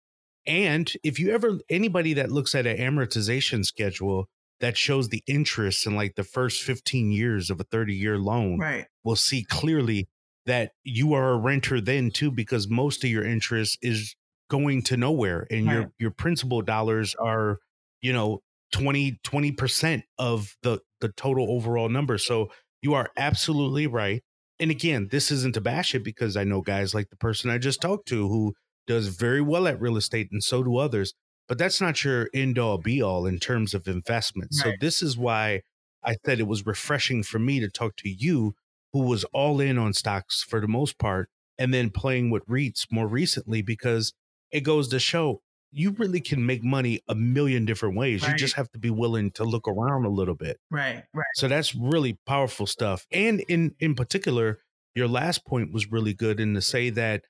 And 0.46 0.92
if 1.02 1.18
you 1.18 1.30
ever, 1.32 1.58
anybody 1.70 2.14
that 2.14 2.30
looks 2.30 2.54
at 2.54 2.66
an 2.66 2.76
amortization 2.76 3.64
schedule 3.64 4.28
that 4.60 4.76
shows 4.76 5.08
the 5.08 5.22
interest 5.26 5.86
in 5.86 5.96
like 5.96 6.14
the 6.14 6.24
first 6.24 6.62
15 6.62 7.10
years 7.10 7.50
of 7.50 7.60
a 7.60 7.64
30 7.64 7.94
year 7.94 8.18
loan 8.18 8.58
right. 8.58 8.86
will 9.02 9.16
see 9.16 9.44
clearly 9.44 10.08
that 10.46 10.72
you 10.82 11.14
are 11.14 11.32
a 11.32 11.38
renter 11.38 11.80
then 11.80 12.10
too, 12.10 12.30
because 12.30 12.68
most 12.68 13.02
of 13.04 13.10
your 13.10 13.24
interest 13.24 13.78
is 13.82 14.14
going 14.50 14.82
to 14.82 14.96
nowhere 14.96 15.46
and 15.50 15.66
your 15.66 15.80
Right. 15.80 15.88
your 15.98 16.10
principal 16.10 16.62
dollars 16.62 17.14
are, 17.14 17.58
you 18.02 18.12
know, 18.12 18.40
20 18.72 19.18
20% 19.24 20.02
of 20.18 20.56
the 20.62 20.80
the 21.00 21.08
total 21.08 21.50
overall 21.50 21.88
number. 21.88 22.18
So 22.18 22.50
you 22.82 22.94
are 22.94 23.10
absolutely 23.16 23.86
right. 23.86 24.22
And 24.60 24.70
again, 24.70 25.08
this 25.10 25.30
isn't 25.30 25.54
to 25.54 25.60
bash 25.60 25.94
it 25.94 26.04
because 26.04 26.36
I 26.36 26.44
know 26.44 26.60
guys 26.60 26.94
like 26.94 27.08
the 27.08 27.16
person 27.16 27.50
I 27.50 27.58
just 27.58 27.80
talked 27.80 28.06
to 28.08 28.28
who 28.28 28.54
does 28.86 29.08
very 29.08 29.40
well 29.40 29.66
at 29.66 29.80
real 29.80 29.96
estate 29.96 30.28
and 30.30 30.42
so 30.42 30.62
do 30.62 30.76
others. 30.76 31.14
But 31.46 31.58
that's 31.58 31.80
not 31.80 32.04
your 32.04 32.30
end 32.32 32.58
all 32.58 32.78
be 32.78 33.02
all 33.02 33.26
in 33.26 33.38
terms 33.38 33.74
of 33.74 33.86
investment. 33.86 34.54
So 34.54 34.72
this 34.80 35.02
is 35.02 35.18
why 35.18 35.60
I 36.02 36.16
said 36.24 36.40
it 36.40 36.46
was 36.46 36.64
refreshing 36.64 37.22
for 37.22 37.38
me 37.38 37.60
to 37.60 37.68
talk 37.68 37.96
to 37.96 38.08
you 38.08 38.54
who 38.92 39.00
was 39.00 39.24
all 39.24 39.60
in 39.60 39.76
on 39.76 39.92
stocks 39.92 40.42
for 40.42 40.60
the 40.60 40.68
most 40.68 40.98
part 40.98 41.28
and 41.58 41.72
then 41.74 41.90
playing 41.90 42.30
with 42.30 42.46
REITs 42.46 42.86
more 42.90 43.06
recently 43.06 43.60
because 43.60 44.14
it 44.50 44.60
goes 44.60 44.88
to 44.88 44.98
show 44.98 45.42
you 45.74 45.90
really 45.90 46.20
can 46.20 46.46
make 46.46 46.62
money 46.62 47.00
a 47.08 47.14
million 47.16 47.64
different 47.64 47.96
ways. 47.96 48.26
You 48.26 48.34
just 48.34 48.54
have 48.54 48.70
to 48.70 48.78
be 48.78 48.90
willing 48.90 49.32
to 49.32 49.44
look 49.44 49.66
around 49.66 50.04
a 50.04 50.08
little 50.08 50.36
bit. 50.36 50.58
Right. 50.70 51.02
Right. 51.12 51.26
So 51.34 51.48
that's 51.48 51.74
really 51.74 52.16
powerful 52.26 52.66
stuff. 52.66 53.06
And 53.10 53.40
in 53.48 53.74
in 53.80 53.96
particular, 53.96 54.60
your 54.94 55.08
last 55.08 55.44
point 55.44 55.72
was 55.72 55.90
really 55.90 56.14
good 56.14 56.38
in 56.38 56.54
to 56.54 56.62
say 56.62 56.90
that 56.90 57.24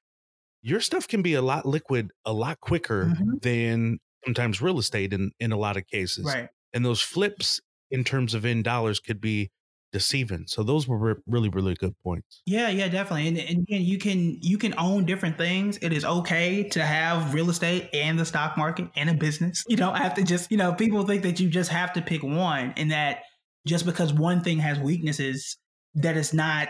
your 0.64 0.80
stuff 0.80 1.06
can 1.06 1.20
be 1.22 1.34
a 1.34 1.42
lot 1.42 1.66
liquid 1.66 2.10
a 2.24 2.32
lot 2.32 2.58
quicker 2.60 3.12
Mhm. 3.14 3.42
than 3.42 3.98
sometimes 4.24 4.62
real 4.62 4.78
estate 4.78 5.12
in 5.12 5.30
in 5.38 5.52
a 5.52 5.56
lot 5.58 5.76
of 5.76 5.86
cases. 5.86 6.24
Right. 6.24 6.48
And 6.72 6.84
those 6.84 7.00
flips 7.02 7.60
in 7.90 8.02
terms 8.02 8.32
of 8.34 8.44
in 8.46 8.62
dollars 8.62 8.98
could 8.98 9.20
be 9.20 9.50
deceiving. 9.92 10.44
So 10.48 10.62
those 10.64 10.88
were 10.88 11.22
really 11.26 11.50
really 11.50 11.74
good 11.74 11.94
points. 12.02 12.42
Yeah, 12.46 12.68
yeah, 12.70 12.88
definitely. 12.88 13.28
And, 13.28 13.38
and 13.38 13.58
again, 13.60 13.82
you 13.82 13.98
can 13.98 14.38
you 14.40 14.56
can 14.58 14.74
own 14.78 15.04
different 15.04 15.36
things. 15.38 15.76
It 15.82 15.92
is 15.92 16.04
okay 16.04 16.64
to 16.70 16.82
have 16.84 17.34
real 17.34 17.50
estate 17.50 17.90
and 17.92 18.18
the 18.18 18.24
stock 18.24 18.56
market 18.56 18.88
and 18.96 19.10
a 19.10 19.14
business. 19.14 19.62
You 19.68 19.76
don't 19.76 19.96
have 19.96 20.14
to 20.14 20.24
just, 20.24 20.50
you 20.50 20.56
know, 20.56 20.72
people 20.72 21.04
think 21.04 21.22
that 21.22 21.38
you 21.38 21.48
just 21.48 21.70
have 21.70 21.92
to 21.92 22.02
pick 22.02 22.22
one 22.22 22.72
and 22.76 22.90
that 22.90 23.20
just 23.66 23.84
because 23.86 24.12
one 24.12 24.40
thing 24.40 24.58
has 24.58 24.78
weaknesses 24.80 25.58
that 25.94 26.16
it's 26.16 26.32
not 26.32 26.68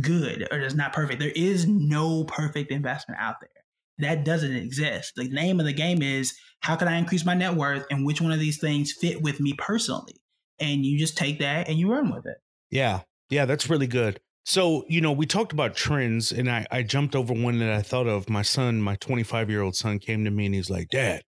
good 0.00 0.46
or 0.50 0.58
it's 0.60 0.74
not 0.74 0.92
perfect. 0.92 1.20
There 1.20 1.32
is 1.34 1.66
no 1.66 2.24
perfect 2.24 2.70
investment 2.70 3.20
out 3.20 3.36
there. 3.40 3.50
That 3.98 4.24
doesn't 4.24 4.54
exist. 4.54 5.12
The 5.16 5.28
name 5.28 5.60
of 5.60 5.66
the 5.66 5.72
game 5.72 6.02
is 6.02 6.34
how 6.60 6.76
can 6.76 6.88
I 6.88 6.96
increase 6.96 7.24
my 7.24 7.34
net 7.34 7.54
worth 7.54 7.86
and 7.90 8.06
which 8.06 8.20
one 8.20 8.32
of 8.32 8.40
these 8.40 8.58
things 8.58 8.92
fit 8.92 9.22
with 9.22 9.40
me 9.40 9.54
personally? 9.54 10.16
And 10.58 10.84
you 10.84 10.98
just 10.98 11.16
take 11.16 11.38
that 11.40 11.68
and 11.68 11.78
you 11.78 11.90
run 11.90 12.12
with 12.12 12.26
it. 12.26 12.36
Yeah. 12.70 13.00
Yeah, 13.28 13.44
that's 13.44 13.70
really 13.70 13.86
good. 13.86 14.20
So, 14.44 14.84
you 14.88 15.00
know, 15.00 15.12
we 15.12 15.26
talked 15.26 15.52
about 15.52 15.76
trends 15.76 16.32
and 16.32 16.50
I, 16.50 16.66
I 16.70 16.82
jumped 16.82 17.14
over 17.14 17.32
one 17.32 17.58
that 17.58 17.70
I 17.70 17.82
thought 17.82 18.06
of. 18.06 18.28
My 18.28 18.42
son, 18.42 18.80
my 18.80 18.96
25 18.96 19.50
year 19.50 19.62
old 19.62 19.76
son 19.76 19.98
came 19.98 20.24
to 20.24 20.30
me 20.30 20.46
and 20.46 20.54
he's 20.54 20.70
like, 20.70 20.88
Dad, 20.88 21.22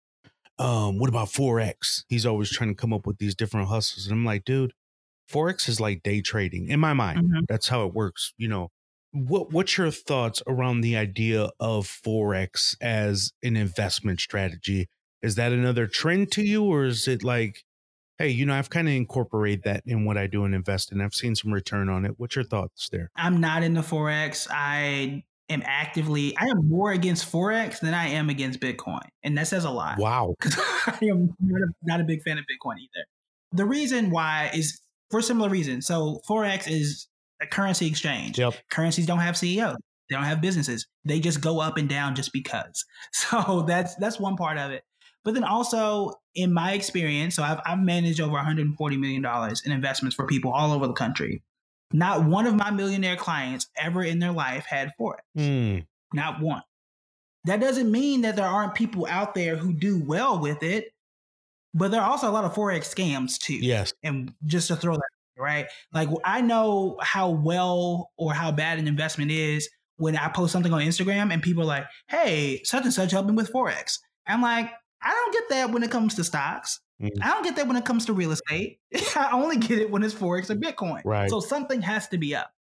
um, 0.59 0.99
what 0.99 1.09
about 1.09 1.29
Forex? 1.29 2.05
He's 2.09 2.27
always 2.27 2.51
trying 2.51 2.71
to 2.71 2.75
come 2.75 2.93
up 2.93 3.07
with 3.07 3.19
these 3.19 3.35
different 3.35 3.69
hustles. 3.69 4.07
And 4.07 4.15
I'm 4.15 4.25
like, 4.25 4.45
dude, 4.45 4.73
Forex 5.31 5.69
is 5.69 5.81
like 5.81 6.03
day 6.03 6.21
trading 6.21 6.69
in 6.69 6.81
my 6.81 6.93
mind. 6.93 7.21
Mhm. 7.21 7.47
That's 7.49 7.69
how 7.69 7.87
it 7.87 7.95
works. 7.95 8.33
You 8.37 8.49
know, 8.49 8.69
what 9.13 9.53
what's 9.53 9.77
your 9.77 9.91
thoughts 9.91 10.43
around 10.47 10.81
the 10.81 10.97
idea 10.97 11.51
of 11.59 11.87
Forex 11.87 12.77
as 12.81 13.33
an 13.43 13.57
investment 13.57 14.21
strategy? 14.21 14.89
Is 15.23 15.35
that 15.35 15.53
another 15.53 15.87
trend 15.87 16.33
to 16.33 16.43
you, 16.43 16.65
or 16.65 16.85
is 16.85 17.07
it 17.07 17.23
like, 17.23 17.63
hey, 18.19 18.29
you 18.29 18.47
know, 18.47 18.55
I've 18.55 18.71
kind 18.71 18.89
of 18.89 18.95
incorporated 18.95 19.65
that 19.65 19.83
in 19.87 20.05
what 20.05 20.17
I 20.17 20.27
do 20.27 20.45
and 20.45 20.55
invest 20.55 20.93
in. 20.93 21.01
I've 21.01 21.15
seen 21.15 21.35
some 21.35 21.53
return 21.53 21.89
on 21.89 22.05
it. 22.05 22.13
What's 22.19 22.37
your 22.37 22.45
thoughts 22.45 22.89
there? 22.91 23.11
I'm 23.17 23.41
not 23.41 23.63
into 23.63 23.81
Forex. 23.81 24.47
I 24.51 25.25
am 25.49 25.63
actively, 25.65 26.37
I 26.37 26.47
am 26.47 26.69
more 26.69 26.93
against 26.93 27.31
Forex 27.31 27.81
than 27.81 27.95
I 27.95 28.09
am 28.09 28.31
against 28.31 28.61
Bitcoin. 28.61 29.01
And 29.23 29.37
that 29.37 29.49
says 29.49 29.65
a 29.65 29.71
lot. 29.71 29.99
Wow. 29.99 30.35
Because 30.39 30.59
I 30.87 30.99
am 31.03 31.35
not 31.41 31.63
a, 31.63 31.67
not 31.83 32.01
a 32.01 32.05
big 32.05 32.23
fan 32.23 32.39
of 32.39 32.45
Bitcoin 32.45 32.77
either. 32.77 33.07
The 33.53 33.65
reason 33.65 34.11
why 34.11 34.51
is 34.55 34.81
for 35.11 35.23
similar 35.23 35.49
reasons. 35.49 35.87
So, 35.87 36.21
Forex 36.29 36.71
is 36.71 37.09
a 37.41 37.47
currency 37.47 37.87
exchange. 37.87 38.39
Yep. 38.39 38.55
Currencies 38.71 39.07
don't 39.07 39.19
have 39.19 39.37
CEOs. 39.37 39.77
They 40.09 40.17
don't 40.17 40.25
have 40.25 40.41
businesses. 40.41 40.87
They 41.05 41.21
just 41.21 41.41
go 41.41 41.61
up 41.61 41.77
and 41.77 41.89
down 41.89 42.15
just 42.15 42.33
because. 42.33 42.85
So 43.13 43.63
that's 43.63 43.95
that's 43.97 44.19
one 44.19 44.37
part 44.37 44.59
of 44.59 44.71
it. 44.73 44.83
But 45.25 45.35
then 45.35 45.45
also 45.45 46.13
in 46.35 46.53
my 46.53 46.73
experience, 46.73 47.35
so 47.35 47.43
I've, 47.43 47.61
I've 47.67 47.79
managed 47.79 48.21
over 48.21 48.33
140 48.33 48.97
million 48.97 49.23
dollars 49.23 49.63
in 49.65 49.73
investments 49.73 50.17
for 50.17 50.27
people 50.27 50.53
all 50.53 50.73
over 50.73 50.87
the 50.87 50.93
country. 50.93 51.43
Not 51.93 52.25
one 52.25 52.47
of 52.47 52.55
my 52.55 52.71
millionaire 52.71 53.17
clients 53.17 53.69
ever 53.77 54.03
in 54.03 54.19
their 54.21 54.33
life 54.33 54.65
had 54.65 54.93
Forex. 54.99 55.19
Hmm. 55.37 55.79
Not 56.13 56.41
one. 56.41 56.63
That 57.45 57.61
doesn't 57.61 57.91
mean 57.91 58.23
that 58.23 58.37
there 58.37 58.47
aren't 58.47 58.75
people 58.75 59.07
out 59.09 59.35
there 59.35 59.57
who 59.57 59.73
do 59.73 60.03
well 60.05 60.39
with 60.39 60.63
it, 60.63 60.93
but 61.75 61.91
there 61.91 62.01
are 62.01 62.11
also 62.11 62.29
a 62.29 62.33
lot 62.33 62.45
of 62.45 62.55
Forex 62.55 62.95
scams 62.95 63.39
too. 63.39 63.55
Yes. 63.55 63.93
And 64.03 64.33
just 64.47 64.69
to 64.69 64.77
throw 64.77 64.95
that, 64.95 65.03
right? 65.39 65.67
Like 65.93 66.09
I 66.25 66.41
know 66.41 66.97
how 67.01 67.31
well 67.31 68.11
or 68.17 68.33
how 68.33 68.53
bad 68.53 68.79
an 68.79 68.89
investment 68.89 69.31
is 69.31 69.69
when 69.97 70.17
I 70.17 70.29
post 70.29 70.53
something 70.53 70.73
on 70.73 70.81
Instagram 70.81 71.33
and 71.33 71.43
people 71.43 71.63
are 71.63 71.67
like, 71.67 71.87
hey, 72.09 72.63
such 72.65 72.85
and 72.85 72.93
such 72.93 73.13
helped 73.13 73.29
me 73.29 73.35
with 73.35 73.53
Forex. 73.53 73.99
I'm 74.27 74.43
like, 74.43 74.71
I 75.03 75.11
don't 75.11 75.33
get 75.33 75.49
that 75.51 75.71
when 75.71 75.83
it 75.83 75.91
comes 75.91 76.15
to 76.17 76.25
stocks. 76.25 76.81
Mm. 77.03 77.11
I 77.23 77.29
don't 77.29 77.45
get 77.45 77.57
that 77.57 77.67
when 77.67 77.77
it 77.77 77.85
comes 77.85 78.07
to 78.07 78.13
real 78.13 78.33
estate. 78.33 78.79
I 79.17 79.31
only 79.33 79.57
get 79.57 79.79
it 79.79 79.91
when 79.91 80.03
it's 80.03 80.15
forex 80.15 80.51
or 80.51 80.57
Bitcoin. 80.57 81.01
Right. 81.05 81.31
So 81.31 81.41
something 81.41 81.81
has 81.83 82.09
to 82.09 82.19
be 82.19 82.35
up. 82.35 82.51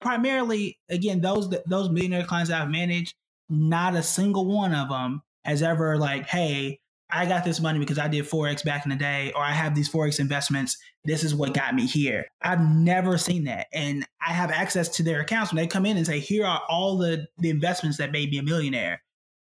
Primarily, 0.00 0.78
again, 0.88 1.20
those 1.20 1.52
those 1.66 1.90
millionaire 1.90 2.24
clients 2.24 2.50
that 2.50 2.62
I've 2.62 2.70
managed, 2.70 3.14
not 3.48 3.96
a 3.96 4.02
single 4.02 4.46
one 4.46 4.72
of 4.72 4.88
them 4.88 5.22
has 5.44 5.62
ever 5.62 5.98
like, 5.98 6.26
hey, 6.26 6.78
I 7.10 7.26
got 7.26 7.44
this 7.44 7.60
money 7.60 7.78
because 7.78 7.98
I 7.98 8.08
did 8.08 8.24
forex 8.24 8.64
back 8.64 8.84
in 8.84 8.90
the 8.90 8.96
day, 8.96 9.32
or 9.34 9.42
I 9.42 9.52
have 9.52 9.74
these 9.74 9.90
forex 9.90 10.20
investments. 10.20 10.76
This 11.04 11.24
is 11.24 11.34
what 11.34 11.54
got 11.54 11.74
me 11.74 11.86
here. 11.86 12.26
I've 12.42 12.60
never 12.60 13.16
seen 13.16 13.44
that, 13.44 13.66
and 13.72 14.06
I 14.20 14.32
have 14.32 14.50
access 14.50 14.88
to 14.96 15.02
their 15.02 15.20
accounts 15.20 15.52
when 15.52 15.62
they 15.62 15.66
come 15.66 15.86
in 15.86 15.96
and 15.96 16.06
say, 16.06 16.20
here 16.20 16.44
are 16.44 16.62
all 16.68 16.98
the 16.98 17.26
the 17.38 17.50
investments 17.50 17.98
that 17.98 18.12
made 18.12 18.30
me 18.30 18.38
a 18.38 18.42
millionaire. 18.42 19.02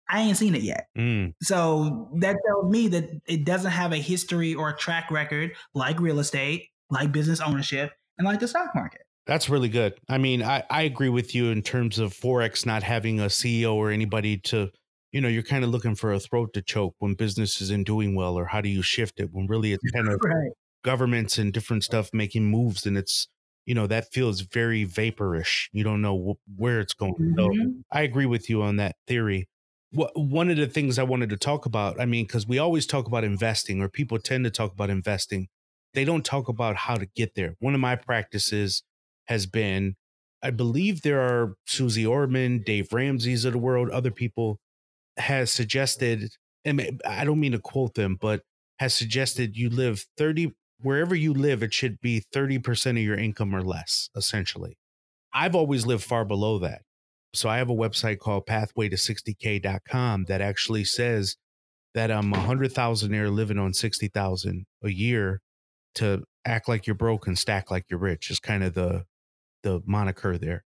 I 0.07 0.21
ain't 0.21 0.37
seen 0.37 0.53
it 0.53 0.61
yet. 0.61 0.87
Mm. 0.97 1.33
So 1.41 2.09
that 2.17 2.35
tells 2.45 2.71
me 2.71 2.89
that 2.89 3.09
it 3.27 3.43
doesn't 3.43 3.71
have 3.71 3.91
a 3.91 3.97
history 3.97 4.53
or 4.53 4.69
a 4.69 4.75
track 4.75 5.09
record 5.09 5.53
like 5.73 5.99
real 5.99 6.19
estate, 6.19 6.69
like 6.91 7.11
business 7.11 7.41
ownership, 7.41 7.91
and 8.17 8.27
like 8.27 8.39
the 8.39 8.47
stock 8.47 8.75
market. 8.75 9.01
That's 9.25 9.49
really 9.49 9.69
good. 9.69 9.95
I 10.07 10.19
mean, 10.19 10.43
I, 10.43 10.63
I 10.69 10.83
agree 10.83 11.09
with 11.09 11.33
you 11.33 11.49
in 11.49 11.63
terms 11.63 11.97
of 11.97 12.13
Forex 12.13 12.65
not 12.65 12.83
having 12.83 13.19
a 13.19 13.25
CEO 13.25 13.73
or 13.73 13.89
anybody 13.89 14.37
to, 14.37 14.69
you 15.15 15.21
know, 15.21 15.29
you're 15.29 15.43
kind 15.43 15.63
of 15.65 15.71
looking 15.71 15.95
for 15.95 16.13
a 16.13 16.19
throat 16.19 16.53
to 16.55 16.61
choke 16.61 16.95
when 16.99 17.15
business 17.15 17.61
isn't 17.61 17.87
doing 17.87 18.15
well, 18.15 18.37
or 18.37 18.47
how 18.47 18.61
do 18.61 18.69
you 18.69 18.83
shift 18.83 19.21
it 19.21 19.29
when 19.33 19.47
really 19.47 19.73
it's 19.73 19.85
kind 19.95 20.09
of 20.09 20.21
Right. 20.21 20.51
governments 20.83 21.37
and 21.37 21.53
different 21.53 21.83
stuff 21.83 22.09
making 22.13 22.45
moves 22.45 22.85
and 22.85 22.97
it's, 22.97 23.27
you 23.65 23.73
know, 23.75 23.87
that 23.87 24.11
feels 24.13 24.41
very 24.41 24.85
vaporish. 24.85 25.69
You 25.71 25.83
don't 25.83 26.01
know 26.01 26.35
wh- 26.45 26.59
where 26.59 26.79
it's 26.79 26.93
going. 26.93 27.13
So 27.37 27.49
Mhm. 27.49 27.83
I 27.91 28.03
agree 28.03 28.25
with 28.27 28.49
you 28.49 28.61
on 28.61 28.77
that 28.77 28.95
theory. 29.07 29.47
What 29.91 30.11
one 30.15 30.49
of 30.49 30.57
the 30.57 30.67
things 30.67 30.99
I 30.99 31.03
wanted 31.03 31.29
to 31.29 31.37
talk 31.37 31.65
about, 31.65 31.99
I 31.99 32.05
mean, 32.05 32.25
because 32.25 32.47
we 32.47 32.59
always 32.59 32.85
talk 32.85 33.07
about 33.07 33.23
investing, 33.23 33.81
or 33.81 33.89
people 33.89 34.19
tend 34.19 34.43
to 34.45 34.51
talk 34.51 34.73
about 34.73 34.89
investing, 34.89 35.47
they 35.93 36.05
don't 36.05 36.25
talk 36.25 36.49
about 36.49 36.75
how 36.75 36.95
to 36.95 37.05
get 37.15 37.35
there. 37.35 37.55
One 37.59 37.73
of 37.73 37.79
my 37.79 37.95
practices 37.95 38.83
has 39.25 39.45
been, 39.45 39.95
I 40.41 40.51
believe 40.51 41.01
there 41.01 41.21
are 41.21 41.55
Suze 41.65 42.05
Orman, 42.05 42.61
Dave 42.63 42.93
Ramsey's 42.93 43.45
of 43.45 43.53
the 43.53 43.59
world, 43.59 43.89
other 43.89 44.11
people 44.11 44.59
has 45.17 45.51
suggested, 45.51 46.31
and 46.65 47.01
I 47.05 47.25
don't 47.25 47.39
mean 47.39 47.53
to 47.53 47.59
quote 47.59 47.95
them, 47.95 48.17
but 48.19 48.41
has 48.79 48.93
suggested 48.93 49.55
you 49.57 49.69
live 49.69 50.05
30 50.17 50.51
wherever 50.81 51.15
you 51.15 51.33
live, 51.33 51.63
it 51.63 51.73
should 51.73 51.99
be 52.01 52.21
30% 52.33 52.91
of 52.91 52.97
your 52.97 53.17
income 53.17 53.55
or 53.55 53.63
less, 53.63 54.09
essentially. 54.15 54.77
I've 55.33 55.55
always 55.55 55.85
lived 55.85 56.03
far 56.03 56.25
below 56.25 56.59
that. 56.59 56.83
So 57.33 57.49
I 57.49 57.57
have 57.57 57.69
a 57.69 57.75
website 57.75 58.19
called 58.19 58.45
pathway 58.45 58.89
to 58.89 58.97
60k.com 58.97 60.25
that 60.25 60.41
actually 60.41 60.85
says 60.85 61.35
that 61.93 62.11
I'm 62.11 62.33
a 62.33 62.41
hundred 62.41 62.73
thousandaire 62.73 63.33
living 63.33 63.57
on 63.57 63.73
60,000 63.73 64.65
a 64.83 64.89
year 64.91 65.41
to 65.95 66.23
act 66.45 66.67
like 66.69 66.87
you're 66.87 66.95
broke 66.95 67.27
and 67.27 67.37
stack 67.39 67.71
like 67.71 67.85
you're 67.89 67.99
rich 67.99 68.29
is 68.31 68.39
kind 68.39 68.63
of 68.63 68.73
the, 68.73 69.05
the 69.63 69.81
moniker 69.85 70.37
there. 70.37 70.63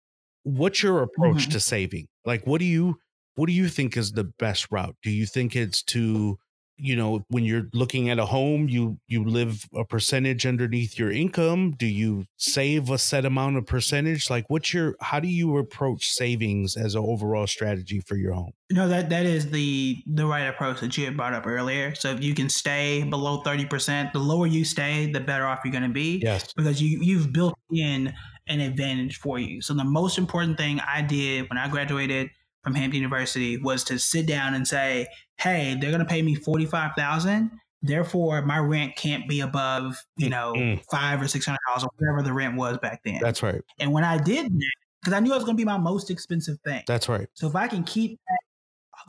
What's 0.43 0.83
your 0.83 1.01
approach 1.03 1.47
Mhm. 1.47 1.51
to 1.53 1.59
saving? 1.59 2.07
Like, 2.25 2.45
what 2.45 2.59
do 2.59 2.65
you, 2.65 2.99
what 3.35 3.47
do 3.47 3.53
you 3.53 3.67
think 3.67 3.97
is 3.97 4.11
the 4.11 4.23
best 4.23 4.67
route? 4.71 4.95
Do 5.03 5.09
you 5.09 5.25
think 5.25 5.55
it's 5.55 5.81
to, 5.83 6.37
you 6.77 6.95
know, 6.95 7.23
when 7.29 7.43
you're 7.43 7.69
looking 7.73 8.09
at 8.09 8.19
a 8.19 8.25
home, 8.25 8.67
you, 8.67 8.97
you 9.07 9.23
live 9.23 9.63
a 9.75 9.85
percentage 9.85 10.45
underneath 10.45 10.97
your 10.97 11.11
income? 11.11 11.75
Do 11.77 11.85
you 11.85 12.25
save 12.37 12.89
a 12.89 12.97
set 12.97 13.25
amount 13.25 13.57
of 13.57 13.65
percentage? 13.65 14.29
Like 14.29 14.45
what's 14.49 14.73
your, 14.73 14.95
how 14.99 15.19
do 15.19 15.27
you 15.27 15.57
approach 15.57 16.07
savings 16.07 16.75
as 16.75 16.95
an 16.95 17.03
overall 17.05 17.47
strategy 17.47 17.99
for 17.99 18.15
your 18.15 18.33
home? 18.33 18.51
No, 18.71 18.87
that 18.87 19.09
that 19.11 19.27
is 19.27 19.51
the 19.51 20.01
the 20.07 20.25
right 20.25 20.47
approach 20.47 20.79
that 20.81 20.97
you 20.97 21.05
had 21.05 21.15
brought 21.15 21.33
up 21.33 21.45
earlier. 21.45 21.93
So 21.93 22.09
if 22.09 22.23
you 22.23 22.33
can 22.33 22.49
stay 22.49 23.03
below 23.03 23.41
thirty 23.43 23.65
percent, 23.65 24.11
the 24.13 24.19
lower 24.19 24.47
you 24.47 24.65
stay, 24.65 25.11
the 25.11 25.19
better 25.19 25.45
off 25.45 25.59
you're 25.63 25.71
going 25.71 25.83
to 25.83 25.89
be. 25.89 26.19
Yes. 26.23 26.51
because 26.53 26.81
you 26.81 26.99
you've 27.03 27.31
built 27.31 27.53
in 27.71 28.11
an 28.47 28.61
advantage 28.61 29.17
for 29.17 29.37
you. 29.37 29.61
So 29.61 29.75
the 29.75 29.83
most 29.83 30.17
important 30.17 30.57
thing 30.57 30.79
I 30.79 31.03
did 31.03 31.47
when 31.49 31.59
I 31.59 31.67
graduated 31.67 32.29
from 32.63 32.75
Hampton 32.75 33.01
University 33.01 33.57
was 33.57 33.83
to 33.85 33.99
sit 33.99 34.25
down 34.25 34.53
and 34.53 34.67
say, 34.67 35.07
"Hey, 35.37 35.75
they're 35.79 35.91
going 35.91 35.99
to 36.03 36.05
pay 36.09 36.21
me 36.21 36.35
forty 36.35 36.65
five 36.65 36.91
thousand. 36.97 37.51
Therefore, 37.81 38.41
my 38.43 38.57
rent 38.59 38.95
can't 38.95 39.27
be 39.27 39.41
above 39.41 39.97
you 40.17 40.29
know 40.29 40.53
Mm. 40.55 40.81
five 40.89 41.21
or 41.21 41.27
six 41.27 41.45
hundred 41.45 41.59
dollars 41.67 41.83
or 41.83 41.89
whatever 41.97 42.21
the 42.23 42.33
rent 42.33 42.55
was 42.55 42.77
back 42.77 43.01
then." 43.03 43.19
That's 43.21 43.43
right. 43.43 43.61
and 43.79 43.91
when 43.91 44.03
I 44.03 44.17
did 44.17 44.45
that, 44.45 44.71
because 45.01 45.13
I 45.13 45.19
knew 45.19 45.31
it 45.31 45.35
was 45.35 45.43
going 45.43 45.57
to 45.57 45.61
be 45.61 45.65
my 45.65 45.77
most 45.77 46.09
expensive 46.09 46.57
thing. 46.65 46.83
That's 46.87 47.09
right. 47.09 47.27
So 47.33 47.47
if 47.47 47.55
I 47.55 47.67
can 47.67 47.83
keep 47.83 48.19
that, 48.27 48.39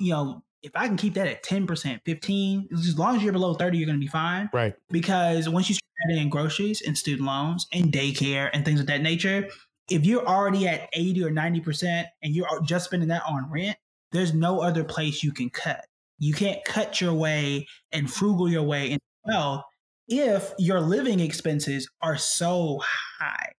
you 0.05 0.13
know, 0.13 0.43
if 0.63 0.73
I 0.75 0.89
can 0.89 0.97
keep 0.97 1.15
that 1.15 1.29
at 1.29 1.45
10%, 1.45 2.01
15, 2.05 2.69
as 2.73 2.99
long 2.99 3.17
as 3.17 3.23
you're 3.23 3.33
below 3.35 3.55
30, 3.55 3.77
you're 3.79 3.87
going 3.87 4.01
to 4.01 4.05
be 4.05 4.09
fine. 4.09 4.49
Right. 4.53 4.75
Because 4.91 5.47
once 5.49 5.69
you 5.69 5.75
start 5.75 5.85
adding 6.11 6.23
in 6.23 6.31
groceries 6.31 6.81
and 6.83 6.97
student 6.99 7.27
loans 7.27 7.67
and 7.73 7.93
daycare 7.93 8.49
and 8.53 8.65
things 8.65 8.81
of 8.81 8.87
that 8.87 9.03
nature, 9.03 9.49
if 9.91 10.05
you're 10.07 10.27
already 10.27 10.67
at 10.67 10.89
80 10.93 11.25
or 11.25 11.31
90% 11.31 12.05
and 12.23 12.35
you're 12.35 12.49
just 12.63 12.87
spending 12.87 13.09
that 13.11 13.23
on 13.29 13.51
rent, 13.51 13.77
there's 14.13 14.33
no 14.33 14.61
other 14.61 14.85
place 14.85 15.23
you 15.23 15.33
can 15.33 15.51
cut. 15.51 15.85
You 16.19 16.33
can't 16.33 16.65
cut 16.65 17.01
your 17.01 17.13
way 17.15 17.67
and 17.93 18.11
frugal 18.11 18.49
your 18.49 18.63
way 18.63 18.93
into 18.93 19.01
wealth 19.27 19.63
if 20.09 20.53
your 20.59 20.81
living 20.81 21.21
expenses 21.21 21.89
are 22.01 22.17
so 22.17 22.81
high. 23.19 23.53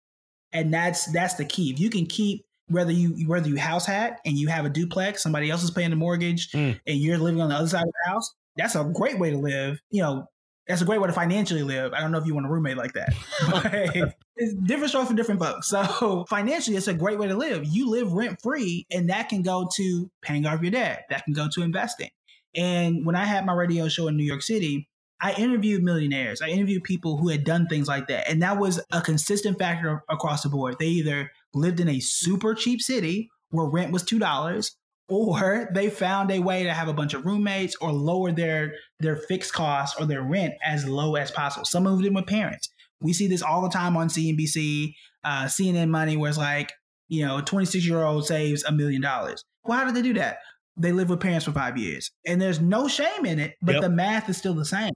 And 0.53 0.73
that's 0.73 1.11
that's 1.11 1.33
the 1.35 1.45
key. 1.45 1.69
If 1.71 1.79
you 1.79 1.89
can 1.89 2.05
keep 2.05 2.45
whether 2.67 2.91
you 2.91 3.27
whether 3.27 3.47
you 3.47 3.57
house 3.57 3.85
hack 3.85 4.19
and 4.25 4.37
you 4.37 4.47
have 4.47 4.65
a 4.65 4.69
duplex, 4.69 5.21
somebody 5.21 5.51
else 5.51 5.63
is 5.63 5.71
paying 5.71 5.89
the 5.89 5.95
mortgage, 5.95 6.49
Mm. 6.51 6.79
and 6.87 6.97
you're 6.97 7.17
living 7.17 7.41
on 7.41 7.49
the 7.49 7.55
other 7.55 7.67
side 7.67 7.83
of 7.83 7.93
the 8.05 8.09
house, 8.09 8.33
that's 8.55 8.75
a 8.75 8.83
great 8.85 9.19
way 9.19 9.31
to 9.31 9.37
live. 9.37 9.79
You 9.91 10.01
know, 10.01 10.27
that's 10.67 10.81
a 10.81 10.85
great 10.85 10.99
way 10.99 11.07
to 11.07 11.13
financially 11.13 11.63
live. 11.63 11.93
I 11.93 12.01
don't 12.01 12.11
know 12.11 12.17
if 12.17 12.25
you 12.25 12.33
want 12.33 12.47
a 12.47 12.49
roommate 12.49 12.77
like 12.77 12.93
that, 12.93 13.13
but 13.51 14.15
it's 14.35 14.53
different 14.65 14.89
strokes 14.89 15.09
for 15.09 15.15
different 15.15 15.41
folks. 15.41 15.67
So 15.67 16.25
financially, 16.29 16.75
it's 16.75 16.87
a 16.87 16.93
great 16.93 17.19
way 17.19 17.27
to 17.27 17.35
live. 17.35 17.65
You 17.65 17.89
live 17.89 18.13
rent 18.13 18.41
free, 18.41 18.85
and 18.91 19.09
that 19.09 19.29
can 19.29 19.41
go 19.41 19.69
to 19.75 20.11
paying 20.21 20.45
off 20.45 20.61
your 20.61 20.71
debt. 20.71 21.05
That 21.09 21.23
can 21.25 21.33
go 21.33 21.47
to 21.53 21.61
investing. 21.61 22.09
And 22.55 23.05
when 23.05 23.15
I 23.15 23.25
had 23.25 23.45
my 23.45 23.53
radio 23.53 23.87
show 23.87 24.07
in 24.07 24.17
New 24.17 24.23
York 24.23 24.41
City, 24.41 24.87
I 25.21 25.33
interviewed 25.33 25.83
millionaires. 25.83 26.41
I 26.41 26.49
interviewed 26.49 26.83
people 26.83 27.17
who 27.17 27.29
had 27.29 27.43
done 27.43 27.67
things 27.67 27.87
like 27.87 28.07
that. 28.07 28.29
And 28.29 28.41
that 28.41 28.57
was 28.57 28.81
a 28.91 29.01
consistent 29.01 29.57
factor 29.57 30.03
across 30.09 30.43
the 30.43 30.49
board. 30.49 30.75
They 30.79 30.87
either 30.87 31.31
lived 31.53 31.79
in 31.79 31.87
a 31.87 31.99
super 31.99 32.53
cheap 32.53 32.81
city 32.81 33.29
where 33.49 33.65
rent 33.65 33.91
was 33.91 34.03
$2 34.03 34.71
or 35.07 35.69
they 35.73 35.89
found 35.89 36.31
a 36.31 36.39
way 36.39 36.63
to 36.63 36.73
have 36.73 36.87
a 36.87 36.93
bunch 36.93 37.13
of 37.13 37.25
roommates 37.25 37.75
or 37.81 37.91
lower 37.91 38.31
their 38.31 38.73
their 38.99 39.15
fixed 39.15 39.53
costs 39.53 39.99
or 39.99 40.05
their 40.05 40.23
rent 40.23 40.53
as 40.63 40.85
low 40.87 41.15
as 41.15 41.31
possible. 41.31 41.65
Some 41.65 41.83
moved 41.83 42.05
in 42.05 42.13
with 42.13 42.25
parents. 42.27 42.69
We 43.01 43.13
see 43.13 43.27
this 43.27 43.41
all 43.41 43.61
the 43.61 43.69
time 43.69 43.95
on 43.97 44.07
CNBC, 44.07 44.93
uh, 45.23 45.45
CNN 45.45 45.89
Money, 45.89 46.17
where 46.17 46.29
it's 46.29 46.37
like, 46.37 46.71
you 47.07 47.25
know, 47.25 47.37
a 47.37 47.41
26 47.41 47.85
year 47.85 48.01
old 48.03 48.25
saves 48.25 48.63
a 48.63 48.71
million 48.71 49.01
dollars. 49.01 49.43
Well, 49.63 49.77
how 49.77 49.85
did 49.85 49.95
they 49.95 50.01
do 50.01 50.13
that? 50.13 50.37
They 50.77 50.91
live 50.91 51.09
with 51.09 51.19
parents 51.19 51.45
for 51.45 51.51
five 51.51 51.77
years, 51.77 52.11
and 52.25 52.41
there's 52.41 52.59
no 52.59 52.87
shame 52.87 53.25
in 53.25 53.39
it, 53.39 53.53
but 53.61 53.73
Yep. 53.75 53.81
the 53.81 53.89
math 53.89 54.29
is 54.29 54.37
still 54.37 54.53
the 54.53 54.65
same. 54.65 54.91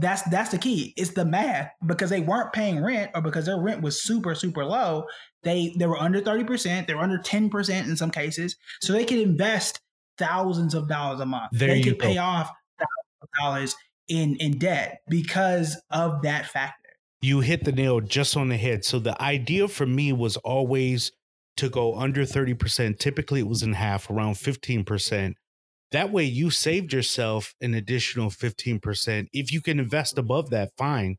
That's 0.00 0.22
that's 0.22 0.50
the 0.50 0.58
key. 0.58 0.94
It's 0.96 1.10
the 1.10 1.24
math 1.24 1.70
because 1.84 2.10
they 2.10 2.20
weren't 2.20 2.52
paying 2.52 2.82
rent 2.82 3.10
or 3.14 3.20
because 3.20 3.46
their 3.46 3.58
rent 3.58 3.82
was 3.82 4.00
super 4.00 4.34
super 4.34 4.64
low. 4.64 5.04
They 5.42 5.74
they 5.78 5.86
were 5.86 5.98
under 5.98 6.20
thirty 6.20 6.44
percent. 6.44 6.86
They 6.86 6.94
were 6.94 7.02
under 7.02 7.18
ten 7.18 7.50
percent 7.50 7.88
in 7.88 7.96
some 7.96 8.10
cases, 8.10 8.56
so 8.80 8.92
they 8.92 9.04
could 9.04 9.18
invest 9.18 9.80
thousands 10.16 10.74
of 10.74 10.88
dollars 10.88 11.20
a 11.20 11.26
month. 11.26 11.50
There 11.52 11.68
they 11.68 11.82
could 11.82 11.98
go. 11.98 12.06
pay 12.06 12.18
off 12.18 12.48
thousands 12.78 13.22
of 13.22 13.28
dollars 13.40 13.76
in 14.08 14.36
in 14.36 14.58
debt 14.58 15.00
because 15.08 15.80
of 15.90 16.22
that 16.22 16.46
factor. 16.46 16.74
You 17.20 17.40
hit 17.40 17.64
the 17.64 17.72
nail 17.72 18.00
just 18.00 18.36
on 18.36 18.48
the 18.48 18.56
head. 18.56 18.84
So 18.84 19.00
the 19.00 19.20
idea 19.20 19.66
for 19.66 19.86
me 19.86 20.12
was 20.12 20.36
always 20.38 21.10
to 21.56 21.68
go 21.68 21.96
under 21.96 22.22
30%. 22.22 22.98
Typically 23.00 23.40
it 23.40 23.48
was 23.48 23.64
in 23.64 23.72
half, 23.72 24.08
around 24.08 24.34
15%. 24.34 25.34
That 25.92 26.12
way 26.12 26.24
you 26.24 26.50
saved 26.50 26.92
yourself 26.92 27.54
an 27.60 27.74
additional 27.74 28.30
15%. 28.30 29.28
If 29.32 29.52
you 29.52 29.60
can 29.60 29.78
invest 29.78 30.18
above 30.18 30.50
that, 30.50 30.70
fine. 30.76 31.16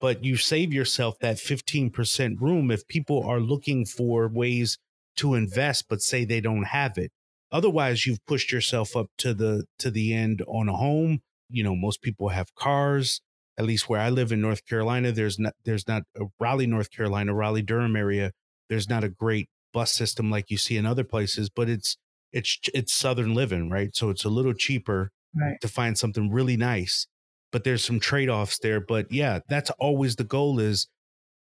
But 0.00 0.24
you 0.24 0.36
save 0.36 0.72
yourself 0.72 1.18
that 1.20 1.36
15% 1.36 2.40
room 2.40 2.70
if 2.70 2.86
people 2.88 3.22
are 3.24 3.40
looking 3.40 3.84
for 3.84 4.28
ways 4.28 4.78
to 5.16 5.34
invest 5.34 5.86
but 5.88 6.00
say 6.00 6.24
they 6.24 6.40
don't 6.40 6.64
have 6.64 6.98
it. 6.98 7.12
Otherwise, 7.50 8.06
you've 8.06 8.24
pushed 8.26 8.50
yourself 8.50 8.96
up 8.96 9.08
to 9.18 9.34
the 9.34 9.64
to 9.78 9.90
the 9.90 10.14
end 10.14 10.42
on 10.48 10.68
a 10.68 10.76
home. 10.76 11.20
You 11.50 11.62
know, 11.62 11.76
most 11.76 12.00
people 12.00 12.30
have 12.30 12.54
cars 12.54 13.20
at 13.58 13.64
least 13.66 13.88
where 13.88 14.00
I 14.00 14.10
live 14.10 14.32
in 14.32 14.40
North 14.40 14.66
Carolina, 14.66 15.12
there's 15.12 15.38
not 15.38 15.54
there's 15.64 15.86
not 15.86 16.02
a 16.16 16.24
Raleigh, 16.40 16.66
North 16.66 16.90
Carolina, 16.90 17.34
Raleigh 17.34 17.62
Durham 17.62 17.96
area. 17.96 18.32
There's 18.68 18.88
not 18.88 19.04
a 19.04 19.08
great 19.08 19.48
bus 19.72 19.92
system 19.92 20.30
like 20.30 20.50
you 20.50 20.56
see 20.56 20.76
in 20.76 20.86
other 20.86 21.04
places, 21.04 21.50
but 21.50 21.68
it's 21.68 21.96
it's 22.32 22.58
it's 22.74 22.92
southern 22.92 23.34
living, 23.34 23.70
right? 23.70 23.94
So 23.94 24.10
it's 24.10 24.24
a 24.24 24.30
little 24.30 24.54
cheaper 24.54 25.10
Right. 25.34 25.56
to 25.62 25.68
find 25.68 25.96
something 25.96 26.30
really 26.30 26.58
nice. 26.58 27.06
But 27.52 27.64
there's 27.64 27.82
some 27.82 28.00
trade-offs 28.00 28.58
there. 28.58 28.80
But 28.80 29.10
yeah, 29.10 29.40
that's 29.48 29.70
always 29.78 30.16
the 30.16 30.24
goal 30.24 30.60
is 30.60 30.88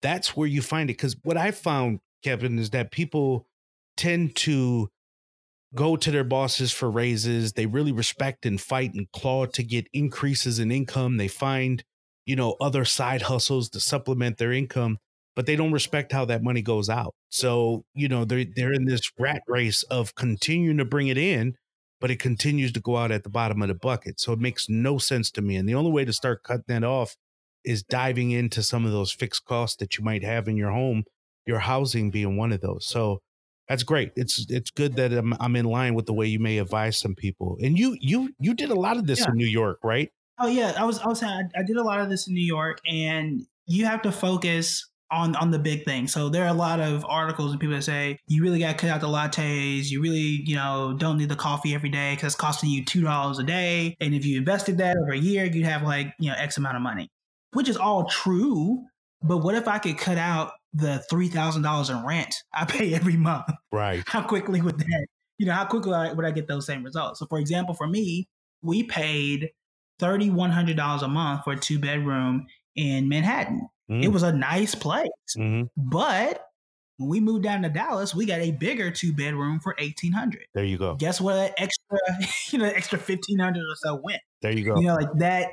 that's 0.01 0.35
where 0.35 0.47
you 0.47 0.61
find 0.61 0.89
it. 0.89 0.93
Because 0.93 1.17
what 1.23 1.35
I 1.35 1.51
found, 1.51 1.99
Kevin, 2.23 2.57
is 2.57 2.69
that 2.69 2.91
people 2.91 3.47
tend 3.97 4.35
to 4.37 4.89
go 5.75 5.95
to 5.97 6.11
their 6.11 6.23
bosses 6.23 6.71
for 6.71 6.89
raises. 6.89 7.53
They 7.53 7.65
really 7.65 7.91
respect 7.91 8.45
and 8.45 8.59
fight 8.59 8.93
and 8.93 9.11
claw 9.11 9.45
to 9.47 9.63
get 9.63 9.87
increases 9.93 10.59
in 10.59 10.71
income. 10.71 11.17
They 11.17 11.27
find, 11.27 11.83
you 12.25 12.35
know, 12.35 12.55
other 12.61 12.85
side 12.85 13.23
hustles 13.23 13.69
to 13.71 13.79
supplement 13.79 14.37
their 14.37 14.53
income, 14.53 14.99
but 15.35 15.45
they 15.45 15.55
don't 15.55 15.71
respect 15.71 16.11
how 16.11 16.25
that 16.25 16.43
money 16.43 16.61
goes 16.61 16.89
out. 16.89 17.13
So, 17.29 17.83
you 17.93 18.07
know, 18.07 18.25
they're 18.25 18.45
they're 18.55 18.73
in 18.73 18.85
this 18.85 19.11
rat 19.19 19.41
race 19.47 19.83
of 19.83 20.15
continuing 20.15 20.77
to 20.77 20.85
bring 20.85 21.07
it 21.07 21.17
in, 21.17 21.55
but 21.99 22.11
it 22.11 22.19
continues 22.19 22.71
to 22.73 22.79
go 22.81 22.97
out 22.97 23.11
at 23.11 23.23
the 23.23 23.29
bottom 23.29 23.61
of 23.61 23.67
the 23.67 23.75
bucket. 23.75 24.19
So 24.19 24.33
it 24.33 24.39
makes 24.39 24.67
no 24.69 24.97
sense 24.97 25.31
to 25.31 25.41
me. 25.41 25.55
And 25.55 25.67
the 25.67 25.75
only 25.75 25.91
way 25.91 26.05
to 26.05 26.13
start 26.13 26.43
cutting 26.43 26.65
that 26.67 26.83
off 26.83 27.15
is 27.63 27.83
diving 27.83 28.31
into 28.31 28.63
some 28.63 28.85
of 28.85 28.91
those 28.91 29.11
fixed 29.11 29.45
costs 29.45 29.77
that 29.77 29.97
you 29.97 30.03
might 30.03 30.23
have 30.23 30.47
in 30.47 30.57
your 30.57 30.71
home, 30.71 31.03
your 31.45 31.59
housing 31.59 32.09
being 32.11 32.35
one 32.35 32.51
of 32.51 32.61
those. 32.61 32.87
So 32.87 33.19
that's 33.69 33.83
great. 33.83 34.11
It's 34.17 34.45
it's 34.49 34.71
good 34.71 34.95
that 34.97 35.13
I'm 35.13 35.33
I'm 35.39 35.55
in 35.55 35.65
line 35.65 35.93
with 35.93 36.07
the 36.07 36.13
way 36.13 36.25
you 36.25 36.39
may 36.39 36.57
advise 36.57 36.97
some 36.99 37.15
people. 37.15 37.57
And 37.61 37.77
you 37.79 37.95
you 38.01 38.31
you 38.39 38.53
did 38.53 38.69
a 38.71 38.75
lot 38.75 38.97
of 38.97 39.07
this 39.07 39.19
Yeah. 39.19 39.27
in 39.29 39.35
New 39.35 39.47
York, 39.47 39.79
right? 39.83 40.09
Oh 40.39 40.47
yeah, 40.47 40.73
I 40.77 40.83
was 40.83 40.99
I 40.99 41.07
was 41.07 41.23
I 41.23 41.43
did 41.65 41.77
a 41.77 41.83
lot 41.83 42.01
of 42.01 42.09
this 42.09 42.27
in 42.27 42.33
New 42.33 42.45
York, 42.45 42.79
and 42.85 43.45
you 43.67 43.85
have 43.85 44.01
to 44.01 44.11
focus 44.11 44.89
on 45.11 45.35
on 45.35 45.51
the 45.51 45.59
big 45.59 45.85
thing. 45.85 46.07
So 46.07 46.29
there 46.29 46.43
are 46.43 46.49
a 46.49 46.53
lot 46.53 46.79
of 46.79 47.05
articles 47.07 47.51
and 47.51 47.59
people 47.59 47.75
that 47.75 47.83
say 47.83 48.17
you 48.27 48.43
really 48.43 48.59
got 48.59 48.71
to 48.71 48.77
cut 48.77 48.89
out 48.89 49.01
the 49.01 49.07
lattes. 49.07 49.89
You 49.89 50.01
really 50.01 50.41
you 50.45 50.55
know 50.55 50.95
don't 50.97 51.17
need 51.17 51.29
the 51.29 51.35
coffee 51.35 51.75
every 51.75 51.89
day 51.89 52.13
because 52.15 52.33
it's 52.33 52.41
costing 52.41 52.69
you 52.69 52.85
two 52.85 53.01
dollars 53.01 53.39
a 53.39 53.43
day, 53.43 53.95
and 53.99 54.13
if 54.13 54.25
you 54.25 54.37
invested 54.37 54.77
that 54.79 54.97
over 54.97 55.11
a 55.11 55.17
year, 55.17 55.45
you'd 55.45 55.65
have 55.65 55.83
like 55.83 56.13
you 56.19 56.29
know 56.29 56.35
X 56.37 56.57
amount 56.57 56.75
of 56.75 56.81
money, 56.81 57.09
which 57.53 57.69
is 57.69 57.77
all 57.77 58.05
true. 58.05 58.83
But 59.23 59.37
what 59.37 59.53
if 59.55 59.67
I 59.67 59.77
could 59.77 59.97
cut 59.97 60.17
out 60.17 60.53
the 60.73 61.03
three 61.09 61.27
thousand 61.27 61.63
dollars 61.63 61.89
in 61.89 62.05
rent 62.05 62.35
I 62.53 62.65
pay 62.65 62.93
every 62.93 63.17
month? 63.17 63.45
Right. 63.71 64.03
how 64.07 64.21
quickly 64.21 64.61
would 64.61 64.79
that 64.79 65.07
you 65.37 65.45
know 65.45 65.53
how 65.53 65.65
quickly 65.65 65.91
would 66.13 66.25
i 66.25 66.31
get 66.31 66.47
those 66.47 66.65
same 66.65 66.83
results 66.83 67.19
so 67.19 67.25
for 67.25 67.39
example 67.39 67.73
for 67.73 67.87
me 67.87 68.27
we 68.61 68.83
paid 68.83 69.49
$3100 69.99 71.01
a 71.01 71.07
month 71.07 71.43
for 71.43 71.53
a 71.53 71.59
two 71.59 71.79
bedroom 71.79 72.45
in 72.75 73.09
manhattan 73.09 73.67
it 73.89 74.07
Mm, 74.07 74.13
was 74.13 74.23
a 74.23 74.31
nice 74.31 74.73
place 74.75 75.09
mhm. 75.37 75.67
but 75.75 76.45
when 76.97 77.09
we 77.09 77.19
moved 77.19 77.43
down 77.43 77.61
to 77.63 77.69
dallas 77.69 78.13
we 78.15 78.25
got 78.25 78.39
a 78.39 78.51
bigger 78.51 78.91
two 78.91 79.13
bedroom 79.13 79.59
for 79.59 79.75
1800 79.79 80.45
There 80.53 80.63
you 80.63 80.77
go. 80.77 80.95
guess 80.95 81.19
what 81.19 81.53
extra 81.57 81.97
you 82.51 82.59
know 82.59 82.65
extra 82.65 82.97
1500 82.99 83.59
or 83.61 83.75
so 83.83 83.95
went 84.03 84.21
There 84.41 84.51
you 84.51 84.63
go. 84.65 84.77
you 84.79 84.87
know, 84.87 84.95
like 84.95 85.11
that, 85.19 85.49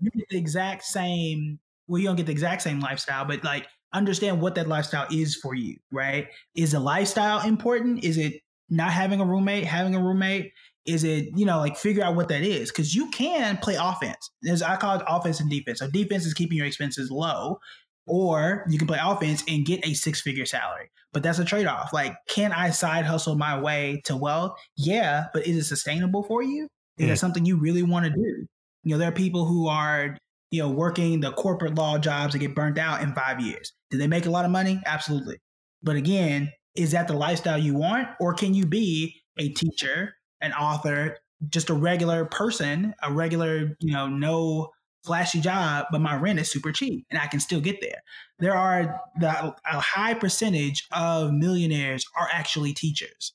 you 0.00 0.10
get 0.10 0.28
the 0.30 0.38
exact 0.38 0.84
same. 0.84 1.60
Well, 1.86 2.00
you 2.00 2.06
don't 2.08 2.16
get 2.16 2.26
the 2.26 2.32
exact 2.32 2.62
same 2.62 2.80
lifestyle, 2.80 3.24
but 3.24 3.44
like 3.44 3.66
understand 3.92 4.40
what 4.40 4.54
that 4.56 4.66
lifestyle 4.68 5.06
is 5.12 5.36
for 5.36 5.54
you, 5.54 5.76
right? 5.92 6.28
Is 6.56 6.72
the 6.72 6.80
lifestyle 6.80 7.46
important? 7.46 8.02
Is 8.04 8.16
it 8.18 8.40
not 8.70 8.90
having 8.92 9.20
a 9.20 9.24
roommate, 9.24 9.64
having 9.64 9.94
a 9.94 10.02
roommate? 10.02 10.52
Is 10.84 11.04
it, 11.04 11.28
you 11.36 11.46
know, 11.46 11.58
like 11.58 11.76
figure 11.76 12.02
out 12.02 12.16
what 12.16 12.28
that 12.28 12.42
is? 12.42 12.70
Because 12.70 12.94
you 12.94 13.08
can 13.10 13.56
play 13.58 13.76
offense. 13.78 14.30
There's, 14.42 14.62
I 14.62 14.76
call 14.76 14.98
it 14.98 15.04
offense 15.06 15.38
and 15.40 15.48
defense. 15.48 15.78
So 15.78 15.88
defense 15.88 16.26
is 16.26 16.34
keeping 16.34 16.58
your 16.58 16.66
expenses 16.66 17.10
low, 17.10 17.58
or 18.06 18.64
you 18.68 18.78
can 18.78 18.88
play 18.88 18.98
offense 19.00 19.44
and 19.46 19.64
get 19.64 19.86
a 19.86 19.94
six 19.94 20.20
figure 20.20 20.46
salary. 20.46 20.90
But 21.12 21.22
that's 21.22 21.38
a 21.38 21.44
trade 21.44 21.66
off. 21.66 21.92
Like, 21.92 22.16
can 22.28 22.52
I 22.52 22.70
side 22.70 23.04
hustle 23.04 23.36
my 23.36 23.60
way 23.60 24.00
to 24.06 24.16
wealth? 24.16 24.58
Yeah, 24.76 25.26
but 25.32 25.46
is 25.46 25.56
it 25.56 25.64
sustainable 25.64 26.22
for 26.24 26.42
you? 26.42 26.68
Is 26.98 27.06
that 27.06 27.14
mm. 27.14 27.18
something 27.18 27.44
you 27.44 27.58
really 27.58 27.82
want 27.82 28.06
to 28.06 28.10
do? 28.10 28.46
You 28.82 28.94
know, 28.94 28.98
there 28.98 29.08
are 29.08 29.12
people 29.12 29.44
who 29.44 29.68
are, 29.68 30.16
you 30.50 30.62
know, 30.62 30.70
working 30.70 31.20
the 31.20 31.32
corporate 31.32 31.76
law 31.76 31.98
jobs 31.98 32.32
that 32.32 32.40
get 32.40 32.54
burnt 32.54 32.78
out 32.78 33.02
in 33.02 33.14
five 33.14 33.40
years. 33.40 33.72
Did 33.90 34.00
they 34.00 34.06
make 34.06 34.26
a 34.26 34.30
lot 34.30 34.44
of 34.44 34.50
money? 34.50 34.80
Absolutely. 34.84 35.38
But 35.82 35.96
again, 35.96 36.50
is 36.74 36.90
that 36.92 37.08
the 37.08 37.14
lifestyle 37.14 37.58
you 37.58 37.74
want? 37.74 38.08
Or 38.18 38.34
can 38.34 38.54
you 38.54 38.66
be 38.66 39.20
a 39.38 39.50
teacher, 39.50 40.14
an 40.42 40.52
author, 40.52 41.16
just 41.48 41.70
a 41.70 41.74
regular 41.74 42.24
person, 42.26 42.94
a 43.02 43.12
regular, 43.12 43.76
you 43.80 43.92
know, 43.92 44.08
no 44.08 44.70
flashy 45.04 45.40
job, 45.40 45.86
but 45.90 46.00
my 46.00 46.14
rent 46.14 46.38
is 46.38 46.50
super 46.50 46.72
cheap 46.72 47.06
and 47.10 47.20
I 47.20 47.26
can 47.26 47.40
still 47.40 47.60
get 47.60 47.80
there? 47.80 48.02
There 48.38 48.56
are 48.56 49.00
the, 49.18 49.54
a 49.64 49.80
high 49.80 50.14
percentage 50.14 50.86
of 50.92 51.32
millionaires 51.32 52.04
are 52.16 52.28
actually 52.32 52.72
teachers 52.72 53.32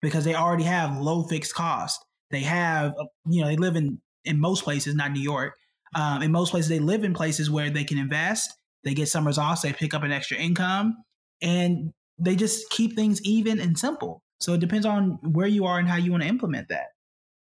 because 0.00 0.24
they 0.24 0.34
already 0.34 0.64
have 0.64 0.98
low 0.98 1.24
fixed 1.24 1.54
cost. 1.54 2.04
They 2.30 2.40
have, 2.40 2.94
uh, 2.98 3.06
you 3.26 3.42
know, 3.42 3.48
they 3.48 3.56
live 3.56 3.76
in 3.76 4.00
in 4.24 4.38
most 4.38 4.64
places, 4.64 4.94
not 4.94 5.12
New 5.12 5.22
York. 5.22 5.54
Um, 5.94 6.22
in 6.22 6.30
most 6.30 6.50
places, 6.50 6.68
they 6.68 6.78
live 6.78 7.04
in 7.04 7.14
places 7.14 7.50
where 7.50 7.70
they 7.70 7.84
can 7.84 7.98
invest. 7.98 8.52
They 8.84 8.94
get 8.94 9.08
summers 9.08 9.38
off, 9.38 9.58
so 9.58 9.68
they 9.68 9.74
pick 9.74 9.94
up 9.94 10.02
an 10.02 10.12
extra 10.12 10.36
income, 10.36 10.96
and 11.42 11.92
they 12.18 12.36
just 12.36 12.70
keep 12.70 12.94
things 12.94 13.20
even 13.22 13.60
and 13.60 13.78
simple. 13.78 14.22
So 14.40 14.54
it 14.54 14.60
depends 14.60 14.86
on 14.86 15.12
where 15.32 15.46
you 15.46 15.64
are 15.66 15.78
and 15.78 15.88
how 15.88 15.96
you 15.96 16.10
want 16.10 16.22
to 16.22 16.28
implement 16.28 16.68
that. 16.68 16.88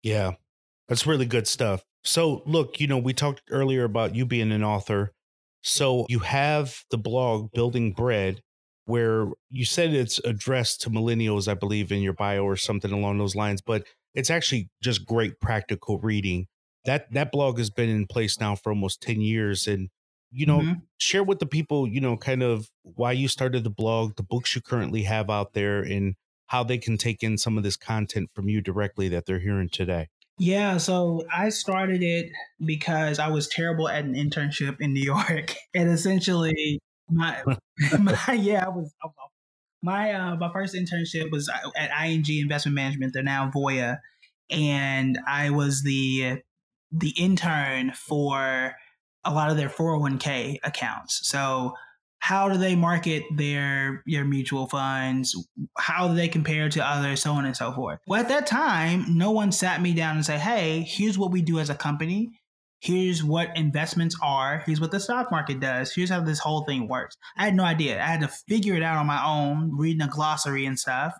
Yeah, 0.02 0.32
that's 0.88 1.06
really 1.06 1.26
good 1.26 1.46
stuff. 1.48 1.84
So, 2.04 2.42
look, 2.46 2.80
you 2.80 2.86
know, 2.86 2.98
we 2.98 3.14
talked 3.14 3.42
earlier 3.50 3.84
about 3.84 4.14
you 4.14 4.26
being 4.26 4.52
an 4.52 4.64
author. 4.64 5.12
So, 5.62 6.06
you 6.08 6.20
have 6.20 6.84
the 6.90 6.98
blog 6.98 7.52
Building 7.52 7.92
Bread, 7.92 8.42
where 8.86 9.28
you 9.50 9.64
said 9.64 9.94
it's 9.94 10.18
addressed 10.20 10.82
to 10.82 10.90
millennials, 10.90 11.48
I 11.48 11.54
believe, 11.54 11.92
in 11.92 12.02
your 12.02 12.14
bio 12.14 12.44
or 12.44 12.56
something 12.56 12.92
along 12.92 13.18
those 13.18 13.36
lines, 13.36 13.62
but 13.62 13.86
it's 14.14 14.30
actually 14.30 14.70
just 14.82 15.06
great 15.06 15.40
practical 15.40 15.98
reading. 16.00 16.48
That 16.84 17.12
that 17.12 17.32
blog 17.32 17.58
has 17.58 17.70
been 17.70 17.88
in 17.90 18.06
place 18.06 18.40
now 18.40 18.56
for 18.56 18.70
almost 18.72 19.02
10 19.02 19.20
years 19.20 19.68
and 19.68 19.88
you 20.32 20.46
know, 20.46 20.64
Mhm. 20.64 20.86
share 20.98 21.22
with 21.24 21.38
the 21.40 21.46
people, 21.46 21.86
you 21.86 22.00
know, 22.00 22.16
kind 22.16 22.42
of 22.42 22.68
why 22.82 23.12
you 23.12 23.28
started 23.28 23.64
the 23.64 23.70
blog, 23.70 24.16
the 24.16 24.22
books 24.22 24.54
you 24.56 24.62
currently 24.62 25.02
have 25.02 25.30
out 25.30 25.52
there 25.54 25.82
and 25.82 26.14
how 26.52 26.62
they 26.62 26.76
can 26.76 26.98
take 26.98 27.22
in 27.22 27.38
some 27.38 27.56
of 27.56 27.64
this 27.64 27.78
content 27.78 28.28
from 28.34 28.46
you 28.46 28.60
directly 28.60 29.08
that 29.08 29.24
they're 29.24 29.38
hearing 29.38 29.70
today. 29.70 30.06
Yeah, 30.38 30.76
so 30.76 31.22
I 31.32 31.48
started 31.48 32.02
it 32.02 32.30
because 32.62 33.18
I 33.18 33.28
was 33.28 33.48
terrible 33.48 33.88
at 33.88 34.04
an 34.04 34.12
internship 34.12 34.76
in 34.78 34.92
New 34.92 35.02
York, 35.02 35.54
and 35.74 35.88
essentially 35.90 36.78
my, 37.10 37.42
my 37.98 38.32
yeah, 38.34 38.66
I 38.66 38.68
was, 38.68 38.92
I 39.02 39.06
was 39.06 39.14
my 39.82 40.12
uh, 40.12 40.36
my 40.36 40.52
first 40.52 40.74
internship 40.74 41.30
was 41.32 41.50
at 41.74 41.90
ING 42.04 42.24
Investment 42.28 42.74
Management. 42.74 43.14
They're 43.14 43.22
now 43.22 43.50
Voya, 43.50 43.98
and 44.50 45.18
I 45.26 45.48
was 45.50 45.82
the 45.82 46.42
the 46.90 47.14
intern 47.18 47.92
for 47.92 48.74
a 49.24 49.32
lot 49.32 49.50
of 49.50 49.56
their 49.56 49.70
401k 49.70 50.58
accounts. 50.62 51.26
So 51.26 51.72
how 52.22 52.48
do 52.48 52.56
they 52.56 52.76
market 52.76 53.24
their 53.34 54.00
your 54.06 54.24
mutual 54.24 54.68
funds? 54.68 55.34
How 55.76 56.06
do 56.06 56.14
they 56.14 56.28
compare 56.28 56.68
to 56.68 56.80
others, 56.80 57.20
so 57.20 57.32
on 57.32 57.44
and 57.44 57.56
so 57.56 57.72
forth. 57.72 57.98
Well, 58.06 58.20
at 58.20 58.28
that 58.28 58.46
time, 58.46 59.04
no 59.08 59.32
one 59.32 59.50
sat 59.50 59.82
me 59.82 59.92
down 59.92 60.14
and 60.14 60.24
said, 60.24 60.38
"Hey, 60.38 60.86
here's 60.86 61.18
what 61.18 61.32
we 61.32 61.42
do 61.42 61.58
as 61.58 61.68
a 61.68 61.74
company. 61.74 62.30
Here's 62.78 63.24
what 63.24 63.56
investments 63.56 64.16
are. 64.22 64.62
Here's 64.64 64.80
what 64.80 64.92
the 64.92 65.00
stock 65.00 65.32
market 65.32 65.58
does. 65.58 65.92
Here's 65.92 66.10
how 66.10 66.20
this 66.20 66.38
whole 66.38 66.64
thing 66.64 66.86
works." 66.86 67.16
I 67.36 67.46
had 67.46 67.56
no 67.56 67.64
idea. 67.64 68.00
I 68.00 68.06
had 68.06 68.20
to 68.20 68.28
figure 68.28 68.76
it 68.76 68.84
out 68.84 68.98
on 68.98 69.06
my 69.06 69.24
own, 69.26 69.76
reading 69.76 70.02
a 70.02 70.08
glossary 70.08 70.64
and 70.64 70.78
stuff. 70.78 71.14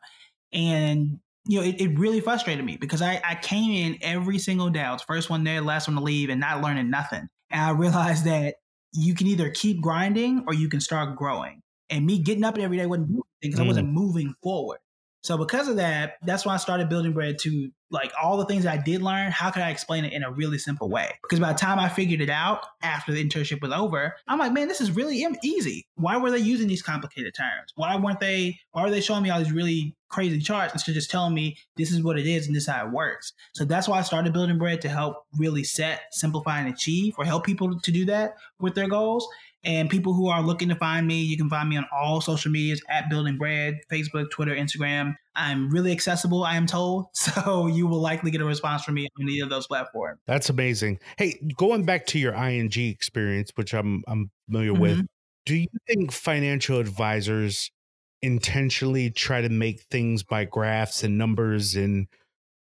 And 0.53 1.19
you 1.47 1.59
know, 1.59 1.67
it, 1.67 1.81
it 1.81 1.99
really 1.99 2.21
frustrated 2.21 2.65
me 2.65 2.77
because 2.77 3.03
I, 3.03 3.21
I 3.25 3.35
came 3.35 3.73
in 3.73 3.99
every 4.03 4.39
single 4.39 4.71
day. 4.71 4.83
I 4.83 4.93
was 4.93 5.03
first 5.03 5.31
one 5.31 5.43
there, 5.43 5.63
last 5.63 5.89
one 5.89 5.97
to 5.97 6.03
leave, 6.03 6.31
and 6.31 6.39
not 6.41 6.63
learning 6.63 6.91
nothing. 6.91 7.27
And 7.51 7.61
I 7.61 7.71
realized 7.71 8.25
that 8.27 8.55
you 8.93 9.15
can 9.15 9.27
either 9.27 9.51
keep 9.51 9.81
grinding 9.81 10.45
or 10.47 10.55
you 10.55 10.69
can 10.69 10.81
start 10.81 11.17
growing. 11.17 11.63
And 11.91 12.07
me 12.07 12.19
getting 12.19 12.45
up 12.45 12.59
every 12.59 12.77
day 12.77 12.87
wasn't 12.87 13.09
doing 13.09 13.23
anything 13.43 13.51
because 13.51 13.61
I 13.61 13.67
wasn't 13.67 13.89
mm. 13.89 13.93
moving 13.93 14.35
forward. 14.43 14.79
So 15.23 15.39
because 15.39 15.69
of 15.69 15.77
that, 15.77 16.15
that's 16.25 16.45
why 16.45 16.55
I 16.55 16.57
started 16.57 16.89
building 16.89 17.13
bread 17.13 17.39
to 17.41 17.71
like 17.93 18.11
all 18.21 18.39
the 18.39 18.47
things 18.47 18.65
that 18.65 18.79
I 18.79 18.83
did 18.83 19.03
learn. 19.03 19.31
How 19.31 19.51
could 19.51 19.63
I 19.63 19.71
explain 19.71 20.05
it 20.05 20.13
in 20.13 20.25
a 20.25 20.33
really 20.33 20.59
simple 20.59 20.89
way? 20.89 21.13
Because 21.23 21.39
by 21.39 21.53
the 21.53 21.59
time 21.59 21.79
I 21.79 21.89
figured 21.89 22.23
it 22.23 22.31
out 22.31 22.65
after 22.83 23.13
the 23.13 23.23
internship 23.23 23.61
was 23.61 23.71
over, 23.71 24.17
I'm 24.27 24.39
like, 24.39 24.53
man, 24.53 24.67
this 24.67 24.81
is 24.81 24.91
really 24.91 25.25
easy. 25.45 25.87
Why 25.97 26.17
were 26.17 26.31
they 26.31 26.39
using 26.39 26.69
these 26.69 26.83
complicated 26.83 27.35
terms? 27.35 27.73
Why 27.77 27.95
weren't 27.97 28.19
they? 28.19 28.59
Why 28.73 28.83
were 28.83 28.91
they 28.91 29.03
showing 29.03 29.23
me 29.23 29.31
all 29.31 29.39
these 29.39 29.53
really 29.53 29.95
crazy 30.09 30.41
charts 30.41 30.73
instead 30.73 30.93
of 30.93 30.97
just 30.97 31.11
telling 31.11 31.35
me 31.35 31.57
this 31.77 31.91
is 31.93 32.03
what 32.03 32.19
it 32.19 32.27
is 32.27 32.47
and 32.47 32.57
this 32.57 32.65
is 32.65 32.69
how 32.69 32.87
it 32.87 32.93
works? 32.93 33.35
So 33.53 33.65
that's 33.67 33.87
why 33.87 33.99
I 33.99 34.03
started 34.03 34.33
building 34.33 34.59
bread 34.59 34.81
to 34.83 34.89
help 34.89 35.27
really 35.39 35.63
set, 35.63 36.03
simplify, 36.13 36.61
and 36.61 36.73
achieve, 36.73 37.15
or 37.19 37.27
help 37.27 37.45
people 37.45 37.79
to 37.79 37.93
do 37.93 38.07
that 38.07 38.37
with 38.59 38.75
their 38.75 38.89
goals. 38.89 39.29
And 39.65 39.89
people 39.89 40.13
who 40.13 40.29
are 40.29 40.43
looking 40.43 40.71
to 40.71 40.75
find 40.75 41.07
me, 41.07 41.23
you 41.23 41.37
can 41.37 41.49
find 41.49 41.69
me 41.69 41.77
on 41.77 41.87
all 41.95 42.21
social 42.21 42.51
medias 42.51 42.83
at 42.89 43.09
Building 43.09 43.37
Bread, 43.37 43.81
Facebook, 43.93 44.31
Twitter, 44.31 44.57
Instagram. 44.57 45.15
I'm 45.35 45.71
really 45.71 45.93
accessible, 45.93 46.45
I 46.45 46.57
am 46.57 46.67
told. 46.67 47.07
So 47.15 47.67
you 47.67 47.87
will 47.87 48.01
likely 48.01 48.31
get 48.31 48.41
a 48.41 48.45
response 48.45 48.85
from 48.85 48.95
me 48.95 49.09
on 49.19 49.23
any 49.23 49.41
of 49.41 49.49
those 49.49 49.67
platforms. 49.67 50.21
That's 50.27 50.51
amazing. 50.51 50.99
Hey, 51.17 51.41
going 51.57 51.85
back 51.85 52.07
to 52.07 52.19
your 52.19 52.35
ING 52.35 52.73
experience, 52.77 53.51
which 53.55 53.73
I'm 53.73 54.03
I'm 54.07 54.31
familiar 54.47 54.75
with, 54.75 54.99
mm-hmm. 54.99 55.07
do 55.47 55.57
you 55.57 55.69
think 55.87 56.13
financial 56.13 56.79
advisors 56.79 57.71
intentionally 58.21 59.11
try 59.11 59.41
to 59.41 59.49
make 59.49 59.83
things 59.83 60.23
by 60.23 60.45
graphs 60.45 61.03
and 61.03 61.17
numbers 61.17 61.75
and 61.75 62.07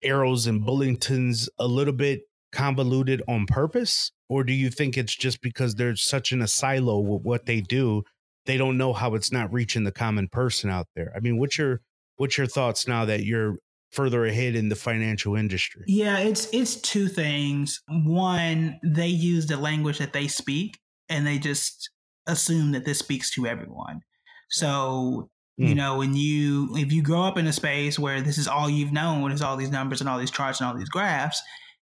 arrows 0.03 0.47
and 0.47 0.65
bulletins 0.65 1.49
a 1.57 1.67
little 1.67 1.93
bit 1.93 2.21
convoluted 2.51 3.21
on 3.27 3.45
purpose? 3.45 4.11
Or 4.29 4.43
do 4.43 4.53
you 4.53 4.69
think 4.69 4.97
it's 4.97 5.15
just 5.15 5.41
because 5.41 5.75
they're 5.75 5.95
such 5.95 6.31
in 6.31 6.41
a 6.41 6.47
silo 6.47 6.99
with 6.99 7.23
what 7.23 7.45
they 7.45 7.61
do, 7.61 8.03
they 8.45 8.57
don't 8.57 8.77
know 8.77 8.93
how 8.93 9.15
it's 9.15 9.31
not 9.31 9.51
reaching 9.51 9.83
the 9.83 9.91
common 9.91 10.27
person 10.27 10.69
out 10.69 10.87
there? 10.95 11.11
I 11.15 11.19
mean, 11.19 11.37
what's 11.37 11.57
your 11.57 11.81
what's 12.19 12.37
your 12.37 12.47
thoughts 12.47 12.87
now 12.87 13.05
that 13.05 13.23
you're 13.23 13.55
further 13.91 14.25
ahead 14.25 14.53
in 14.55 14.69
the 14.69 14.75
financial 14.75 15.35
industry? 15.35 15.83
Yeah, 15.87 16.19
it's 16.19 16.47
it's 16.53 16.75
two 16.75 17.07
things. 17.07 17.81
One, 17.87 18.79
they 18.83 19.07
use 19.07 19.47
the 19.47 19.57
language 19.57 19.97
that 19.97 20.13
they 20.13 20.27
speak 20.27 20.77
and 21.07 21.25
they 21.25 21.39
just 21.39 21.89
assume 22.27 22.73
that 22.73 22.85
this 22.85 22.99
speaks 22.99 23.31
to 23.31 23.47
everyone. 23.47 24.01
So, 24.49 25.29
you 25.57 25.73
Mm. 25.73 25.77
know, 25.77 25.97
when 25.97 26.15
you 26.15 26.75
if 26.77 26.91
you 26.91 27.01
grow 27.01 27.23
up 27.23 27.37
in 27.37 27.47
a 27.47 27.53
space 27.53 27.97
where 27.97 28.21
this 28.21 28.37
is 28.37 28.47
all 28.47 28.69
you've 28.69 28.91
known 28.91 29.31
is 29.31 29.41
all 29.41 29.57
these 29.57 29.71
numbers 29.71 30.01
and 30.01 30.09
all 30.09 30.19
these 30.19 30.31
charts 30.31 30.59
and 30.59 30.69
all 30.69 30.77
these 30.77 30.89
graphs, 30.89 31.41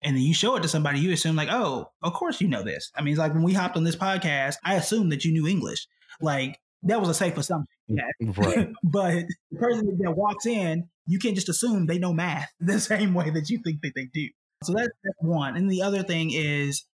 and 0.02 0.14
then 0.14 0.22
you 0.22 0.34
show 0.34 0.56
it 0.56 0.62
to 0.62 0.68
somebody, 0.68 1.00
you 1.00 1.12
assume 1.12 1.36
like, 1.36 1.48
oh, 1.50 1.90
of 2.02 2.12
course 2.12 2.40
you 2.40 2.48
know 2.48 2.62
this. 2.62 2.90
I 2.94 3.02
mean, 3.02 3.12
it's 3.12 3.18
like 3.18 3.32
when 3.34 3.42
we 3.42 3.54
hopped 3.54 3.76
on 3.76 3.84
this 3.84 3.96
podcast, 3.96 4.56
I 4.64 4.74
assumed 4.74 5.10
that 5.12 5.24
you 5.24 5.32
knew 5.32 5.46
English. 5.48 5.86
Like 6.20 6.60
that 6.84 7.00
was 7.00 7.08
a 7.08 7.14
safe 7.14 7.36
assumption. 7.36 7.66
Mm, 7.90 7.96
yeah. 7.96 8.26
Mm, 8.26 8.38
right. 8.38 8.68
but 8.82 9.24
the 9.50 9.58
person 9.58 9.98
that 10.00 10.12
walks 10.12 10.46
in, 10.46 10.88
you 11.06 11.18
can't 11.18 11.34
just 11.34 11.48
assume 11.48 11.86
they 11.86 11.98
know 11.98 12.12
math 12.12 12.50
the 12.60 12.80
same 12.80 13.14
way 13.14 13.30
that 13.30 13.50
you 13.50 13.58
think 13.64 13.80
that 13.82 13.92
they 13.94 14.06
do. 14.06 14.28
So 14.64 14.72
that's, 14.72 14.88
that's 15.04 15.16
one. 15.20 15.56
And 15.56 15.70
the 15.70 15.82
other 15.82 16.02
thing 16.02 16.30
is 16.32 16.84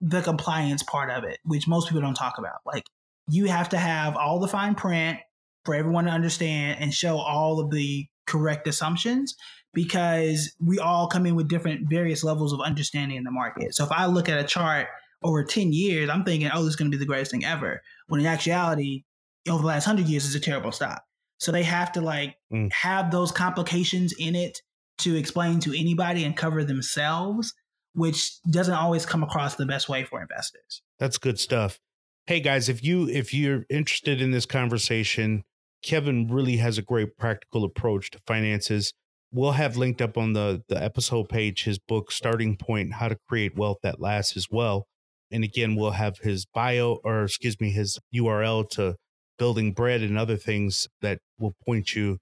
the 0.00 0.22
compliance 0.22 0.82
part 0.82 1.10
of 1.10 1.24
it, 1.24 1.38
which 1.44 1.66
most 1.66 1.88
people 1.88 2.00
don't 2.02 2.14
talk 2.14 2.38
about. 2.38 2.60
Like 2.64 2.84
you 3.28 3.46
have 3.46 3.70
to 3.70 3.78
have 3.78 4.16
all 4.16 4.38
the 4.38 4.48
fine 4.48 4.74
print 4.74 5.18
for 5.64 5.74
everyone 5.74 6.04
to 6.04 6.10
understand 6.10 6.78
and 6.80 6.94
show 6.94 7.18
all 7.18 7.60
of 7.60 7.70
the 7.70 8.06
correct 8.26 8.68
assumptions 8.68 9.34
because 9.74 10.54
we 10.64 10.78
all 10.78 11.08
come 11.08 11.26
in 11.26 11.34
with 11.34 11.48
different 11.48 11.88
various 11.90 12.24
levels 12.24 12.52
of 12.52 12.60
understanding 12.60 13.16
in 13.16 13.24
the 13.24 13.30
market. 13.30 13.74
So 13.74 13.84
if 13.84 13.92
I 13.92 14.06
look 14.06 14.28
at 14.28 14.38
a 14.38 14.44
chart 14.44 14.88
over 15.22 15.44
10 15.44 15.72
years, 15.72 16.08
I'm 16.08 16.24
thinking, 16.24 16.50
oh, 16.52 16.62
this 16.62 16.70
is 16.70 16.76
going 16.76 16.90
to 16.90 16.96
be 16.96 17.00
the 17.00 17.06
greatest 17.06 17.32
thing 17.32 17.44
ever. 17.44 17.82
When 18.06 18.20
in 18.20 18.26
actuality, 18.26 19.04
over 19.50 19.62
the 19.62 19.68
last 19.68 19.86
100 19.86 20.08
years, 20.08 20.24
is 20.24 20.34
a 20.34 20.40
terrible 20.40 20.72
stock. 20.72 21.02
So 21.38 21.52
they 21.52 21.62
have 21.62 21.92
to 21.92 22.00
like 22.00 22.36
Mm. 22.52 22.72
have 22.72 23.10
those 23.10 23.30
complications 23.32 24.12
in 24.18 24.34
it 24.34 24.60
to 24.98 25.14
explain 25.16 25.60
to 25.60 25.78
anybody 25.78 26.24
and 26.24 26.36
cover 26.36 26.64
themselves, 26.64 27.54
which 27.94 28.42
doesn't 28.50 28.74
always 28.74 29.06
come 29.06 29.22
across 29.22 29.54
the 29.54 29.66
best 29.66 29.88
way 29.88 30.04
for 30.04 30.20
investors. 30.20 30.82
That's 30.98 31.18
good 31.18 31.38
stuff. 31.38 31.78
Hey 32.26 32.40
guys, 32.40 32.68
if 32.68 32.82
you 32.82 33.08
if 33.08 33.32
you're 33.32 33.64
interested 33.70 34.20
in 34.20 34.32
this 34.32 34.46
conversation, 34.46 35.44
Kevin 35.82 36.28
really 36.28 36.56
has 36.56 36.76
a 36.78 36.82
great 36.82 37.16
practical 37.16 37.64
approach 37.64 38.10
to 38.10 38.18
finances. 38.26 38.92
We'll 39.32 39.52
have 39.52 39.76
linked 39.76 40.02
up 40.02 40.18
on 40.18 40.32
the 40.32 40.62
the 40.68 40.82
episode 40.82 41.28
page 41.28 41.64
his 41.64 41.78
book 41.78 42.10
Starting 42.10 42.56
Point: 42.56 42.94
How 42.94 43.08
to 43.08 43.16
Create 43.28 43.56
Wealth 43.56 43.78
That 43.82 44.00
Lasts 44.00 44.36
as 44.36 44.48
well. 44.50 44.88
And 45.30 45.44
again, 45.44 45.76
we'll 45.76 45.92
have 45.92 46.18
his 46.18 46.46
bio 46.46 46.98
or 47.04 47.24
excuse 47.24 47.60
me, 47.60 47.70
his 47.70 47.98
URL 48.14 48.68
to 48.70 48.96
building 49.38 49.72
bread 49.72 50.02
and 50.02 50.18
other 50.18 50.36
things 50.36 50.88
that 51.00 51.20
will 51.38 51.54
point 51.64 51.94
you 51.94 52.18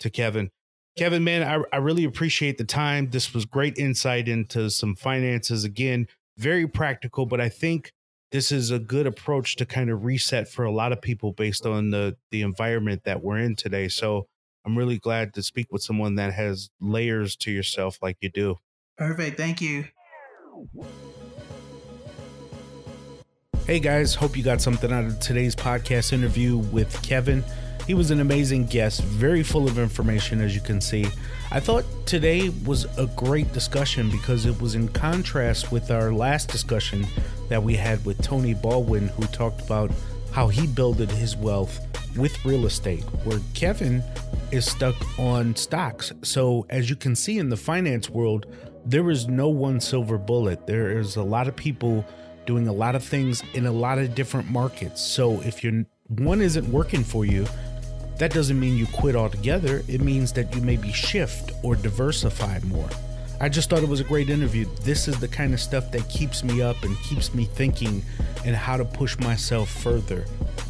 to 0.00 0.10
Kevin. 0.10 0.50
Kevin, 0.96 1.24
man, 1.24 1.42
I, 1.42 1.76
I 1.76 1.78
really 1.78 2.04
appreciate 2.04 2.58
the 2.58 2.64
time. 2.64 3.10
This 3.10 3.32
was 3.32 3.44
great 3.44 3.78
insight 3.78 4.28
into 4.28 4.70
some 4.70 4.94
finances. 4.96 5.64
Again, 5.64 6.06
very 6.36 6.66
practical, 6.66 7.26
but 7.26 7.40
I 7.40 7.48
think 7.48 7.92
this 8.32 8.52
is 8.52 8.70
a 8.70 8.78
good 8.78 9.06
approach 9.06 9.56
to 9.56 9.66
kind 9.66 9.90
of 9.90 10.04
reset 10.04 10.48
for 10.48 10.64
a 10.64 10.70
lot 10.70 10.92
of 10.92 11.00
people 11.00 11.32
based 11.32 11.66
on 11.66 11.90
the 11.90 12.16
the 12.30 12.42
environment 12.42 13.02
that 13.04 13.22
we're 13.22 13.38
in 13.38 13.56
today. 13.56 13.88
So 13.88 14.26
I'm 14.64 14.76
really 14.76 14.98
glad 14.98 15.34
to 15.34 15.42
speak 15.42 15.66
with 15.70 15.82
someone 15.82 16.16
that 16.16 16.32
has 16.34 16.70
layers 16.80 17.36
to 17.36 17.50
yourself 17.50 17.98
like 18.02 18.18
you 18.20 18.30
do. 18.30 18.56
Perfect. 18.96 19.36
Thank 19.36 19.60
you. 19.60 19.86
Hey 23.70 23.78
guys, 23.78 24.16
hope 24.16 24.36
you 24.36 24.42
got 24.42 24.60
something 24.60 24.92
out 24.92 25.04
of 25.04 25.20
today's 25.20 25.54
podcast 25.54 26.12
interview 26.12 26.56
with 26.56 27.00
Kevin. 27.04 27.44
He 27.86 27.94
was 27.94 28.10
an 28.10 28.18
amazing 28.18 28.66
guest, 28.66 29.00
very 29.00 29.44
full 29.44 29.68
of 29.68 29.78
information, 29.78 30.40
as 30.40 30.56
you 30.56 30.60
can 30.60 30.80
see. 30.80 31.06
I 31.52 31.60
thought 31.60 31.84
today 32.04 32.48
was 32.66 32.86
a 32.98 33.06
great 33.14 33.52
discussion 33.52 34.10
because 34.10 34.44
it 34.44 34.60
was 34.60 34.74
in 34.74 34.88
contrast 34.88 35.70
with 35.70 35.92
our 35.92 36.12
last 36.12 36.48
discussion 36.48 37.06
that 37.48 37.62
we 37.62 37.76
had 37.76 38.04
with 38.04 38.20
Tony 38.20 38.54
Baldwin, 38.54 39.06
who 39.06 39.22
talked 39.26 39.60
about 39.60 39.92
how 40.32 40.48
he 40.48 40.66
builded 40.66 41.08
his 41.08 41.36
wealth 41.36 41.78
with 42.16 42.44
real 42.44 42.66
estate, 42.66 43.04
where 43.22 43.38
Kevin 43.54 44.02
is 44.50 44.66
stuck 44.66 44.96
on 45.16 45.54
stocks. 45.54 46.12
So, 46.22 46.66
as 46.70 46.90
you 46.90 46.96
can 46.96 47.14
see 47.14 47.38
in 47.38 47.50
the 47.50 47.56
finance 47.56 48.10
world, 48.10 48.46
there 48.84 49.10
is 49.10 49.28
no 49.28 49.48
one 49.48 49.78
silver 49.78 50.18
bullet. 50.18 50.66
There 50.66 50.98
is 50.98 51.14
a 51.14 51.22
lot 51.22 51.46
of 51.46 51.54
people 51.54 52.04
doing 52.50 52.66
a 52.66 52.72
lot 52.72 52.96
of 52.96 53.04
things 53.04 53.44
in 53.54 53.66
a 53.66 53.70
lot 53.70 53.96
of 53.96 54.12
different 54.16 54.50
markets. 54.50 55.00
So 55.00 55.40
if 55.42 55.62
you're 55.62 55.84
one 56.08 56.40
isn't 56.40 56.68
working 56.68 57.04
for 57.04 57.24
you, 57.24 57.46
that 58.18 58.32
doesn't 58.32 58.58
mean 58.58 58.76
you 58.76 58.86
quit 58.86 59.14
altogether. 59.14 59.84
It 59.86 60.00
means 60.00 60.32
that 60.32 60.52
you 60.52 60.60
maybe 60.60 60.90
shift 60.90 61.52
or 61.62 61.76
diversify 61.76 62.58
more. 62.64 62.88
I 63.40 63.48
just 63.48 63.70
thought 63.70 63.84
it 63.84 63.88
was 63.88 64.00
a 64.00 64.04
great 64.04 64.30
interview. 64.30 64.66
This 64.82 65.06
is 65.06 65.20
the 65.20 65.28
kind 65.28 65.54
of 65.54 65.60
stuff 65.60 65.92
that 65.92 66.08
keeps 66.08 66.42
me 66.42 66.60
up 66.60 66.82
and 66.82 66.98
keeps 66.98 67.32
me 67.32 67.44
thinking 67.44 68.02
and 68.44 68.56
how 68.56 68.76
to 68.76 68.84
push 68.84 69.16
myself 69.20 69.70
further. 69.70 70.24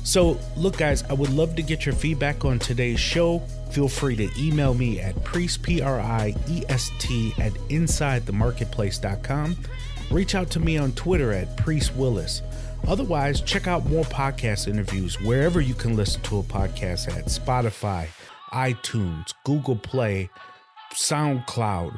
So, 0.04 0.38
look, 0.58 0.76
guys, 0.76 1.02
I 1.04 1.14
would 1.14 1.30
love 1.30 1.56
to 1.56 1.62
get 1.62 1.86
your 1.86 1.94
feedback 1.94 2.44
on 2.44 2.58
today's 2.58 3.00
show. 3.00 3.38
Feel 3.70 3.88
free 3.88 4.16
to 4.16 4.28
email 4.38 4.74
me 4.74 5.00
at 5.00 5.24
priest, 5.24 5.62
P 5.62 5.80
R 5.80 5.98
I 5.98 6.34
E 6.46 6.62
S 6.68 6.90
T, 6.98 7.32
at 7.38 7.54
insidethemarketplace.com. 7.70 9.56
Reach 10.10 10.34
out 10.34 10.50
to 10.50 10.60
me 10.60 10.76
on 10.76 10.92
Twitter 10.92 11.32
at 11.32 11.56
Priest 11.56 11.94
Willis. 11.94 12.42
Otherwise, 12.88 13.40
check 13.42 13.68
out 13.68 13.86
more 13.86 14.04
podcast 14.04 14.66
interviews 14.66 15.20
wherever 15.20 15.60
you 15.60 15.74
can 15.74 15.94
listen 15.94 16.20
to 16.22 16.38
a 16.38 16.42
podcast 16.42 17.08
at 17.16 17.26
Spotify, 17.26 18.08
iTunes, 18.52 19.32
Google 19.44 19.76
Play, 19.76 20.28
SoundCloud, 20.94 21.96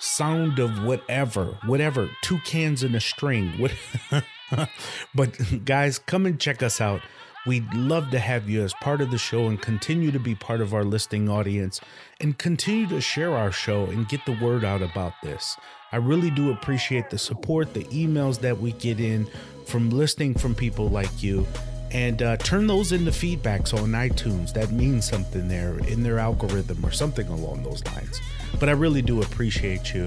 Sound 0.00 0.58
of 0.58 0.82
whatever, 0.82 1.56
whatever, 1.66 2.10
two 2.22 2.38
cans 2.38 2.82
in 2.82 2.96
a 2.96 3.00
string. 3.00 3.52
What 3.58 3.72
but 5.14 5.64
guys, 5.64 6.00
come 6.00 6.26
and 6.26 6.40
check 6.40 6.60
us 6.64 6.80
out. 6.80 7.02
We'd 7.44 7.74
love 7.74 8.10
to 8.10 8.20
have 8.20 8.48
you 8.48 8.62
as 8.62 8.72
part 8.74 9.00
of 9.00 9.10
the 9.10 9.18
show 9.18 9.48
and 9.48 9.60
continue 9.60 10.12
to 10.12 10.20
be 10.20 10.36
part 10.36 10.60
of 10.60 10.72
our 10.72 10.84
listening 10.84 11.28
audience 11.28 11.80
and 12.20 12.38
continue 12.38 12.86
to 12.86 13.00
share 13.00 13.36
our 13.36 13.50
show 13.50 13.86
and 13.86 14.08
get 14.08 14.24
the 14.26 14.38
word 14.40 14.64
out 14.64 14.80
about 14.80 15.14
this. 15.24 15.56
I 15.90 15.96
really 15.96 16.30
do 16.30 16.52
appreciate 16.52 17.10
the 17.10 17.18
support, 17.18 17.74
the 17.74 17.82
emails 17.84 18.38
that 18.40 18.60
we 18.60 18.72
get 18.72 19.00
in 19.00 19.26
from 19.66 19.90
listening 19.90 20.34
from 20.34 20.54
people 20.54 20.88
like 20.88 21.20
you. 21.20 21.44
And 21.90 22.22
uh, 22.22 22.36
turn 22.36 22.68
those 22.68 22.92
into 22.92 23.10
feedbacks 23.10 23.74
on 23.74 23.90
iTunes. 23.90 24.52
That 24.52 24.70
means 24.70 25.04
something 25.04 25.48
there 25.48 25.78
in 25.88 26.04
their 26.04 26.20
algorithm 26.20 26.86
or 26.86 26.92
something 26.92 27.26
along 27.26 27.64
those 27.64 27.84
lines. 27.86 28.20
But 28.60 28.68
I 28.68 28.72
really 28.72 29.02
do 29.02 29.20
appreciate 29.20 29.92
you. 29.92 30.06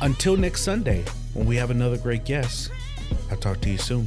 Until 0.00 0.36
next 0.36 0.62
Sunday, 0.62 1.04
when 1.34 1.46
we 1.46 1.56
have 1.56 1.70
another 1.70 1.98
great 1.98 2.24
guest, 2.24 2.70
I'll 3.30 3.36
talk 3.36 3.60
to 3.62 3.70
you 3.70 3.78
soon. 3.78 4.06